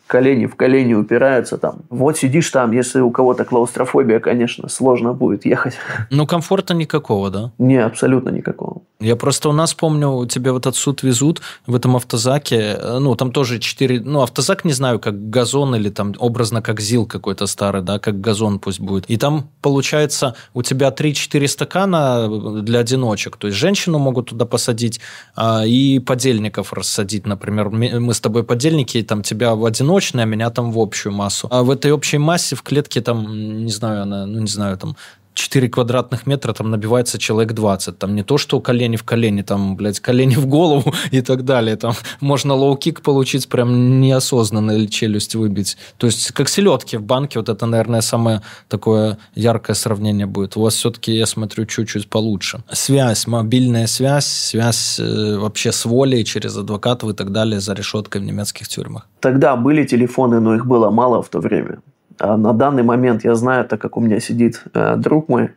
колени 0.08 0.46
в 0.46 0.56
колени 0.56 0.94
упираются 0.94 1.58
там. 1.58 1.82
Вот 1.90 2.18
сидишь 2.18 2.50
там, 2.50 2.72
если 2.72 3.00
у 3.00 3.12
кого-то 3.12 3.44
клаустрофобия, 3.44 4.18
конечно, 4.18 4.68
сложно 4.68 5.12
будет 5.12 5.46
ехать. 5.46 5.74
Ну, 6.10 6.26
комфорта 6.26 6.74
никакого, 6.74 7.30
да? 7.30 7.52
Не, 7.58 7.76
абсолютно 7.76 8.30
никакого. 8.30 8.82
Я 9.00 9.14
просто 9.14 9.48
у 9.48 9.52
нас 9.52 9.74
помню, 9.74 10.26
тебе 10.26 10.50
вот 10.50 10.66
этот 10.66 10.74
суд 10.76 11.04
везут 11.04 11.40
в 11.66 11.74
этом 11.76 11.94
автозаке, 11.94 12.76
э, 12.80 12.98
ну, 12.98 13.14
там 13.14 13.30
тоже 13.30 13.60
четыре, 13.60 14.00
ну, 14.00 14.22
автозак, 14.22 14.64
не 14.64 14.72
знаю, 14.72 14.98
как 14.98 15.30
газон 15.30 15.76
или 15.76 15.88
там 15.88 16.14
образно 16.18 16.62
как 16.62 16.80
ЗИЛ 16.80 17.06
какой-то 17.06 17.46
старый, 17.46 17.82
да, 17.82 18.00
как 18.00 18.20
газон 18.20 18.58
пусть 18.58 18.80
будет. 18.80 19.04
И 19.08 19.16
там, 19.16 19.50
получается, 19.62 20.34
у 20.52 20.62
тебя 20.62 20.88
3-4 20.88 21.46
стакана 21.46 22.28
для 22.62 22.80
одиночек, 22.80 23.36
то 23.36 23.46
есть 23.46 23.58
женщину 23.58 23.98
могут 23.98 24.30
туда 24.30 24.46
посадить 24.46 25.00
а, 25.36 25.64
и 25.64 26.00
подельников 26.00 26.72
рассадить, 26.72 27.24
например. 27.24 27.70
Мы 27.70 28.12
с 28.12 28.20
тобой 28.20 28.42
подельники, 28.42 28.98
и 28.98 29.02
там 29.02 29.22
тебя 29.22 29.54
в 29.54 29.64
одиночное, 29.98 30.24
а 30.24 30.26
меня 30.26 30.50
там 30.50 30.72
в 30.72 30.78
общую 30.78 31.12
массу. 31.12 31.48
А 31.50 31.62
в 31.62 31.70
этой 31.70 31.92
общей 31.92 32.18
массе 32.18 32.56
в 32.56 32.62
клетке 32.62 33.00
там, 33.00 33.64
не 33.64 33.72
знаю, 33.72 34.02
она, 34.02 34.26
ну, 34.26 34.40
не 34.40 34.48
знаю, 34.48 34.76
там 34.76 34.96
4 35.38 35.68
квадратных 35.68 36.26
метра 36.26 36.52
там 36.52 36.70
набивается 36.70 37.18
человек 37.18 37.52
20. 37.52 37.98
Там 37.98 38.14
не 38.14 38.22
то, 38.22 38.38
что 38.38 38.60
колени 38.60 38.96
в 38.96 39.04
колени, 39.04 39.42
там, 39.42 39.76
блядь, 39.76 40.00
колени 40.00 40.34
в 40.34 40.46
голову 40.46 40.92
и 41.12 41.20
так 41.20 41.44
далее. 41.44 41.76
Там 41.76 41.94
можно 42.20 42.52
low 42.52 42.74
kick 42.74 43.02
получить 43.02 43.48
прям 43.48 44.00
неосознанно 44.00 44.72
или 44.72 44.86
челюсть 44.86 45.36
выбить. 45.36 45.76
То 45.96 46.06
есть 46.06 46.32
как 46.32 46.48
селедки 46.48 46.96
в 46.96 47.02
банке, 47.02 47.38
вот 47.38 47.48
это, 47.48 47.66
наверное, 47.66 48.00
самое 48.00 48.42
такое 48.68 49.18
яркое 49.34 49.74
сравнение 49.74 50.26
будет. 50.26 50.56
У 50.56 50.62
вас 50.62 50.74
все-таки, 50.74 51.12
я 51.12 51.26
смотрю, 51.26 51.66
чуть-чуть 51.66 52.08
получше. 52.08 52.62
Связь, 52.72 53.26
мобильная 53.26 53.86
связь, 53.86 54.26
связь 54.26 54.98
э, 54.98 55.38
вообще 55.38 55.70
с 55.70 55.84
волей 55.84 56.24
через 56.24 56.56
адвокатов 56.56 57.10
и 57.10 57.14
так 57.14 57.30
далее 57.30 57.60
за 57.60 57.74
решеткой 57.74 58.20
в 58.20 58.24
немецких 58.24 58.68
тюрьмах. 58.68 59.06
Тогда 59.20 59.56
были 59.56 59.84
телефоны, 59.84 60.40
но 60.40 60.54
их 60.54 60.66
было 60.66 60.90
мало 60.90 61.22
в 61.22 61.28
то 61.28 61.38
время. 61.38 61.78
А 62.18 62.36
на 62.36 62.52
данный 62.52 62.82
момент 62.82 63.24
я 63.24 63.34
знаю, 63.34 63.64
так 63.66 63.80
как 63.80 63.96
у 63.96 64.00
меня 64.00 64.20
сидит 64.20 64.62
э, 64.74 64.96
друг 64.96 65.28
мой, 65.28 65.50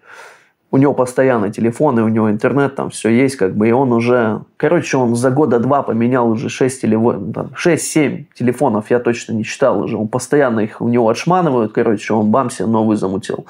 у 0.72 0.78
него 0.78 0.94
постоянно 0.94 1.52
телефон, 1.52 2.00
и 2.00 2.02
у 2.02 2.08
него 2.08 2.32
интернет, 2.32 2.76
там 2.76 2.90
все 2.90 3.10
есть, 3.10 3.36
как 3.36 3.56
бы, 3.56 3.68
и 3.68 3.72
он 3.72 3.92
уже, 3.92 4.42
короче, 4.56 4.98
он 4.98 5.16
за 5.16 5.30
года 5.30 5.60
два 5.60 5.84
поменял 5.84 6.30
уже 6.30 6.48
6 6.48 6.86
или 6.86 6.98
6-7 6.98 8.26
телефонов, 8.34 8.90
я 8.90 9.00
точно 9.00 9.34
не 9.34 9.44
читал 9.44 9.82
уже, 9.82 9.98
он 9.98 10.08
постоянно 10.08 10.62
их 10.62 10.80
у 10.82 10.88
него 10.88 11.10
отшманывают, 11.10 11.74
короче, 11.74 12.14
он 12.14 12.32
бамсе 12.32 12.66
новый 12.66 12.96
замутил. 12.96 13.46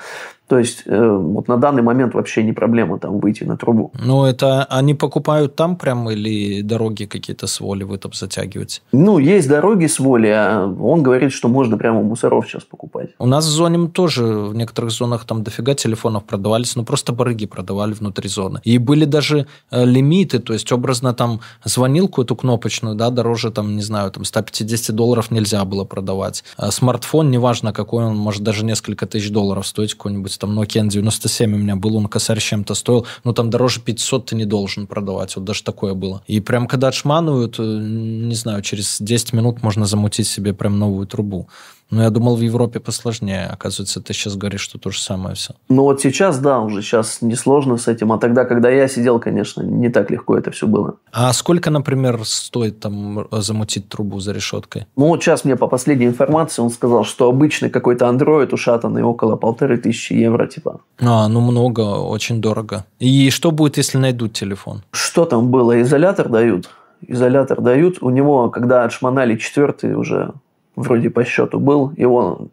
То 0.51 0.59
есть 0.59 0.83
э, 0.85 1.17
вот 1.17 1.47
на 1.47 1.55
данный 1.55 1.81
момент 1.81 2.13
вообще 2.13 2.43
не 2.43 2.51
проблема 2.51 2.99
там 2.99 3.19
выйти 3.19 3.45
на 3.45 3.55
трубу. 3.55 3.93
Ну, 3.97 4.25
это 4.25 4.65
они 4.65 4.93
покупают 4.93 5.55
там 5.55 5.77
прям 5.77 6.09
или 6.09 6.61
дороги 6.61 7.05
какие-то 7.05 7.47
с 7.47 7.61
воли 7.61 7.83
вы 7.83 7.97
там 7.97 8.11
затягиваете? 8.11 8.81
Ну, 8.91 9.17
есть 9.17 9.47
дороги 9.47 9.85
с 9.85 9.97
воли, 9.97 10.27
а 10.27 10.65
он 10.67 11.03
говорит, 11.03 11.31
что 11.31 11.47
можно 11.47 11.77
прямо 11.77 12.01
у 12.01 12.03
мусоров 12.03 12.45
сейчас 12.49 12.65
покупать. 12.65 13.11
У 13.17 13.27
нас 13.27 13.45
в 13.45 13.49
зоне 13.49 13.87
тоже 13.87 14.25
в 14.25 14.53
некоторых 14.53 14.91
зонах 14.91 15.23
там 15.23 15.41
дофига 15.41 15.73
телефонов 15.73 16.25
продавались, 16.25 16.75
ну 16.75 16.83
просто 16.83 17.13
барыги 17.13 17.45
продавали 17.45 17.93
внутри 17.93 18.27
зоны. 18.27 18.59
И 18.65 18.77
были 18.77 19.05
даже 19.05 19.47
э, 19.71 19.85
лимиты, 19.85 20.39
то 20.39 20.51
есть 20.51 20.69
образно 20.73 21.13
там 21.13 21.39
звонилку 21.63 22.23
эту 22.23 22.35
кнопочную, 22.35 22.95
да, 22.95 23.09
дороже 23.09 23.51
там, 23.51 23.77
не 23.77 23.83
знаю, 23.83 24.11
там 24.11 24.25
150 24.25 24.93
долларов 24.93 25.31
нельзя 25.31 25.63
было 25.63 25.85
продавать. 25.85 26.43
А 26.57 26.71
смартфон, 26.71 27.31
неважно 27.31 27.71
какой 27.71 28.03
он, 28.03 28.17
может 28.17 28.43
даже 28.43 28.65
несколько 28.65 29.05
тысяч 29.05 29.31
долларов 29.31 29.65
стоить 29.65 29.93
какой-нибудь 29.93 30.40
там 30.41 30.59
Nokia 30.59 30.87
N97 30.87 31.45
у 31.45 31.57
меня 31.57 31.75
был, 31.75 31.95
он 31.95 32.07
косарь 32.07 32.39
чем-то 32.39 32.73
стоил, 32.73 33.05
но 33.23 33.31
там 33.31 33.49
дороже 33.49 33.79
500 33.79 34.25
ты 34.25 34.35
не 34.35 34.45
должен 34.45 34.87
продавать, 34.87 35.35
вот 35.35 35.45
даже 35.45 35.63
такое 35.63 35.93
было. 35.93 36.23
И 36.27 36.39
прям 36.39 36.67
когда 36.67 36.87
отшманывают, 36.87 37.59
э, 37.59 37.63
не 37.63 38.35
знаю, 38.35 38.61
через 38.63 38.97
10 38.99 39.33
минут 39.33 39.63
можно 39.63 39.85
замутить 39.85 40.27
себе 40.27 40.53
прям 40.53 40.79
новую 40.79 41.05
трубу. 41.05 41.47
Ну, 41.91 42.01
я 42.01 42.09
думал, 42.09 42.37
в 42.37 42.41
Европе 42.41 42.79
посложнее. 42.79 43.47
Оказывается, 43.51 44.01
ты 44.01 44.13
сейчас 44.13 44.37
говоришь, 44.37 44.61
что 44.61 44.79
то 44.79 44.91
же 44.91 44.99
самое 45.01 45.35
все. 45.35 45.53
Ну, 45.67 45.83
вот 45.83 46.01
сейчас, 46.01 46.39
да, 46.39 46.61
уже 46.61 46.81
сейчас 46.81 47.21
несложно 47.21 47.77
с 47.77 47.89
этим. 47.89 48.13
А 48.13 48.17
тогда, 48.17 48.45
когда 48.45 48.69
я 48.69 48.87
сидел, 48.87 49.19
конечно, 49.19 49.61
не 49.61 49.89
так 49.89 50.09
легко 50.09 50.37
это 50.37 50.51
все 50.51 50.67
было. 50.67 50.95
А 51.11 51.33
сколько, 51.33 51.69
например, 51.69 52.21
стоит 52.23 52.79
там 52.79 53.27
замутить 53.31 53.89
трубу 53.89 54.21
за 54.21 54.31
решеткой? 54.31 54.87
Ну, 54.95 55.07
вот 55.07 55.21
сейчас 55.21 55.43
мне 55.43 55.57
по 55.57 55.67
последней 55.67 56.05
информации 56.05 56.61
он 56.61 56.69
сказал, 56.69 57.03
что 57.03 57.27
обычный 57.27 57.69
какой-то 57.69 58.07
андроид 58.07 58.53
ушатанный 58.53 59.03
около 59.03 59.35
полторы 59.35 59.77
тысячи 59.77 60.13
евро, 60.13 60.47
типа. 60.47 60.79
А, 61.01 61.27
ну 61.27 61.41
много, 61.41 61.81
очень 61.81 62.41
дорого. 62.41 62.85
И 62.99 63.29
что 63.31 63.51
будет, 63.51 63.75
если 63.75 63.97
найдут 63.97 64.31
телефон? 64.31 64.83
Что 64.91 65.25
там 65.25 65.51
было? 65.51 65.81
Изолятор 65.81 66.29
дают. 66.29 66.69
Изолятор 67.05 67.59
дают. 67.59 67.97
У 68.01 68.09
него, 68.09 68.49
когда 68.49 68.85
отшмонали 68.85 69.35
четвертый 69.35 69.95
уже 69.95 70.33
вроде 70.81 71.09
по 71.09 71.23
счету 71.23 71.59
был, 71.59 71.91
его 71.97 72.49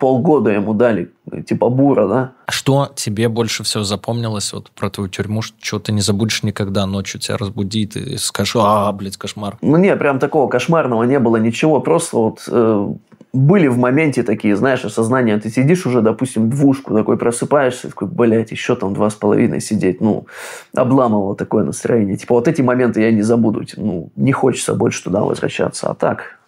полгода 0.00 0.50
ему 0.50 0.74
дали, 0.74 1.12
типа 1.46 1.68
бура, 1.68 2.08
да. 2.08 2.32
Что 2.48 2.90
тебе 2.96 3.28
больше 3.28 3.62
всего 3.62 3.84
запомнилось 3.84 4.52
вот 4.52 4.70
про 4.70 4.90
твою 4.90 5.08
тюрьму, 5.10 5.42
что 5.42 5.78
ты 5.78 5.92
не 5.92 6.00
забудешь 6.00 6.42
никогда, 6.42 6.86
ночью 6.86 7.20
тебя 7.20 7.36
разбудит 7.36 7.96
и 7.96 8.16
скажешь, 8.16 8.56
а, 8.58 8.90
блядь, 8.92 9.18
кошмар. 9.18 9.58
Ну, 9.60 9.76
не, 9.76 9.94
прям 9.96 10.18
такого 10.18 10.48
кошмарного 10.48 11.04
не 11.04 11.18
было 11.18 11.36
ничего, 11.36 11.80
просто 11.80 12.16
вот 12.16 12.48
э, 12.48 12.94
были 13.32 13.68
в 13.68 13.78
моменте 13.78 14.22
такие, 14.22 14.56
знаешь, 14.56 14.84
осознания, 14.84 15.38
ты 15.38 15.50
сидишь 15.50 15.86
уже, 15.86 16.00
допустим, 16.00 16.50
двушку, 16.50 16.94
такой 16.94 17.16
просыпаешься, 17.16 17.88
такой, 17.88 18.08
блядь, 18.08 18.50
еще 18.50 18.74
там 18.74 18.94
два 18.94 19.10
с 19.10 19.14
половиной 19.14 19.60
сидеть, 19.60 20.00
ну, 20.00 20.26
обламывало 20.74 21.36
такое 21.36 21.62
настроение. 21.62 22.16
Типа 22.16 22.34
вот 22.34 22.48
эти 22.48 22.62
моменты 22.62 23.02
я 23.02 23.12
не 23.12 23.22
забуду, 23.22 23.64
ну, 23.76 24.10
не 24.16 24.32
хочется 24.32 24.74
больше 24.74 25.04
туда 25.04 25.20
возвращаться, 25.20 25.90
а 25.90 25.94
так, 25.94 26.39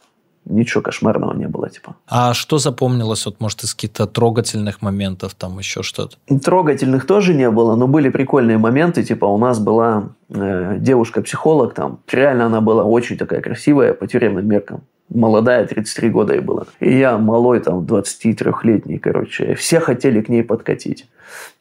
ничего 0.45 0.83
кошмарного 0.83 1.35
не 1.35 1.49
было, 1.49 1.69
типа. 1.71 1.97
А 2.09 2.35
что 2.35 2.59
запомнилось, 2.59 3.27
вот, 3.27 3.41
может, 3.41 3.65
из 3.65 3.75
каких-то 3.75 4.07
трогательных 4.07 4.83
моментов, 4.83 5.35
там 5.35 5.59
еще 5.59 5.83
что-то? 5.83 6.17
Трогательных 6.41 7.07
тоже 7.07 7.35
не 7.35 7.51
было, 7.51 7.77
но 7.77 7.87
были 7.87 8.09
прикольные 8.09 8.59
моменты, 8.59 9.03
типа 9.03 9.25
у 9.27 9.39
нас 9.39 9.59
была 9.59 10.11
э, 10.31 10.77
девушка-психолог, 10.79 11.75
там, 11.75 12.01
реально 12.11 12.47
она 12.47 12.61
была 12.61 12.85
очень 12.85 13.17
такая 13.17 13.41
красивая 13.41 13.95
по 13.95 14.07
тюремным 14.07 14.47
меркам 14.47 14.83
молодая, 15.15 15.67
33 15.67 16.11
года 16.11 16.35
ей 16.35 16.41
было. 16.41 16.67
И 16.81 16.99
я 16.99 17.19
малой, 17.19 17.61
там, 17.61 17.81
23-летний, 17.85 18.99
короче. 18.99 19.55
Все 19.55 19.81
хотели 19.81 20.21
к 20.21 20.29
ней 20.29 20.43
подкатить. 20.43 21.07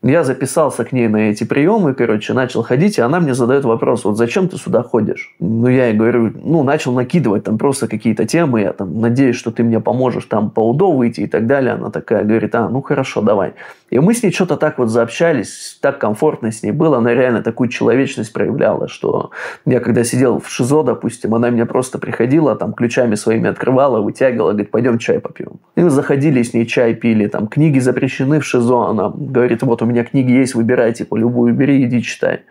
Я 0.03 0.23
записался 0.23 0.83
к 0.83 0.91
ней 0.91 1.07
на 1.07 1.29
эти 1.29 1.43
приемы, 1.43 1.93
короче, 1.93 2.33
начал 2.33 2.63
ходить, 2.63 2.97
и 2.97 3.01
она 3.01 3.19
мне 3.19 3.33
задает 3.33 3.65
вопрос, 3.65 4.03
вот 4.03 4.17
зачем 4.17 4.47
ты 4.47 4.57
сюда 4.57 4.81
ходишь? 4.81 5.35
Ну, 5.39 5.67
я 5.67 5.87
ей 5.87 5.93
говорю, 5.95 6.33
ну, 6.43 6.63
начал 6.63 6.93
накидывать 6.93 7.43
там 7.43 7.57
просто 7.57 7.87
какие-то 7.87 8.25
темы, 8.25 8.61
я 8.61 8.73
там 8.73 8.99
надеюсь, 8.99 9.35
что 9.35 9.51
ты 9.51 9.63
мне 9.63 9.79
поможешь 9.79 10.25
там 10.25 10.49
по 10.49 10.67
УДО 10.69 10.91
выйти 10.91 11.21
и 11.21 11.27
так 11.27 11.45
далее. 11.45 11.73
Она 11.73 11.91
такая 11.91 12.23
говорит, 12.23 12.55
а, 12.55 12.69
ну, 12.69 12.81
хорошо, 12.81 13.21
давай. 13.21 13.53
И 13.91 13.99
мы 13.99 14.13
с 14.13 14.23
ней 14.23 14.31
что-то 14.31 14.55
так 14.55 14.77
вот 14.79 14.89
заобщались, 14.89 15.77
так 15.81 15.99
комфортно 15.99 16.51
с 16.51 16.63
ней 16.63 16.71
было, 16.71 16.97
она 16.97 17.13
реально 17.13 17.43
такую 17.43 17.67
человечность 17.69 18.31
проявляла, 18.31 18.87
что 18.87 19.31
я 19.65 19.81
когда 19.81 20.05
сидел 20.05 20.39
в 20.39 20.49
ШИЗО, 20.49 20.83
допустим, 20.83 21.35
она 21.35 21.49
меня 21.49 21.65
просто 21.65 21.99
приходила, 21.99 22.55
там, 22.55 22.73
ключами 22.73 23.15
своими 23.15 23.49
открывала, 23.49 23.99
вытягивала, 23.99 24.51
говорит, 24.51 24.71
пойдем 24.71 24.97
чай 24.97 25.19
попьем. 25.19 25.59
И 25.75 25.81
мы 25.81 25.89
заходили 25.89 26.41
с 26.41 26.53
ней 26.53 26.65
чай 26.65 26.93
пили, 26.93 27.27
там, 27.27 27.47
книги 27.47 27.79
запрещены 27.79 28.39
в 28.39 28.45
ШИЗО, 28.45 28.87
она 28.87 29.11
говорит, 29.13 29.60
вот 29.65 29.81
у 29.81 29.85
меня 29.85 30.03
книги 30.03 30.31
есть, 30.31 30.55
выбирай, 30.55 30.93
типа, 30.93 31.15
любую 31.15 31.53
бери, 31.53 31.83
иди 31.85 32.01
читай 32.01 32.41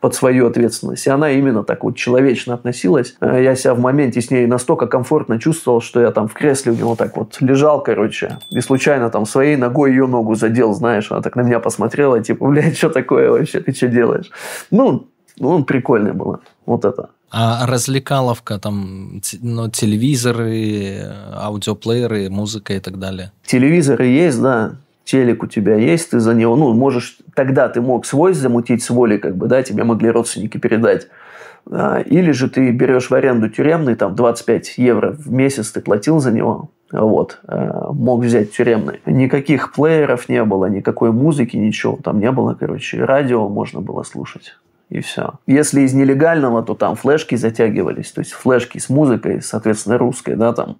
под 0.00 0.14
свою 0.14 0.46
ответственность. 0.46 1.06
И 1.06 1.10
она 1.10 1.30
именно 1.30 1.64
так 1.64 1.84
вот 1.84 1.96
человечно 1.96 2.54
относилась. 2.54 3.16
Э, 3.20 3.42
я 3.42 3.54
себя 3.54 3.74
в 3.74 3.80
моменте 3.80 4.20
с 4.20 4.30
ней 4.30 4.46
настолько 4.46 4.86
комфортно 4.86 5.38
чувствовал, 5.38 5.80
что 5.80 6.00
я 6.00 6.10
там 6.10 6.28
в 6.28 6.34
кресле 6.34 6.72
у 6.72 6.74
него 6.74 6.96
так 6.96 7.16
вот 7.16 7.36
лежал, 7.40 7.82
короче, 7.82 8.38
и 8.50 8.60
случайно 8.60 9.10
там 9.10 9.26
своей 9.26 9.56
ногой 9.56 9.90
ее 9.90 10.06
ногу 10.06 10.34
задел, 10.34 10.72
знаешь, 10.72 11.10
она 11.10 11.20
так 11.20 11.36
на 11.36 11.42
меня 11.42 11.60
посмотрела, 11.60 12.22
типа, 12.22 12.46
блядь, 12.48 12.76
что 12.76 12.90
такое 12.90 13.30
вообще, 13.30 13.60
ты 13.60 13.72
что 13.72 13.88
делаешь? 13.88 14.30
Ну, 14.70 15.08
ну, 15.38 15.64
прикольно 15.64 16.14
было. 16.14 16.40
Вот 16.66 16.84
это. 16.84 17.10
А 17.30 17.66
развлекаловка, 17.66 18.58
там, 18.58 19.20
ну, 19.42 19.68
телевизоры, 19.68 21.12
аудиоплееры, 21.34 22.30
музыка 22.30 22.72
и 22.72 22.80
так 22.80 22.98
далее? 22.98 23.32
Телевизоры 23.44 24.06
есть, 24.06 24.40
да 24.40 24.72
телек 25.08 25.42
у 25.42 25.46
тебя 25.46 25.76
есть, 25.76 26.10
ты 26.10 26.20
за 26.20 26.34
него, 26.34 26.54
ну, 26.56 26.72
можешь, 26.74 27.18
тогда 27.34 27.68
ты 27.68 27.80
мог 27.80 28.04
свой 28.04 28.34
замутить 28.34 28.82
с 28.82 28.90
воли, 28.90 29.16
как 29.16 29.36
бы, 29.36 29.46
да, 29.46 29.62
тебе 29.62 29.84
могли 29.84 30.10
родственники 30.10 30.58
передать. 30.58 31.08
А, 31.70 32.00
или 32.00 32.30
же 32.30 32.50
ты 32.50 32.70
берешь 32.70 33.08
в 33.08 33.14
аренду 33.14 33.48
тюремный, 33.48 33.94
там, 33.94 34.14
25 34.14 34.74
евро 34.76 35.12
в 35.12 35.32
месяц 35.32 35.70
ты 35.70 35.80
платил 35.80 36.20
за 36.20 36.30
него, 36.30 36.70
вот, 36.92 37.40
а, 37.46 37.90
мог 37.92 38.22
взять 38.22 38.52
тюремный. 38.52 39.00
Никаких 39.06 39.72
плееров 39.72 40.28
не 40.28 40.44
было, 40.44 40.66
никакой 40.66 41.10
музыки, 41.10 41.56
ничего 41.56 41.98
там 42.04 42.20
не 42.20 42.30
было, 42.30 42.54
короче, 42.54 43.02
радио 43.02 43.48
можно 43.48 43.80
было 43.80 44.02
слушать 44.02 44.56
и 44.90 45.00
все. 45.00 45.34
Если 45.46 45.82
из 45.82 45.92
нелегального, 45.92 46.62
то 46.62 46.74
там 46.74 46.96
флешки 46.96 47.34
затягивались, 47.34 48.10
то 48.12 48.20
есть 48.20 48.32
флешки 48.32 48.78
с 48.78 48.88
музыкой, 48.88 49.42
соответственно, 49.42 49.98
русской, 49.98 50.34
да, 50.34 50.52
там 50.52 50.78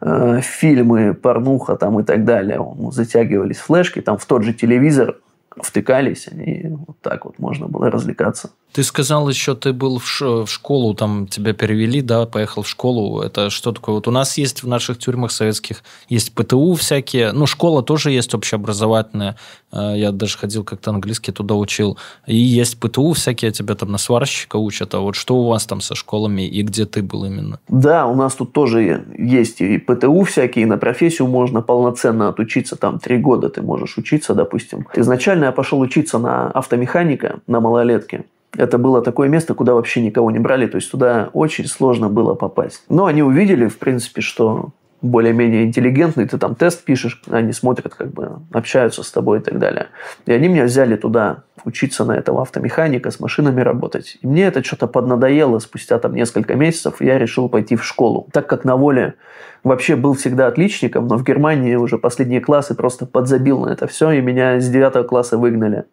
э, 0.00 0.40
фильмы, 0.42 1.14
порнуха 1.14 1.76
там 1.76 1.98
и 2.00 2.04
так 2.04 2.24
далее, 2.24 2.64
затягивались 2.90 3.58
флешки, 3.58 4.00
там 4.00 4.16
в 4.16 4.26
тот 4.26 4.44
же 4.44 4.52
телевизор 4.52 5.16
втыкались, 5.56 6.28
и 6.28 6.68
вот 6.68 6.98
так 7.00 7.24
вот 7.24 7.38
можно 7.38 7.66
было 7.66 7.90
развлекаться. 7.90 8.50
Ты 8.72 8.82
сказал 8.82 9.28
еще, 9.28 9.54
ты 9.54 9.72
был 9.72 9.98
в, 9.98 10.46
школу, 10.46 10.94
там 10.94 11.26
тебя 11.26 11.52
перевели, 11.52 12.02
да, 12.02 12.26
поехал 12.26 12.62
в 12.62 12.68
школу. 12.68 13.22
Это 13.22 13.50
что 13.50 13.72
такое? 13.72 13.94
Вот 13.94 14.06
у 14.06 14.10
нас 14.10 14.36
есть 14.38 14.62
в 14.62 14.68
наших 14.68 14.98
тюрьмах 14.98 15.32
советских, 15.32 15.82
есть 16.08 16.34
ПТУ 16.34 16.74
всякие. 16.74 17.32
Ну, 17.32 17.46
школа 17.46 17.82
тоже 17.82 18.10
есть 18.10 18.34
общеобразовательная. 18.34 19.36
Э, 19.72 19.94
я 19.96 20.12
даже 20.12 20.36
ходил 20.36 20.64
как-то 20.64 20.90
английский 20.90 21.32
туда 21.32 21.54
учил. 21.54 21.96
И 22.26 22.36
есть 22.36 22.78
ПТУ 22.78 23.12
всякие, 23.12 23.52
тебя 23.52 23.74
там 23.74 23.90
на 23.90 23.98
сварщика 23.98 24.56
учат. 24.56 24.94
А 24.94 25.00
вот 25.00 25.16
что 25.16 25.36
у 25.36 25.48
вас 25.48 25.66
там 25.66 25.80
со 25.80 25.94
школами 25.94 26.42
и 26.42 26.62
где 26.62 26.84
ты 26.84 27.02
был 27.02 27.24
именно? 27.24 27.60
Да, 27.68 28.06
у 28.06 28.14
нас 28.14 28.34
тут 28.34 28.52
тоже 28.52 29.04
есть 29.16 29.60
и 29.60 29.78
ПТУ 29.78 30.22
всякие, 30.24 30.64
и 30.64 30.66
на 30.66 30.76
профессию 30.76 31.26
можно 31.26 31.62
полноценно 31.62 32.28
отучиться. 32.28 32.76
Там 32.76 32.98
три 32.98 33.16
года 33.16 33.48
ты 33.48 33.62
можешь 33.62 33.96
учиться, 33.96 34.34
допустим. 34.34 34.86
Изначально 34.94 35.46
я 35.46 35.52
пошел 35.52 35.80
учиться 35.80 36.18
на 36.18 36.50
автомеханика, 36.50 37.40
на 37.46 37.60
малолетке 37.60 38.24
это 38.56 38.78
было 38.78 39.02
такое 39.02 39.28
место, 39.28 39.54
куда 39.54 39.74
вообще 39.74 40.00
никого 40.00 40.30
не 40.30 40.38
брали, 40.38 40.66
то 40.66 40.76
есть 40.76 40.90
туда 40.90 41.30
очень 41.32 41.66
сложно 41.66 42.08
было 42.08 42.34
попасть. 42.34 42.84
Но 42.88 43.06
они 43.06 43.22
увидели, 43.22 43.68
в 43.68 43.78
принципе, 43.78 44.20
что 44.20 44.70
более-менее 45.00 45.64
интеллигентный, 45.64 46.26
ты 46.26 46.38
там 46.38 46.54
тест 46.54 46.84
пишешь, 46.84 47.22
они 47.30 47.52
смотрят, 47.52 47.94
как 47.94 48.08
бы 48.12 48.40
общаются 48.52 49.02
с 49.02 49.10
тобой 49.10 49.38
и 49.38 49.42
так 49.42 49.58
далее. 49.58 49.88
И 50.26 50.32
они 50.32 50.48
меня 50.48 50.64
взяли 50.64 50.96
туда 50.96 51.44
учиться 51.64 52.04
на 52.04 52.12
этого 52.12 52.42
автомеханика, 52.42 53.10
с 53.10 53.20
машинами 53.20 53.60
работать. 53.60 54.18
И 54.22 54.26
мне 54.26 54.44
это 54.44 54.64
что-то 54.64 54.86
поднадоело 54.88 55.58
спустя 55.60 55.98
там 55.98 56.14
несколько 56.14 56.54
месяцев, 56.54 57.00
я 57.00 57.18
решил 57.18 57.48
пойти 57.48 57.76
в 57.76 57.84
школу. 57.84 58.28
Так 58.32 58.48
как 58.48 58.64
на 58.64 58.76
воле 58.76 59.14
вообще 59.62 59.94
был 59.94 60.14
всегда 60.14 60.48
отличником, 60.48 61.06
но 61.06 61.16
в 61.16 61.24
Германии 61.24 61.76
уже 61.76 61.98
последние 61.98 62.40
классы 62.40 62.74
просто 62.74 63.06
подзабил 63.06 63.60
на 63.60 63.70
это 63.70 63.86
все, 63.86 64.10
и 64.10 64.20
меня 64.20 64.60
с 64.60 64.68
девятого 64.68 65.04
класса 65.04 65.38
выгнали. 65.38 65.84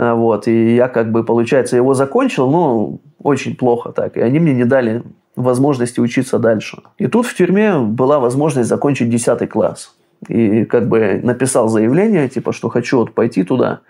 А, 0.00 0.14
вот, 0.14 0.46
и 0.46 0.76
я 0.76 0.86
как 0.86 1.10
бы, 1.10 1.24
получается, 1.24 1.76
его 1.76 1.92
закончил, 1.92 2.48
но 2.48 2.98
очень 3.20 3.56
плохо 3.56 3.90
так. 3.90 4.16
И 4.16 4.20
они 4.20 4.38
мне 4.38 4.54
не 4.54 4.64
дали 4.64 5.02
возможности 5.34 5.98
учиться 5.98 6.38
дальше. 6.38 6.78
И 6.98 7.08
тут 7.08 7.26
в 7.26 7.36
тюрьме 7.36 7.78
была 7.78 8.20
возможность 8.20 8.68
закончить 8.68 9.10
10 9.10 9.48
класс. 9.48 9.96
И 10.28 10.64
как 10.66 10.88
бы 10.88 11.20
написал 11.22 11.68
заявление, 11.68 12.28
типа, 12.28 12.52
что 12.52 12.68
хочу 12.68 12.98
вот 12.98 13.12
пойти 13.12 13.42
туда. 13.42 13.80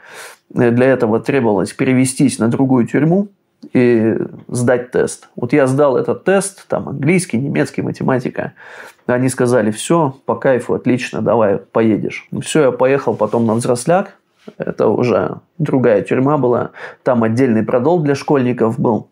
Для 0.48 0.86
этого 0.86 1.20
требовалось 1.20 1.74
перевестись 1.74 2.38
на 2.38 2.48
другую 2.48 2.86
тюрьму 2.86 3.28
и 3.74 4.16
сдать 4.48 4.90
тест. 4.92 5.28
Вот 5.36 5.52
я 5.52 5.66
сдал 5.66 5.98
этот 5.98 6.24
тест, 6.24 6.66
там 6.68 6.88
английский, 6.88 7.36
немецкий, 7.36 7.82
математика. 7.82 8.54
Они 9.06 9.28
сказали, 9.28 9.70
все, 9.72 10.16
по 10.24 10.36
кайфу, 10.36 10.72
отлично, 10.72 11.20
давай, 11.20 11.58
поедешь. 11.58 12.28
Все, 12.40 12.62
я 12.62 12.70
поехал 12.70 13.14
потом 13.14 13.44
на 13.46 13.54
взросляк, 13.54 14.14
это 14.56 14.88
уже 14.88 15.40
другая 15.58 16.02
тюрьма 16.02 16.38
была. 16.38 16.70
Там 17.02 17.22
отдельный 17.24 17.62
продол 17.62 18.00
для 18.00 18.14
школьников 18.14 18.78
был. 18.78 19.08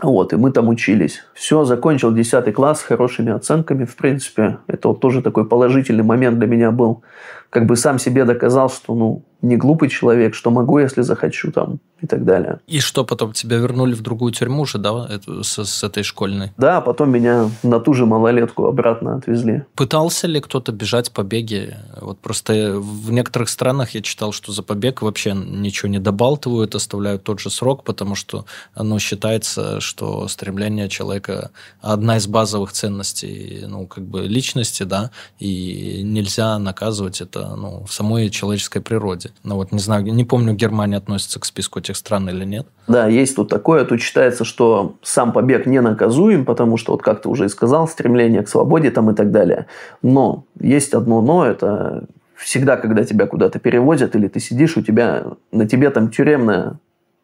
Вот, 0.00 0.32
и 0.32 0.36
мы 0.36 0.50
там 0.52 0.68
учились. 0.68 1.22
Все, 1.34 1.64
закончил 1.64 2.12
10 2.12 2.54
класс 2.54 2.80
с 2.80 2.82
хорошими 2.82 3.32
оценками, 3.32 3.84
в 3.84 3.94
принципе. 3.96 4.58
Это 4.66 4.88
вот 4.88 5.00
тоже 5.00 5.22
такой 5.22 5.46
положительный 5.46 6.04
момент 6.04 6.38
для 6.38 6.46
меня 6.46 6.70
был. 6.70 7.02
Как 7.50 7.66
бы 7.66 7.76
сам 7.76 7.98
себе 7.98 8.24
доказал, 8.24 8.70
что, 8.70 8.94
ну, 8.94 9.22
не 9.42 9.56
глупый 9.56 9.88
человек, 9.88 10.34
что 10.34 10.50
могу, 10.50 10.78
если 10.78 11.02
захочу 11.02 11.50
там 11.52 11.80
и 12.00 12.06
так 12.06 12.24
далее. 12.24 12.58
И 12.66 12.80
что 12.80 13.04
потом 13.04 13.32
тебя 13.32 13.58
вернули 13.58 13.94
в 13.94 14.00
другую 14.00 14.32
тюрьму 14.32 14.62
уже, 14.62 14.78
да, 14.78 15.08
с, 15.42 15.64
с 15.64 15.84
этой 15.84 16.02
школьной? 16.02 16.52
Да, 16.56 16.80
потом 16.80 17.10
меня 17.10 17.48
на 17.62 17.80
ту 17.80 17.94
же 17.94 18.06
малолетку 18.06 18.66
обратно 18.66 19.16
отвезли. 19.16 19.64
Пытался 19.74 20.26
ли 20.26 20.40
кто-то 20.40 20.72
бежать 20.72 21.12
побеги? 21.12 21.76
Вот 22.00 22.18
просто 22.18 22.78
в 22.78 23.12
некоторых 23.12 23.48
странах 23.48 23.90
я 23.90 24.02
читал, 24.02 24.32
что 24.32 24.52
за 24.52 24.62
побег 24.62 25.02
вообще 25.02 25.32
ничего 25.32 25.88
не 25.88 25.98
добалтывают, 25.98 26.74
оставляют 26.74 27.24
тот 27.24 27.40
же 27.40 27.50
срок, 27.50 27.84
потому 27.84 28.14
что 28.14 28.46
оно 28.74 28.98
считается, 28.98 29.80
что 29.80 30.28
стремление 30.28 30.88
человека 30.88 31.50
одна 31.80 32.16
из 32.16 32.26
базовых 32.26 32.72
ценностей, 32.72 33.64
ну, 33.66 33.86
как 33.86 34.04
бы 34.04 34.22
личности, 34.22 34.82
да, 34.82 35.10
и 35.38 36.02
нельзя 36.02 36.58
наказывать 36.58 37.20
это, 37.20 37.54
ну, 37.56 37.84
в 37.84 37.92
самой 37.92 38.30
человеческой 38.30 38.80
природе. 38.80 39.31
Ну 39.44 39.56
вот 39.56 39.72
не 39.72 39.78
знаю, 39.78 40.04
не 40.04 40.24
помню, 40.24 40.54
Германия 40.54 40.96
относится 40.96 41.40
к 41.40 41.44
списку 41.44 41.78
этих 41.78 41.96
стран 41.96 42.28
или 42.28 42.44
нет. 42.44 42.66
Да, 42.88 43.06
есть 43.06 43.36
тут 43.36 43.48
такое. 43.48 43.84
Тут 43.84 44.00
считается, 44.00 44.44
что 44.44 44.96
сам 45.02 45.32
побег 45.32 45.66
не 45.66 45.80
наказуем, 45.80 46.44
потому 46.44 46.76
что, 46.76 46.92
вот 46.92 47.02
как 47.02 47.22
ты 47.22 47.28
уже 47.28 47.46
и 47.46 47.48
сказал, 47.48 47.88
стремление 47.88 48.42
к 48.42 48.48
свободе 48.48 48.90
там 48.90 49.10
и 49.10 49.14
так 49.14 49.30
далее. 49.30 49.66
Но 50.02 50.44
есть 50.60 50.94
одно 50.94 51.20
но, 51.20 51.44
это 51.46 52.04
всегда, 52.34 52.76
когда 52.76 53.04
тебя 53.04 53.26
куда-то 53.26 53.58
перевозят, 53.58 54.16
или 54.16 54.28
ты 54.28 54.40
сидишь, 54.40 54.76
у 54.76 54.82
тебя 54.82 55.24
на 55.52 55.68
тебе 55.68 55.90
там 55.90 56.10
тюремная 56.10 56.78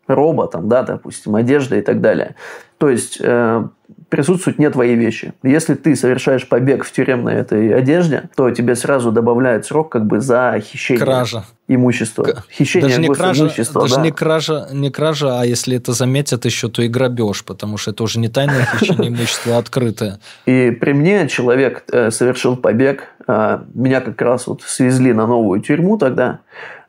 роба, 0.09 0.49
там, 0.49 0.69
да, 0.69 0.83
допустим, 0.83 1.37
одежда 1.37 1.77
и 1.77 1.83
так 1.83 2.01
далее. 2.01 2.35
То 2.79 2.89
есть 2.89 3.19
э, 3.21 3.65
присутствуют 4.09 4.59
не 4.59 4.71
твои 4.71 4.95
вещи. 4.95 5.33
Если 5.43 5.75
ты 5.75 5.97
совершаешь 5.97 6.49
побег 6.49 6.85
в 6.85 6.93
тюремной 6.93 7.35
этой 7.35 7.75
одежде, 7.75 8.31
то 8.37 8.51
тебе 8.51 8.75
сразу 8.75 9.11
добавляют 9.13 9.67
срок 9.67 9.91
как 9.91 10.07
бы 10.07 10.21
за 10.21 10.61
хищение 10.61 11.05
Кража. 11.05 11.45
имущества. 11.67 12.23
К... 12.23 12.45
Хищение 12.51 12.89
даже 12.89 13.01
не 13.01 13.09
кража, 13.09 13.45
имущества, 13.45 13.83
даже 13.83 13.97
да. 13.97 14.03
не 14.03 14.11
кража, 14.13 14.69
не 14.73 14.91
кража, 14.91 15.41
а 15.41 15.45
если 15.45 15.77
это 15.77 15.93
заметят 15.93 16.45
еще, 16.45 16.69
то 16.69 16.83
и 16.83 16.89
грабеж, 16.89 17.45
потому 17.45 17.77
что 17.77 17.91
это 17.91 18.03
уже 18.03 18.19
не 18.19 18.29
тайное 18.29 18.67
хищение 18.79 19.09
имущества, 19.15 19.57
а 19.57 19.59
открытое. 19.59 20.21
И 20.47 20.71
при 20.71 20.93
мне 20.93 21.29
человек 21.29 21.85
э, 21.93 22.11
совершил 22.11 22.57
побег, 22.57 23.09
э, 23.27 23.59
меня 23.75 24.01
как 24.01 24.21
раз 24.23 24.47
вот 24.47 24.63
свезли 24.63 25.13
на 25.13 25.27
новую 25.27 25.61
тюрьму 25.61 25.99
тогда, 25.99 26.41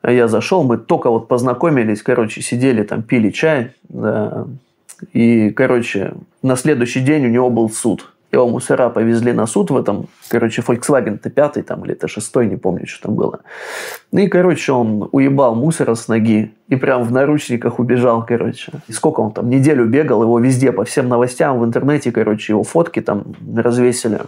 я 0.03 0.27
зашел, 0.27 0.63
мы 0.63 0.77
только 0.77 1.09
вот 1.09 1.27
познакомились, 1.27 2.01
короче, 2.01 2.41
сидели 2.41 2.83
там, 2.83 3.03
пили 3.03 3.29
чай, 3.29 3.73
да, 3.89 4.47
и, 5.13 5.49
короче, 5.51 6.13
на 6.41 6.55
следующий 6.55 7.01
день 7.01 7.25
у 7.25 7.29
него 7.29 7.49
был 7.49 7.69
суд. 7.69 8.11
Его 8.31 8.47
мусора 8.47 8.89
повезли 8.89 9.33
на 9.33 9.47
суд 9.47 9.71
в 9.71 9.77
этом, 9.77 10.07
короче, 10.29 10.61
Volkswagen 10.61 11.19
Т5 11.19 11.63
там, 11.63 11.83
или 11.85 11.95
Т6, 11.95 12.45
не 12.45 12.57
помню, 12.57 12.85
что 12.85 13.07
там 13.07 13.15
было. 13.15 13.39
И, 14.11 14.27
короче, 14.27 14.71
он 14.71 15.09
уебал 15.11 15.55
мусора 15.55 15.95
с 15.95 16.07
ноги 16.07 16.53
и 16.67 16.75
прям 16.75 17.03
в 17.03 17.11
наручниках 17.11 17.79
убежал, 17.79 18.23
короче. 18.23 18.71
И 18.87 18.91
сколько 18.91 19.21
он 19.21 19.31
там, 19.31 19.49
неделю 19.49 19.85
бегал, 19.85 20.21
его 20.21 20.37
везде 20.39 20.71
по 20.71 20.83
всем 20.83 21.09
новостям 21.09 21.59
в 21.59 21.65
интернете, 21.65 22.11
короче, 22.11 22.53
его 22.53 22.63
фотки 22.63 23.01
там 23.01 23.23
развесили. 23.55 24.19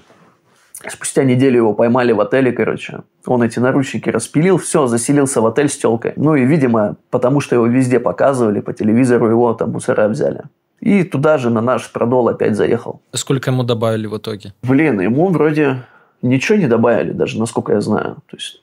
Спустя 0.90 1.24
неделю 1.24 1.58
его 1.58 1.74
поймали 1.74 2.12
в 2.12 2.20
отеле, 2.20 2.52
короче. 2.52 3.02
Он 3.26 3.44
эти 3.44 3.60
наручники 3.60 4.10
распилил, 4.10 4.58
все, 4.58 4.88
заселился 4.88 5.42
в 5.42 5.46
отель 5.46 5.70
с 5.70 5.78
телкой. 5.78 6.14
Ну 6.16 6.36
и, 6.36 6.46
видимо, 6.46 6.96
потому 7.10 7.40
что 7.40 7.56
его 7.56 7.68
везде 7.68 8.00
показывали, 8.00 8.62
по 8.62 8.74
телевизору 8.74 9.30
его 9.30 9.54
там 9.54 9.72
мусора 9.72 10.08
взяли. 10.08 10.44
И 10.80 11.04
туда 11.04 11.38
же 11.38 11.52
на 11.52 11.62
наш 11.62 11.92
продол 11.92 12.28
опять 12.30 12.56
заехал. 12.56 13.02
Сколько 13.14 13.52
ему 13.52 13.64
добавили 13.64 14.08
в 14.08 14.18
итоге? 14.18 14.54
Блин, 14.64 15.00
ему 15.00 15.30
вроде 15.30 15.84
ничего 16.24 16.58
не 16.58 16.68
добавили, 16.68 17.12
даже 17.12 17.38
насколько 17.40 17.74
я 17.74 17.82
знаю. 17.82 18.16
То 18.28 18.38
есть, 18.38 18.62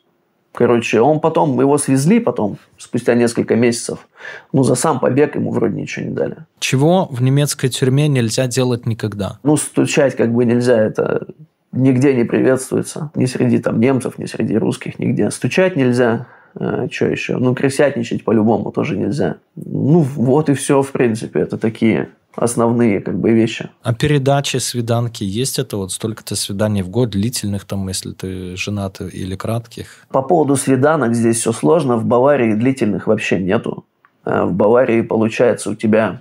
короче, 0.53 1.01
он 1.01 1.21
потом, 1.21 1.61
его 1.61 1.79
свезли 1.79 2.19
потом, 2.19 2.59
спустя 2.77 3.14
несколько 3.14 3.55
месяцев. 3.55 4.09
Ну, 4.53 4.64
за 4.64 4.75
сам 4.75 4.99
побег 4.99 5.37
ему 5.37 5.53
вроде 5.53 5.81
ничего 5.81 6.07
не 6.07 6.12
дали. 6.12 6.37
Чего 6.59 7.07
в 7.07 7.23
немецкой 7.23 7.69
тюрьме 7.69 8.09
нельзя 8.09 8.49
делать 8.49 8.85
никогда? 8.87 9.39
Ну, 9.45 9.57
стучать 9.57 10.16
как 10.16 10.33
бы 10.33 10.45
нельзя, 10.45 10.77
это 10.77 11.29
нигде 11.73 12.14
не 12.14 12.25
приветствуется. 12.25 13.11
Ни 13.14 13.27
среди 13.27 13.59
там 13.59 13.81
немцев, 13.81 14.19
ни 14.19 14.27
среди 14.27 14.57
русских, 14.57 14.99
нигде. 14.99 15.31
Стучать 15.31 15.77
нельзя, 15.77 16.27
а, 16.55 16.89
что 16.91 17.07
еще? 17.07 17.37
Ну, 17.37 17.55
крысятничать 17.55 18.25
по-любому 18.25 18.73
тоже 18.73 18.97
нельзя. 18.97 19.37
Ну, 19.57 20.01
вот 20.01 20.49
и 20.49 20.55
все, 20.55 20.83
в 20.83 20.91
принципе. 20.93 21.41
Это 21.41 21.59
такие 21.59 22.09
основные 22.35 23.01
как 23.01 23.19
бы 23.19 23.33
вещи. 23.33 23.69
А 23.83 23.95
передачи, 23.95 24.59
свиданки, 24.59 25.25
есть 25.25 25.59
это 25.59 25.77
вот 25.77 25.93
столько-то 25.93 26.37
свиданий 26.37 26.83
в 26.83 26.89
год, 26.89 27.11
длительных 27.11 27.64
там, 27.64 27.89
если 27.89 28.12
ты 28.12 28.57
женат 28.57 29.01
или 29.01 29.35
кратких? 29.35 30.07
По 30.11 30.23
поводу 30.23 30.57
свиданок 30.57 31.14
здесь 31.14 31.39
все 31.39 31.53
сложно. 31.53 31.97
В 31.97 32.05
Баварии 32.05 32.55
длительных 32.55 33.07
вообще 33.07 33.39
нету. 33.39 33.85
А 34.25 34.47
в 34.47 34.53
Баварии 34.53 35.03
получается 35.03 35.71
у 35.71 35.75
тебя 35.75 36.21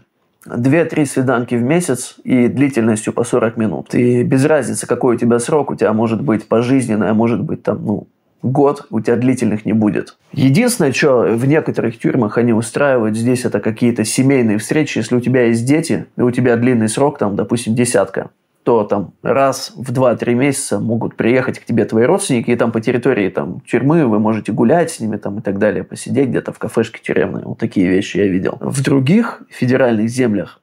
2-3 0.49 1.05
свиданки 1.05 1.55
в 1.55 1.63
месяц 1.63 2.15
и 2.23 2.47
длительностью 2.47 3.13
по 3.13 3.23
40 3.23 3.57
минут. 3.57 3.95
И 3.95 4.23
без 4.23 4.45
разницы, 4.45 4.87
какой 4.87 5.15
у 5.15 5.19
тебя 5.19 5.39
срок, 5.39 5.71
у 5.71 5.75
тебя 5.75 5.93
может 5.93 6.21
быть 6.21 6.47
пожизненное, 6.47 7.13
может 7.13 7.41
быть 7.41 7.63
там, 7.63 7.85
ну, 7.85 8.07
год 8.43 8.87
у 8.89 8.99
тебя 8.99 9.15
длительных 9.15 9.65
не 9.65 9.73
будет. 9.73 10.17
Единственное, 10.31 10.91
что 10.91 11.23
в 11.23 11.45
некоторых 11.47 11.97
тюрьмах 11.99 12.37
они 12.37 12.53
устраивают 12.53 13.17
здесь, 13.17 13.45
это 13.45 13.59
какие-то 13.59 14.03
семейные 14.03 14.57
встречи. 14.57 14.99
Если 14.99 15.15
у 15.15 15.19
тебя 15.19 15.45
есть 15.45 15.65
дети, 15.65 16.05
и 16.17 16.21
у 16.21 16.31
тебя 16.31 16.55
длинный 16.55 16.89
срок, 16.89 17.17
там, 17.17 17.35
допустим, 17.35 17.75
десятка, 17.75 18.29
то 18.67 18.83
там 18.83 19.13
раз 19.23 19.71
в 19.77 19.93
2-3 19.93 20.33
месяца 20.33 20.81
могут 20.81 21.15
приехать 21.15 21.57
к 21.57 21.63
тебе 21.63 21.85
твои 21.85 22.03
родственники, 22.03 22.51
и 22.51 22.55
там 22.57 22.73
по 22.73 22.81
территории 22.81 23.29
там, 23.29 23.61
тюрьмы 23.61 24.05
вы 24.05 24.19
можете 24.19 24.51
гулять 24.51 24.91
с 24.91 24.99
ними 24.99 25.15
там, 25.15 25.39
и 25.39 25.41
так 25.41 25.57
далее, 25.57 25.85
посидеть 25.85 26.27
где-то 26.27 26.51
в 26.51 26.59
кафешке 26.59 26.99
тюремной. 27.01 27.43
Вот 27.43 27.59
такие 27.59 27.87
вещи 27.87 28.17
я 28.17 28.27
видел. 28.27 28.57
В 28.59 28.83
других 28.83 29.43
федеральных 29.49 30.09
землях 30.09 30.59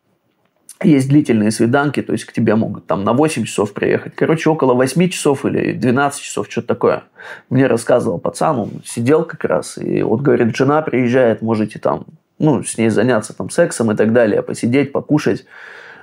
есть 0.83 1.09
длительные 1.09 1.51
свиданки, 1.51 2.03
то 2.03 2.13
есть 2.13 2.27
к 2.27 2.33
тебе 2.33 2.57
могут 2.57 2.87
там 2.87 3.05
на 3.05 3.15
8 3.15 3.45
часов 3.47 3.73
приехать. 3.73 4.15
Короче, 4.15 4.51
около 4.51 4.75
8 4.75 5.09
часов 5.09 5.47
или 5.47 5.73
12 5.73 6.21
часов, 6.21 6.47
что-то 6.51 6.69
такое. 6.69 7.05
Мне 7.49 7.67
рассказывал 7.67 8.19
пацан, 8.19 8.59
он 8.59 8.71
сидел 8.85 9.25
как 9.25 9.45
раз, 9.45 9.79
и 9.79 10.03
вот 10.03 10.21
говорит, 10.21 10.55
жена 10.55 10.83
приезжает, 10.83 11.41
можете 11.41 11.79
там, 11.79 12.05
ну, 12.39 12.63
с 12.63 12.77
ней 12.77 12.91
заняться 12.91 13.35
там 13.35 13.49
сексом 13.49 13.91
и 13.93 13.97
так 13.97 14.13
далее, 14.13 14.43
посидеть, 14.43 14.93
покушать. 14.93 15.47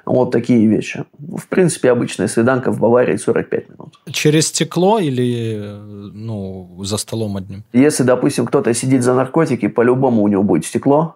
Вот 0.06 0.32
такие 0.32 0.66
вещи. 0.68 1.06
В 1.20 1.48
принципе, 1.48 1.92
обычная 1.92 2.28
свиданка 2.28 2.72
в 2.72 2.80
Баварии 2.80 3.16
45 3.16 3.70
минут. 3.70 4.00
Через 4.12 4.48
стекло 4.48 5.00
или 5.00 5.80
ну, 6.14 6.80
за 6.84 6.98
столом 6.98 7.38
одним? 7.38 7.64
Если, 7.74 8.04
допустим, 8.04 8.46
кто-то 8.46 8.74
сидит 8.74 9.04
за 9.04 9.14
наркотики, 9.14 9.68
по-любому 9.68 10.24
у 10.24 10.28
него 10.28 10.44
будет 10.44 10.66
стекло. 10.66 11.16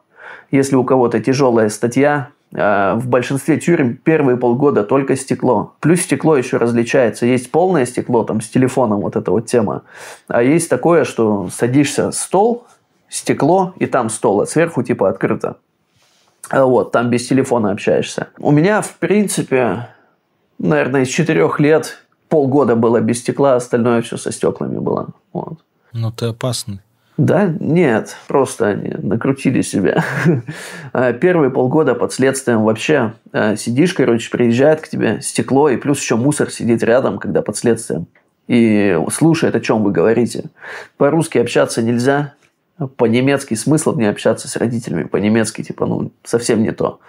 Если 0.52 0.76
у 0.76 0.84
кого-то 0.84 1.20
тяжелая 1.20 1.70
статья, 1.70 2.30
э, 2.54 2.94
в 2.96 3.08
большинстве 3.08 3.60
тюрем 3.60 3.98
первые 3.98 4.38
полгода 4.38 4.84
только 4.84 5.16
стекло. 5.16 5.74
Плюс 5.80 6.02
стекло 6.02 6.38
еще 6.38 6.58
различается. 6.58 7.26
Есть 7.26 7.52
полное 7.52 7.86
стекло, 7.86 8.24
там 8.24 8.42
с 8.42 8.50
телефоном 8.50 9.02
вот 9.02 9.16
эта 9.16 9.32
вот 9.32 9.48
тема. 9.48 9.84
А 10.28 10.44
есть 10.44 10.70
такое, 10.70 11.04
что 11.04 11.50
садишься 11.52 12.12
стол, 12.12 12.66
стекло, 13.10 13.74
и 13.80 13.86
там 13.86 14.10
стол, 14.10 14.42
а 14.42 14.46
сверху 14.46 14.84
типа 14.84 15.10
открыто. 15.10 15.58
Вот, 16.52 16.92
там 16.92 17.10
без 17.10 17.28
телефона 17.28 17.72
общаешься. 17.72 18.28
У 18.38 18.52
меня, 18.52 18.82
в 18.82 18.96
принципе, 18.96 19.88
наверное, 20.60 21.02
из 21.02 21.10
четырех 21.10 21.60
лет 21.60 21.98
полгода 22.30 22.76
было 22.76 23.00
без 23.00 23.20
стекла, 23.20 23.56
остальное 23.56 24.02
все 24.02 24.18
со 24.18 24.32
стеклами 24.32 24.78
было. 24.78 25.10
Вот. 25.34 25.60
Ну, 25.94 26.12
ты 26.12 26.28
опасный. 26.28 26.82
Да, 27.18 27.46
нет, 27.60 28.18
просто 28.28 28.68
они 28.68 28.94
накрутили 28.98 29.62
себя. 29.62 30.04
А 30.94 31.14
первые 31.14 31.50
полгода 31.50 31.94
под 31.94 32.14
следствием 32.14 32.64
вообще 32.64 33.14
а, 33.34 33.56
сидишь, 33.56 33.94
короче, 33.94 34.30
приезжает 34.30 34.82
к 34.82 34.88
тебе 34.88 35.20
стекло, 35.22 35.70
и 35.70 35.78
плюс 35.78 36.00
еще 36.00 36.16
мусор 36.16 36.50
сидит 36.52 36.84
рядом, 36.84 37.18
когда 37.18 37.42
под 37.42 37.58
следствием. 37.58 38.08
И 38.48 38.98
слушает, 39.12 39.56
о 39.56 39.60
чем 39.60 39.84
вы 39.84 39.92
говорите. 39.92 40.46
По-русски 40.98 41.38
общаться 41.38 41.82
нельзя, 41.82 42.34
по-немецки 42.98 43.54
смысл 43.54 43.96
не 43.96 44.06
общаться 44.06 44.48
с 44.48 44.56
родителями, 44.56 45.04
по-немецки, 45.04 45.64
типа, 45.64 45.86
ну, 45.86 46.12
совсем 46.24 46.64
не 46.64 46.72
то. 46.72 47.00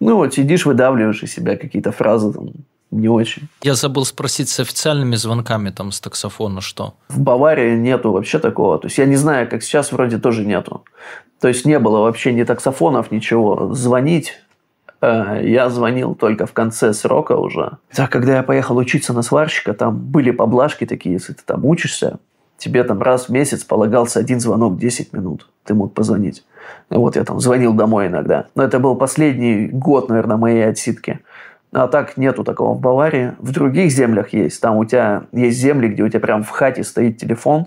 Ну, 0.00 0.16
вот 0.16 0.34
сидишь, 0.34 0.66
выдавливаешь 0.66 1.22
из 1.22 1.32
себя 1.32 1.56
какие-то 1.56 1.92
фразы, 1.92 2.32
там, 2.32 2.50
не 2.90 3.08
очень. 3.08 3.48
Я 3.62 3.74
забыл 3.74 4.04
спросить 4.04 4.48
с 4.48 4.60
официальными 4.60 5.16
звонками 5.16 5.70
там 5.70 5.92
с 5.92 6.00
таксофона 6.00 6.60
что? 6.60 6.94
В 7.08 7.20
Баварии 7.20 7.76
нету 7.76 8.12
вообще 8.12 8.38
такого. 8.38 8.78
То 8.78 8.86
есть 8.86 8.98
я 8.98 9.06
не 9.06 9.16
знаю, 9.16 9.48
как 9.48 9.62
сейчас 9.62 9.92
вроде 9.92 10.18
тоже 10.18 10.44
нету. 10.44 10.84
То 11.40 11.48
есть 11.48 11.64
не 11.66 11.78
было 11.78 12.00
вообще 12.00 12.32
ни 12.32 12.44
таксофонов, 12.44 13.10
ничего. 13.10 13.74
Звонить 13.74 14.34
э, 15.00 15.40
я 15.44 15.70
звонил 15.70 16.14
только 16.14 16.46
в 16.46 16.52
конце 16.52 16.94
срока 16.94 17.36
уже. 17.36 17.78
Так, 17.92 18.10
когда 18.10 18.36
я 18.36 18.42
поехал 18.42 18.76
учиться 18.76 19.12
на 19.12 19.22
сварщика, 19.22 19.74
там 19.74 19.96
были 19.96 20.30
поблажки 20.30 20.86
такие, 20.86 21.14
если 21.14 21.32
ты 21.32 21.42
там 21.44 21.64
учишься, 21.64 22.18
тебе 22.64 22.82
там 22.82 23.02
раз 23.02 23.28
в 23.28 23.28
месяц 23.28 23.62
полагался 23.62 24.18
один 24.18 24.40
звонок 24.40 24.78
10 24.78 25.12
минут. 25.12 25.50
Ты 25.64 25.74
мог 25.74 25.92
позвонить. 25.92 26.44
Вот 26.88 27.14
я 27.16 27.24
там 27.24 27.38
звонил 27.38 27.74
домой 27.74 28.06
иногда. 28.06 28.46
Но 28.54 28.62
это 28.62 28.78
был 28.78 28.96
последний 28.96 29.66
год, 29.66 30.08
наверное, 30.08 30.38
моей 30.38 30.66
отсидки. 30.66 31.20
А 31.72 31.88
так 31.88 32.16
нету 32.16 32.42
такого 32.42 32.74
в 32.74 32.80
Баварии. 32.80 33.34
В 33.38 33.52
других 33.52 33.92
землях 33.92 34.32
есть. 34.32 34.62
Там 34.62 34.76
у 34.78 34.84
тебя 34.86 35.24
есть 35.32 35.58
земли, 35.58 35.88
где 35.88 36.04
у 36.04 36.08
тебя 36.08 36.20
прям 36.20 36.42
в 36.42 36.48
хате 36.48 36.84
стоит 36.84 37.18
телефон, 37.18 37.66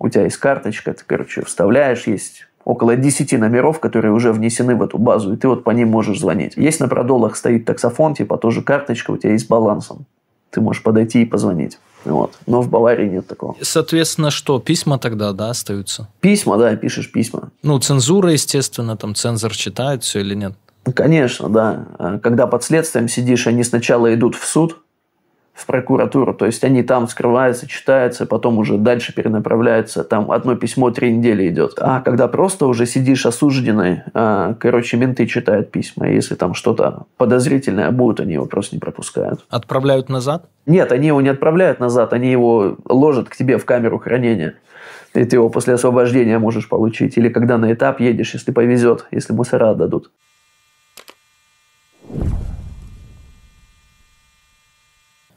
у 0.00 0.08
тебя 0.08 0.24
есть 0.24 0.38
карточка, 0.38 0.92
ты, 0.92 1.04
короче, 1.06 1.44
вставляешь, 1.44 2.08
есть 2.08 2.48
около 2.64 2.96
10 2.96 3.38
номеров, 3.38 3.78
которые 3.78 4.12
уже 4.12 4.32
внесены 4.32 4.74
в 4.74 4.82
эту 4.82 4.98
базу, 4.98 5.32
и 5.32 5.36
ты 5.36 5.46
вот 5.46 5.62
по 5.62 5.70
ним 5.70 5.90
можешь 5.90 6.18
звонить. 6.18 6.56
Есть 6.56 6.80
на 6.80 6.88
продолах 6.88 7.36
стоит 7.36 7.66
таксофон, 7.66 8.14
типа 8.14 8.36
тоже 8.36 8.62
карточка, 8.62 9.12
у 9.12 9.16
тебя 9.16 9.32
есть 9.32 9.48
балансом. 9.48 10.06
Ты 10.50 10.60
можешь 10.60 10.82
подойти 10.82 11.22
и 11.22 11.24
позвонить. 11.24 11.78
Вот. 12.04 12.34
Но 12.46 12.60
в 12.60 12.68
Баварии 12.68 13.08
нет 13.08 13.26
такого. 13.26 13.56
Соответственно, 13.60 14.30
что, 14.30 14.58
письма 14.58 14.98
тогда, 14.98 15.32
да, 15.32 15.50
остаются? 15.50 16.08
Письма, 16.20 16.58
да, 16.58 16.76
пишешь 16.76 17.10
письма. 17.10 17.50
Ну, 17.62 17.78
цензура, 17.78 18.32
естественно, 18.32 18.96
там 18.96 19.14
цензор 19.14 19.52
читает 19.52 20.02
все 20.02 20.20
или 20.20 20.34
нет? 20.34 20.54
Конечно, 20.94 21.48
да. 21.48 21.86
А 21.98 22.18
когда 22.18 22.46
под 22.46 22.62
следствием 22.62 23.08
сидишь, 23.08 23.46
они 23.46 23.64
сначала 23.64 24.12
идут 24.14 24.34
в 24.34 24.46
суд, 24.46 24.83
в 25.54 25.66
прокуратуру, 25.66 26.34
то 26.34 26.46
есть 26.46 26.64
они 26.64 26.82
там 26.82 27.06
скрываются, 27.06 27.68
читаются, 27.68 28.26
потом 28.26 28.58
уже 28.58 28.76
дальше 28.76 29.14
перенаправляются, 29.14 30.02
там 30.02 30.32
одно 30.32 30.56
письмо 30.56 30.90
три 30.90 31.16
недели 31.16 31.48
идет. 31.48 31.74
А 31.78 32.00
когда 32.00 32.26
просто 32.26 32.66
уже 32.66 32.86
сидишь 32.86 33.24
осужденный, 33.24 34.02
а, 34.14 34.54
короче, 34.54 34.96
менты 34.96 35.26
читают 35.28 35.70
письма, 35.70 36.08
если 36.08 36.34
там 36.34 36.54
что-то 36.54 37.04
подозрительное 37.16 37.92
будет, 37.92 38.18
они 38.18 38.34
его 38.34 38.46
просто 38.46 38.74
не 38.74 38.80
пропускают. 38.80 39.44
Отправляют 39.48 40.08
назад? 40.08 40.46
Нет, 40.66 40.90
они 40.90 41.06
его 41.06 41.20
не 41.20 41.28
отправляют 41.28 41.78
назад, 41.78 42.12
они 42.12 42.32
его 42.32 42.76
ложат 42.88 43.28
к 43.28 43.36
тебе 43.36 43.56
в 43.56 43.64
камеру 43.64 43.98
хранения. 43.98 44.54
И 45.14 45.24
ты 45.24 45.36
его 45.36 45.48
после 45.48 45.74
освобождения 45.74 46.40
можешь 46.40 46.68
получить. 46.68 47.16
Или 47.16 47.28
когда 47.28 47.56
на 47.56 47.72
этап 47.72 48.00
едешь, 48.00 48.34
если 48.34 48.50
повезет, 48.50 49.06
если 49.12 49.32
мусора 49.32 49.74
дадут. 49.74 50.10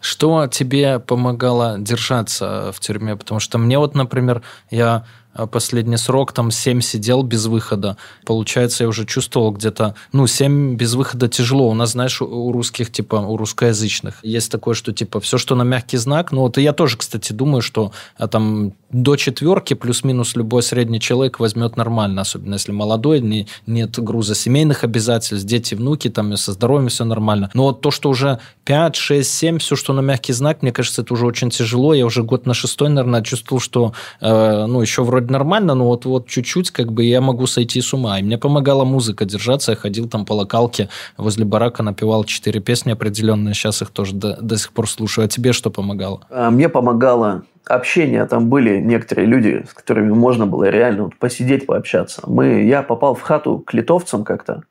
Что 0.07 0.47
тебе 0.47 0.99
помогало 0.99 1.77
держаться 1.77 2.71
в 2.73 2.79
тюрьме? 2.79 3.17
Потому 3.17 3.41
что 3.41 3.57
мне 3.57 3.77
вот, 3.77 3.93
например, 3.93 4.41
я 4.71 5.05
э, 5.33 5.45
последний 5.47 5.97
срок, 5.97 6.31
там 6.31 6.49
7 6.49 6.79
сидел 6.79 7.23
без 7.23 7.47
выхода. 7.47 7.97
Получается, 8.25 8.85
я 8.85 8.87
уже 8.87 9.05
чувствовал 9.05 9.51
где-то, 9.51 9.95
ну, 10.13 10.25
7 10.25 10.77
без 10.77 10.93
выхода 10.93 11.27
тяжело. 11.27 11.67
У 11.67 11.73
нас, 11.73 11.91
знаешь, 11.91 12.21
у 12.21 12.53
русских, 12.53 12.89
типа, 12.89 13.17
у 13.17 13.35
русскоязычных 13.35 14.23
есть 14.23 14.49
такое, 14.49 14.75
что, 14.75 14.93
типа, 14.93 15.19
все, 15.19 15.37
что 15.37 15.55
на 15.55 15.63
мягкий 15.63 15.97
знак, 15.97 16.31
ну, 16.31 16.43
вот 16.43 16.57
и 16.57 16.61
я 16.61 16.71
тоже, 16.71 16.95
кстати, 16.95 17.33
думаю, 17.33 17.61
что 17.61 17.91
а, 18.17 18.29
там 18.29 18.71
до 18.91 19.15
четверки 19.15 19.73
плюс-минус 19.73 20.35
любой 20.35 20.63
средний 20.63 20.99
человек 20.99 21.39
возьмет 21.39 21.75
нормально, 21.77 22.21
особенно 22.21 22.53
если 22.53 22.71
молодой, 22.71 23.19
не, 23.19 23.47
нет 23.65 23.99
груза 23.99 24.35
семейных 24.35 24.83
обязательств, 24.83 25.45
дети, 25.45 25.75
внуки, 25.75 26.09
там 26.09 26.35
со 26.37 26.53
здоровьем 26.53 26.87
все 26.87 27.03
нормально. 27.03 27.49
Но 27.53 27.63
вот 27.63 27.81
то, 27.81 27.91
что 27.91 28.09
уже 28.09 28.39
5, 28.65 28.95
6, 28.95 29.29
7, 29.29 29.57
все, 29.59 29.75
что 29.75 29.93
на 29.93 30.01
мягкий 30.01 30.33
знак, 30.33 30.61
мне 30.61 30.71
кажется, 30.71 31.01
это 31.01 31.13
уже 31.13 31.25
очень 31.25 31.49
тяжело. 31.49 31.93
Я 31.93 32.05
уже 32.05 32.23
год 32.23 32.45
на 32.45 32.53
шестой, 32.53 32.89
наверное, 32.89 33.21
чувствовал, 33.21 33.59
что, 33.59 33.93
э, 34.21 34.65
ну, 34.65 34.81
еще 34.81 35.03
вроде 35.03 35.31
нормально, 35.31 35.73
но 35.73 35.85
вот, 35.87 36.05
вот 36.05 36.27
чуть-чуть, 36.27 36.71
как 36.71 36.91
бы, 36.91 37.03
я 37.03 37.21
могу 37.21 37.47
сойти 37.47 37.81
с 37.81 37.93
ума. 37.93 38.19
И 38.19 38.23
мне 38.23 38.37
помогала 38.37 38.85
музыка 38.85 39.25
держаться. 39.25 39.71
Я 39.71 39.77
ходил 39.77 40.07
там 40.07 40.25
по 40.25 40.33
локалке 40.33 40.89
возле 41.17 41.45
барака, 41.45 41.83
напевал 41.83 42.23
четыре 42.23 42.59
песни 42.59 42.91
определенные. 42.91 43.53
Сейчас 43.53 43.81
их 43.81 43.89
тоже 43.89 44.13
до, 44.13 44.37
до 44.41 44.57
сих 44.57 44.71
пор 44.71 44.89
слушаю. 44.89 45.25
А 45.25 45.27
тебе 45.27 45.53
что 45.53 45.69
помогало? 45.69 46.21
А 46.29 46.49
мне 46.49 46.69
помогало 46.69 47.43
общение, 47.67 48.25
там 48.25 48.47
были 48.49 48.79
некоторые 48.79 49.25
люди, 49.27 49.65
с 49.69 49.73
которыми 49.73 50.11
можно 50.11 50.45
было 50.47 50.65
реально 50.69 51.03
вот 51.05 51.15
посидеть, 51.17 51.65
пообщаться. 51.65 52.21
Мы, 52.27 52.63
я 52.63 52.81
попал 52.83 53.15
в 53.15 53.21
хату 53.21 53.59
к 53.65 53.73
литовцам 53.73 54.23
как-то. 54.23 54.63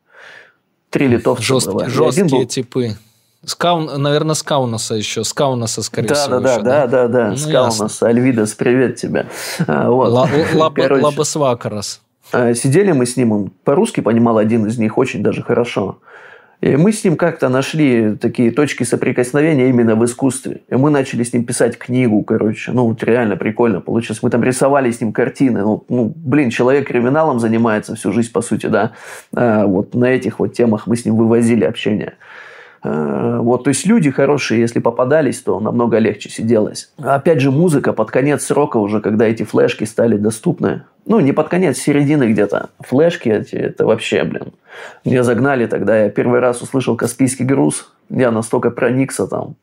Три 0.90 1.09
литовца 1.09 1.42
Жест, 1.42 1.66
было. 1.66 1.88
Жесткие 1.88 2.28
был- 2.28 2.47
типы. 2.47 2.90
Скаун, 3.44 4.03
наверное, 4.03 4.34
Скаунаса 4.34 4.94
еще. 4.94 5.22
Скаунаса, 5.22 5.82
скорее 5.82 6.09
Да, 6.09 6.14
всего. 6.14 6.40
да, 6.40 6.40
да, 6.40 6.53
еще, 6.55 6.62
да, 6.62 6.86
да, 6.86 7.09
да. 7.09 7.30
Ну, 7.30 7.36
Скаунас, 7.36 7.80
ясно. 7.80 8.07
Альвидас, 8.09 8.55
привет 8.55 8.97
тебе. 8.97 9.26
А, 9.66 9.88
вот. 9.90 10.09
Ла- 10.11 10.28
лаба- 10.55 10.74
Короче, 10.82 11.05
Лабас 11.05 11.36
Вакарас. 11.36 12.01
а, 12.32 12.55
Сидели 12.55 12.90
мы 12.92 13.07
с 13.07 13.16
ним, 13.16 13.32
он 13.32 13.51
по-русски 13.62 14.01
понимал 14.01 14.38
один 14.38 14.66
из 14.66 14.78
них 14.78 14.99
очень 14.99 15.22
даже 15.22 15.42
хорошо. 15.44 15.99
И 16.67 16.77
мы 16.77 16.93
с 16.93 17.05
ним 17.05 17.17
как-то 17.17 17.49
нашли 17.49 18.17
такие 18.17 18.51
точки 18.51 18.83
соприкосновения 18.83 19.69
именно 19.69 19.95
в 19.95 20.05
искусстве. 20.05 20.62
И 20.69 20.75
мы 20.75 20.91
начали 20.91 21.23
с 21.23 21.33
ним 21.33 21.45
писать 21.45 21.79
книгу, 21.79 22.23
короче. 22.25 22.73
Ну, 22.73 22.87
вот 22.87 23.05
реально 23.05 23.37
прикольно 23.37 23.81
получилось. 23.81 24.21
Мы 24.21 24.31
там 24.31 24.43
рисовали 24.43 24.91
с 24.91 25.01
ним 25.01 25.12
картины. 25.12 25.61
Ну, 25.61 25.85
ну 25.89 26.12
блин, 26.17 26.51
человек 26.51 26.89
криминалом 26.89 27.39
занимается 27.39 27.95
всю 27.95 28.12
жизнь, 28.12 28.33
по 28.33 28.43
сути, 28.43 28.67
да. 28.67 28.93
А, 29.33 29.64
вот 29.64 29.95
на 29.95 30.07
этих 30.07 30.41
вот 30.41 30.55
темах 30.55 30.89
мы 30.89 30.97
с 30.97 31.05
ним 31.05 31.17
вывозили 31.17 31.64
общение. 31.64 32.14
Э, 32.83 33.39
Вот, 33.41 33.64
то 33.64 33.68
есть 33.68 33.87
люди 33.87 34.11
хорошие, 34.11 34.61
если 34.61 34.81
попадались, 34.81 35.41
то 35.41 35.61
намного 35.61 35.99
легче 35.99 36.29
сиделось. 36.29 36.93
Опять 36.99 37.41
же, 37.41 37.51
музыка 37.51 37.93
под 37.93 38.11
конец 38.11 38.45
срока 38.45 38.79
уже, 38.79 39.01
когда 39.01 39.27
эти 39.27 39.45
флешки 39.45 39.85
стали 39.85 40.16
доступны. 40.16 40.83
Ну, 41.07 41.20
не 41.20 41.33
под 41.33 41.49
конец, 41.49 41.79
середины 41.79 42.33
где-то. 42.33 42.70
Флешки 42.81 43.29
эти, 43.29 43.55
это 43.55 43.87
вообще, 43.87 44.24
блин. 44.24 44.53
Меня 45.05 45.22
загнали 45.22 45.66
тогда, 45.66 46.05
я 46.05 46.11
первый 46.11 46.41
раз 46.41 46.62
услышал 46.62 46.97
«Каспийский 46.97 47.45
груз». 47.45 47.93
Я 48.11 48.31
настолько 48.31 48.70
проникся 48.70 49.27
там. 49.27 49.57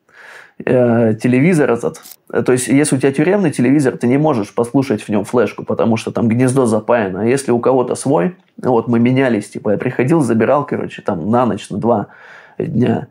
Э, 0.66 1.16
телевизор 1.16 1.72
этот. 1.72 2.01
Э, 2.32 2.43
То 2.43 2.51
есть, 2.51 2.68
если 2.68 2.95
у 2.95 2.99
тебя 2.99 3.11
тюремный 3.11 3.51
телевизор, 3.51 3.97
ты 3.97 4.07
не 4.07 4.18
можешь 4.18 4.53
послушать 4.53 5.01
в 5.01 5.09
нем 5.09 5.24
флешку, 5.24 5.64
потому 5.64 5.97
что 5.97 6.11
там 6.11 6.28
гнездо 6.28 6.66
запаяно. 6.66 7.22
А 7.22 7.26
если 7.26 7.51
у 7.51 7.59
кого-то 7.59 7.95
свой, 7.95 8.36
вот 8.57 8.88
мы 8.88 8.99
менялись, 8.99 9.49
типа, 9.49 9.72
я 9.72 9.78
приходил, 9.78 10.22
забирал, 10.22 10.66
короче, 10.66 11.01
там 11.01 11.30
на 11.30 11.45
ночь, 11.45 11.70
на 11.70 11.78
два 11.78 12.07
дня. 12.68 13.07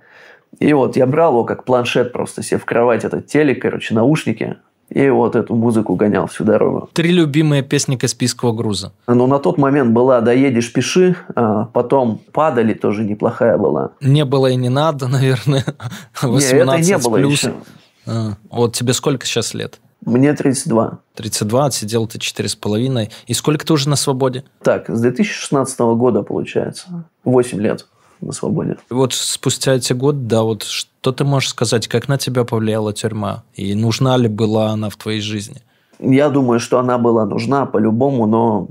И 0.58 0.72
вот 0.72 0.96
я 0.96 1.06
брал 1.06 1.32
его 1.32 1.44
как 1.44 1.64
планшет 1.64 2.12
просто, 2.12 2.42
себе 2.42 2.58
в 2.58 2.64
кровать 2.64 3.04
этот 3.04 3.26
телек, 3.26 3.62
короче, 3.62 3.94
наушники, 3.94 4.56
и 4.90 5.08
вот 5.08 5.36
эту 5.36 5.54
музыку 5.54 5.94
гонял 5.96 6.26
всю 6.26 6.44
дорогу. 6.44 6.90
Три 6.92 7.12
любимые 7.12 7.62
песни 7.62 7.96
Каспийского 7.96 8.52
груза. 8.52 8.92
Но 9.06 9.26
на 9.26 9.38
тот 9.38 9.56
момент 9.56 9.92
была 9.92 10.20
«Доедешь, 10.20 10.72
пиши», 10.72 11.16
а 11.34 11.64
потом 11.64 12.20
«Падали» 12.32 12.74
тоже 12.74 13.02
неплохая 13.04 13.56
была. 13.56 13.92
Не 14.00 14.24
было 14.24 14.48
и 14.48 14.56
не 14.56 14.68
надо, 14.68 15.08
наверное. 15.08 15.64
Не, 16.22 16.28
18 16.28 16.90
это 16.90 16.98
не 16.98 17.02
было 17.02 17.16
плюс. 17.16 17.32
еще. 17.32 17.54
А, 18.06 18.32
вот 18.50 18.74
тебе 18.74 18.92
сколько 18.92 19.24
сейчас 19.24 19.54
лет? 19.54 19.80
Мне 20.04 20.34
32. 20.34 20.98
32, 21.14 21.66
отсидел 21.66 22.06
ты 22.06 22.18
4,5. 22.18 23.10
И 23.26 23.34
сколько 23.34 23.64
ты 23.64 23.72
уже 23.72 23.88
на 23.88 23.96
свободе? 23.96 24.44
Так, 24.62 24.90
с 24.90 25.00
2016 25.00 25.78
года, 25.80 26.22
получается. 26.22 27.04
8 27.24 27.60
лет 27.60 27.86
на 28.22 28.32
свободе. 28.32 28.76
Вот 28.90 29.12
спустя 29.14 29.74
эти 29.74 29.92
годы, 29.92 30.18
да, 30.20 30.42
вот 30.42 30.62
что 30.62 31.12
ты 31.12 31.24
можешь 31.24 31.50
сказать, 31.50 31.88
как 31.88 32.08
на 32.08 32.18
тебя 32.18 32.44
повлияла 32.44 32.92
тюрьма? 32.92 33.44
И 33.54 33.74
нужна 33.74 34.16
ли 34.16 34.28
была 34.28 34.70
она 34.70 34.88
в 34.88 34.96
твоей 34.96 35.20
жизни? 35.20 35.62
Я 35.98 36.30
думаю, 36.30 36.58
что 36.60 36.78
она 36.78 36.98
была 36.98 37.26
нужна 37.26 37.66
по-любому, 37.66 38.26
но 38.26 38.68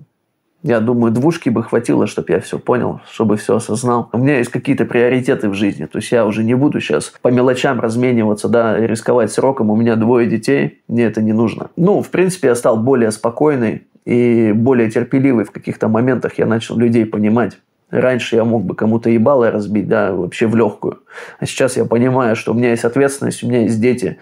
я 0.64 0.80
думаю, 0.80 1.12
двушки 1.12 1.50
бы 1.50 1.64
хватило, 1.64 2.06
чтобы 2.06 2.34
я 2.34 2.40
все 2.40 2.60
понял, 2.60 3.02
чтобы 3.12 3.38
все 3.38 3.56
осознал. 3.56 4.10
У 4.14 4.18
меня 4.18 4.38
есть 4.38 4.52
какие-то 4.52 4.86
приоритеты 4.86 5.50
в 5.50 5.56
жизни. 5.56 5.86
То 5.86 5.98
есть 5.98 6.12
я 6.12 6.26
уже 6.26 6.44
не 6.44 6.54
буду 6.54 6.80
сейчас 6.80 7.14
по 7.22 7.30
мелочам 7.30 7.80
размениваться, 7.80 8.48
да, 8.48 8.78
и 8.78 8.86
рисковать 8.86 9.32
сроком. 9.32 9.72
У 9.72 9.76
меня 9.76 9.96
двое 9.96 10.28
детей, 10.28 10.82
мне 10.88 11.06
это 11.06 11.22
не 11.22 11.34
нужно. 11.34 11.72
Ну, 11.78 12.02
в 12.04 12.10
принципе, 12.10 12.50
я 12.50 12.56
стал 12.56 12.78
более 12.78 13.12
спокойный 13.12 13.84
и 14.06 14.52
более 14.54 14.92
терпеливый 14.92 15.46
в 15.46 15.52
каких-то 15.52 15.88
моментах. 15.88 16.38
Я 16.38 16.46
начал 16.46 16.78
людей 16.78 17.06
понимать. 17.06 17.58
Раньше 17.92 18.38
я 18.38 18.46
мог 18.46 18.64
бы 18.64 18.74
кому-то 18.74 19.10
ебало 19.10 19.52
разбить, 19.52 19.88
да, 19.88 20.14
вообще 20.14 20.48
в 20.48 20.56
легкую. 20.56 21.04
А 21.40 21.46
сейчас 21.46 21.76
я 21.76 21.86
понимаю, 21.86 22.38
что 22.38 22.54
у 22.54 22.56
меня 22.56 22.70
есть 22.70 22.86
ответственность, 22.86 23.44
у 23.44 23.48
меня 23.48 23.64
есть 23.64 23.80
дети. 23.82 24.18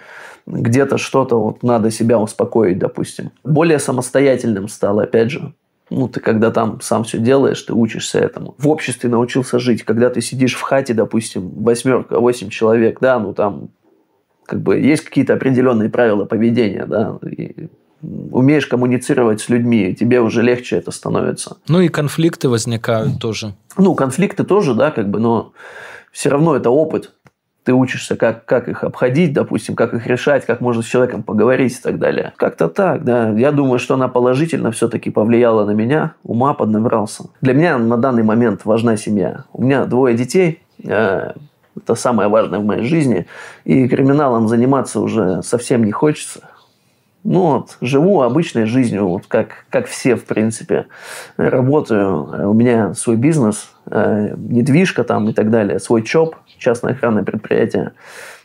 Где-то 0.47 0.97
что-то 0.97 1.39
вот 1.39 1.61
надо 1.61 1.91
себя 1.91 2.19
успокоить, 2.19 2.79
допустим. 2.79 3.31
Более 3.43 3.77
самостоятельным 3.77 4.67
стал, 4.67 4.99
опять 4.99 5.29
же. 5.29 5.53
Ну, 5.91 6.07
ты 6.07 6.19
когда 6.19 6.49
там 6.51 6.81
сам 6.81 7.03
все 7.03 7.19
делаешь, 7.19 7.61
ты 7.61 7.73
учишься 7.73 8.19
этому. 8.19 8.55
В 8.57 8.67
обществе 8.69 9.09
научился 9.09 9.59
жить. 9.59 9.83
Когда 9.83 10.09
ты 10.09 10.21
сидишь 10.21 10.55
в 10.55 10.61
хате, 10.61 10.95
допустим, 10.95 11.49
восьмерка, 11.63 12.19
восемь 12.19 12.49
человек, 12.49 12.99
да, 12.99 13.19
ну 13.19 13.33
там 13.33 13.69
как 14.45 14.61
бы 14.61 14.79
есть 14.79 15.03
какие-то 15.03 15.35
определенные 15.35 15.89
правила 15.89 16.25
поведения, 16.25 16.85
да, 16.87 17.19
и 17.23 17.67
умеешь 18.01 18.67
коммуницировать 18.67 19.41
с 19.41 19.49
людьми, 19.49 19.93
тебе 19.93 20.21
уже 20.21 20.41
легче 20.41 20.77
это 20.77 20.91
становится. 20.91 21.57
Ну 21.67 21.81
и 21.81 21.89
конфликты 21.89 22.49
возникают 22.49 23.19
тоже. 23.19 23.53
Ну, 23.77 23.95
конфликты 23.95 24.43
тоже, 24.43 24.73
да, 24.73 24.91
как 24.91 25.09
бы, 25.09 25.19
но 25.19 25.53
все 26.11 26.29
равно 26.29 26.55
это 26.55 26.69
опыт. 26.69 27.13
Ты 27.65 27.73
учишься, 27.73 28.15
как, 28.15 28.45
как 28.45 28.67
их 28.67 28.83
обходить, 28.83 29.33
допустим, 29.33 29.75
как 29.75 29.93
их 29.93 30.07
решать, 30.07 30.45
как 30.45 30.61
можно 30.61 30.81
с 30.81 30.85
человеком 30.85 31.23
поговорить 31.23 31.77
и 31.77 31.81
так 31.81 31.99
далее. 31.99 32.33
Как-то 32.37 32.67
так, 32.67 33.03
да. 33.03 33.29
Я 33.31 33.51
думаю, 33.51 33.79
что 33.79 33.93
она 33.93 34.07
положительно 34.07 34.71
все-таки 34.71 35.11
повлияла 35.11 35.65
на 35.65 35.71
меня, 35.71 36.13
ума 36.23 36.53
поднабрался. 36.53 37.25
Для 37.41 37.53
меня 37.53 37.77
на 37.77 37.97
данный 37.97 38.23
момент 38.23 38.61
важна 38.63 38.97
семья. 38.97 39.43
У 39.53 39.61
меня 39.63 39.85
двое 39.85 40.15
детей, 40.15 40.61
э, 40.83 41.33
это 41.75 41.95
самое 41.95 42.29
важное 42.29 42.59
в 42.59 42.65
моей 42.65 42.83
жизни, 42.83 43.27
и 43.65 43.87
криминалом 43.87 44.47
заниматься 44.47 44.99
уже 44.99 45.43
совсем 45.43 45.83
не 45.83 45.91
хочется. 45.91 46.41
Ну 47.23 47.41
вот, 47.41 47.77
живу 47.81 48.21
обычной 48.21 48.65
жизнью, 48.65 49.07
вот 49.07 49.25
как, 49.27 49.65
как 49.69 49.87
все, 49.87 50.15
в 50.15 50.23
принципе. 50.23 50.87
Работаю, 51.37 52.49
у 52.49 52.53
меня 52.53 52.93
свой 52.93 53.17
бизнес, 53.17 53.69
э, 53.87 54.35
недвижка 54.37 55.03
там 55.03 55.27
и 55.29 55.33
так 55.33 55.49
далее, 55.51 55.79
свой 55.79 56.01
ЧОП, 56.01 56.35
частное 56.57 56.93
охранное 56.93 57.23
предприятие. 57.23 57.91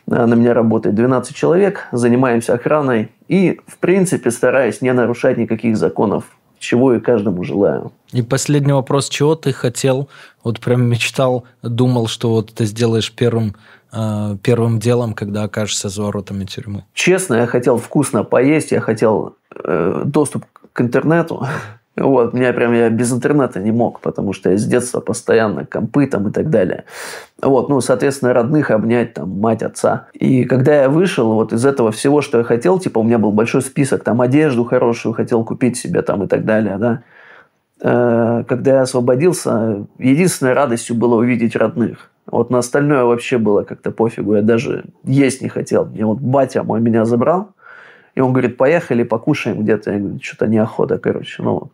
Э, 0.07 0.25
На 0.25 0.33
меня 0.35 0.53
работает 0.53 0.95
12 0.95 1.33
человек, 1.33 1.87
занимаемся 1.93 2.53
охраной 2.53 3.11
и, 3.29 3.61
в 3.65 3.77
принципе, 3.77 4.29
стараюсь 4.29 4.81
не 4.81 4.91
нарушать 4.91 5.37
никаких 5.37 5.77
законов, 5.77 6.25
чего 6.59 6.93
и 6.93 6.99
каждому 6.99 7.45
желаю. 7.45 7.93
И 8.11 8.21
последний 8.21 8.73
вопрос, 8.73 9.07
чего 9.07 9.35
ты 9.35 9.53
хотел, 9.53 10.09
вот 10.43 10.59
прям 10.59 10.83
мечтал, 10.83 11.45
думал, 11.63 12.07
что 12.07 12.29
вот 12.31 12.53
ты 12.53 12.65
сделаешь 12.65 13.11
первым, 13.11 13.55
э, 13.95 14.37
первым 14.43 14.79
делом, 14.79 15.13
когда 15.13 15.43
окажешься 15.43 15.89
за 15.89 16.03
воротами 16.03 16.45
тюрьмы? 16.45 16.83
Честно, 16.93 17.35
я 17.35 17.47
хотел 17.47 17.77
вкусно 17.77 18.23
поесть, 18.23 18.71
я 18.71 18.81
хотел 18.81 19.37
э, 19.55 20.03
доступ 20.05 20.45
к 20.73 20.81
интернету. 20.81 21.47
Вот, 21.97 22.33
меня 22.33 22.51
прям 22.51 22.73
я 22.73 22.89
без 22.89 23.13
интернета 23.13 23.61
не 23.61 23.71
мог, 23.71 24.01
потому 24.01 24.33
что 24.33 24.51
я 24.51 24.57
с 24.57 24.65
детства 24.65 24.99
постоянно 24.99 25.65
компы 25.65 26.07
там 26.07 26.27
и 26.27 26.31
так 26.31 26.49
далее. 26.49 26.83
Вот, 27.41 27.69
ну, 27.69 27.79
соответственно, 27.79 28.33
родных 28.33 28.69
обнять, 28.69 29.13
там, 29.13 29.29
мать, 29.39 29.63
отца. 29.63 30.07
И 30.11 30.43
когда 30.43 30.81
я 30.81 30.89
вышел 30.89 31.31
вот 31.33 31.53
из 31.53 31.65
этого 31.65 31.93
всего, 31.93 32.21
что 32.21 32.39
я 32.39 32.43
хотел, 32.43 32.79
типа, 32.79 32.99
у 32.99 33.03
меня 33.03 33.17
был 33.17 33.31
большой 33.31 33.61
список, 33.61 34.03
там, 34.03 34.19
одежду 34.19 34.65
хорошую 34.65 35.13
хотел 35.13 35.45
купить 35.45 35.77
себе, 35.77 36.01
там, 36.01 36.23
и 36.23 36.27
так 36.27 36.43
далее, 36.43 36.77
да. 36.77 37.03
Э, 37.81 38.43
Когда 38.45 38.71
я 38.71 38.81
освободился, 38.81 39.85
единственной 39.97 40.51
радостью 40.51 40.97
было 40.97 41.15
увидеть 41.15 41.55
родных. 41.55 42.09
Вот 42.25 42.49
на 42.49 42.59
остальное 42.59 43.03
вообще 43.03 43.37
было 43.37 43.63
как-то 43.63 43.91
пофигу. 43.91 44.35
Я 44.35 44.41
даже 44.41 44.85
есть 45.03 45.41
не 45.41 45.49
хотел. 45.49 45.85
Мне 45.85 46.05
вот 46.05 46.19
батя 46.19 46.63
мой 46.63 46.81
меня 46.81 47.05
забрал, 47.05 47.51
и 48.15 48.21
он 48.21 48.31
говорит, 48.31 48.57
поехали, 48.57 49.03
покушаем 49.03 49.61
где-то. 49.61 49.91
Я 49.91 49.99
говорю, 49.99 50.19
что-то 50.21 50.47
неохота, 50.47 50.97
короче. 50.97 51.43
Ну, 51.43 51.69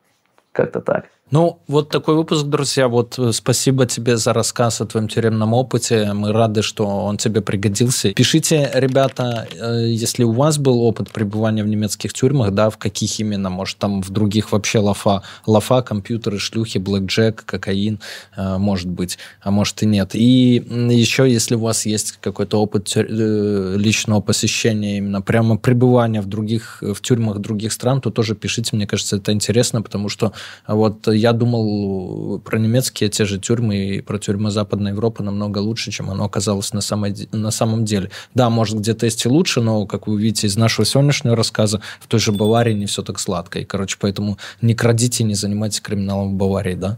как-то 0.52 0.82
так. 0.82 1.06
Ну, 1.32 1.62
вот 1.68 1.88
такой 1.88 2.16
выпуск, 2.16 2.44
друзья. 2.44 2.90
Вот 2.90 3.18
э, 3.18 3.32
спасибо 3.32 3.86
тебе 3.86 4.18
за 4.18 4.34
рассказ 4.34 4.82
о 4.82 4.86
твоем 4.86 5.08
тюремном 5.08 5.54
опыте. 5.54 6.12
Мы 6.12 6.34
рады, 6.34 6.62
что 6.62 6.86
он 6.86 7.16
тебе 7.16 7.40
пригодился. 7.40 8.12
Пишите, 8.12 8.70
ребята, 8.74 9.48
э, 9.50 9.88
если 9.88 10.26
у 10.26 10.34
вас 10.34 10.58
был 10.58 10.82
опыт 10.82 11.10
пребывания 11.10 11.64
в 11.64 11.68
немецких 11.68 12.12
тюрьмах, 12.12 12.52
да, 12.52 12.70
в 12.70 12.78
каких 12.78 13.18
именно, 13.22 13.50
может, 13.50 13.78
там 13.78 14.02
в 14.02 14.10
других 14.10 14.52
вообще 14.52 14.80
лафа, 14.80 15.24
лафа, 15.46 15.82
компьютеры, 15.82 16.38
шлюхи, 16.38 16.80
блэкджек, 16.80 17.46
кокаин, 17.46 18.02
э, 18.36 18.58
может 18.58 18.90
быть, 18.90 19.18
а 19.42 19.52
может 19.52 19.82
и 19.84 19.86
нет. 19.86 20.14
И 20.16 20.56
еще, 20.58 21.32
если 21.32 21.56
у 21.56 21.60
вас 21.60 21.86
есть 21.86 22.18
какой-то 22.20 22.62
опыт 22.62 22.92
личного 22.98 24.20
посещения, 24.20 24.98
именно 24.98 25.22
прямо 25.22 25.56
пребывания 25.56 26.20
в 26.20 26.26
других, 26.26 26.80
в 26.82 27.02
тюрьмах 27.02 27.40
других 27.40 27.72
стран, 27.72 28.02
то 28.02 28.10
тоже 28.10 28.36
пишите, 28.36 28.76
мне 28.76 28.86
кажется, 28.86 29.16
это 29.16 29.32
интересно, 29.32 29.82
потому 29.82 30.10
что 30.10 30.34
вот 30.68 31.08
я 31.22 31.34
думал 31.34 32.40
про 32.40 32.58
немецкие 32.58 33.10
те 33.10 33.26
же 33.26 33.40
тюрьмы 33.40 33.78
и 33.78 34.02
про 34.02 34.18
тюрьмы 34.18 34.52
Западной 34.52 34.92
Европы 34.92 35.24
намного 35.24 35.60
лучше, 35.60 35.92
чем 35.92 36.10
оно 36.10 36.26
оказалось 36.26 36.74
на, 36.74 36.82
самой, 36.82 37.16
на 37.32 37.52
самом 37.52 37.86
деле. 37.86 38.10
Да, 38.34 38.50
может, 38.50 38.80
где-то 38.80 39.06
есть 39.06 39.26
и 39.26 39.30
лучше, 39.30 39.62
но, 39.62 39.86
как 39.86 40.08
вы 40.08 40.20
видите 40.20 40.48
из 40.48 40.58
нашего 40.58 40.86
сегодняшнего 40.86 41.36
рассказа, 41.36 41.82
в 42.00 42.08
той 42.08 42.20
же 42.20 42.32
Баварии 42.32 42.74
не 42.74 42.88
все 42.88 43.04
так 43.04 43.20
сладко. 43.20 43.60
И, 43.60 43.66
короче, 43.66 43.98
поэтому 44.00 44.38
не 44.62 44.74
крадите, 44.74 45.24
не 45.24 45.36
занимайтесь 45.36 45.80
криминалом 45.82 46.34
в 46.34 46.38
Баварии, 46.38 46.76
да? 46.76 46.98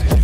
Это. 0.00 0.23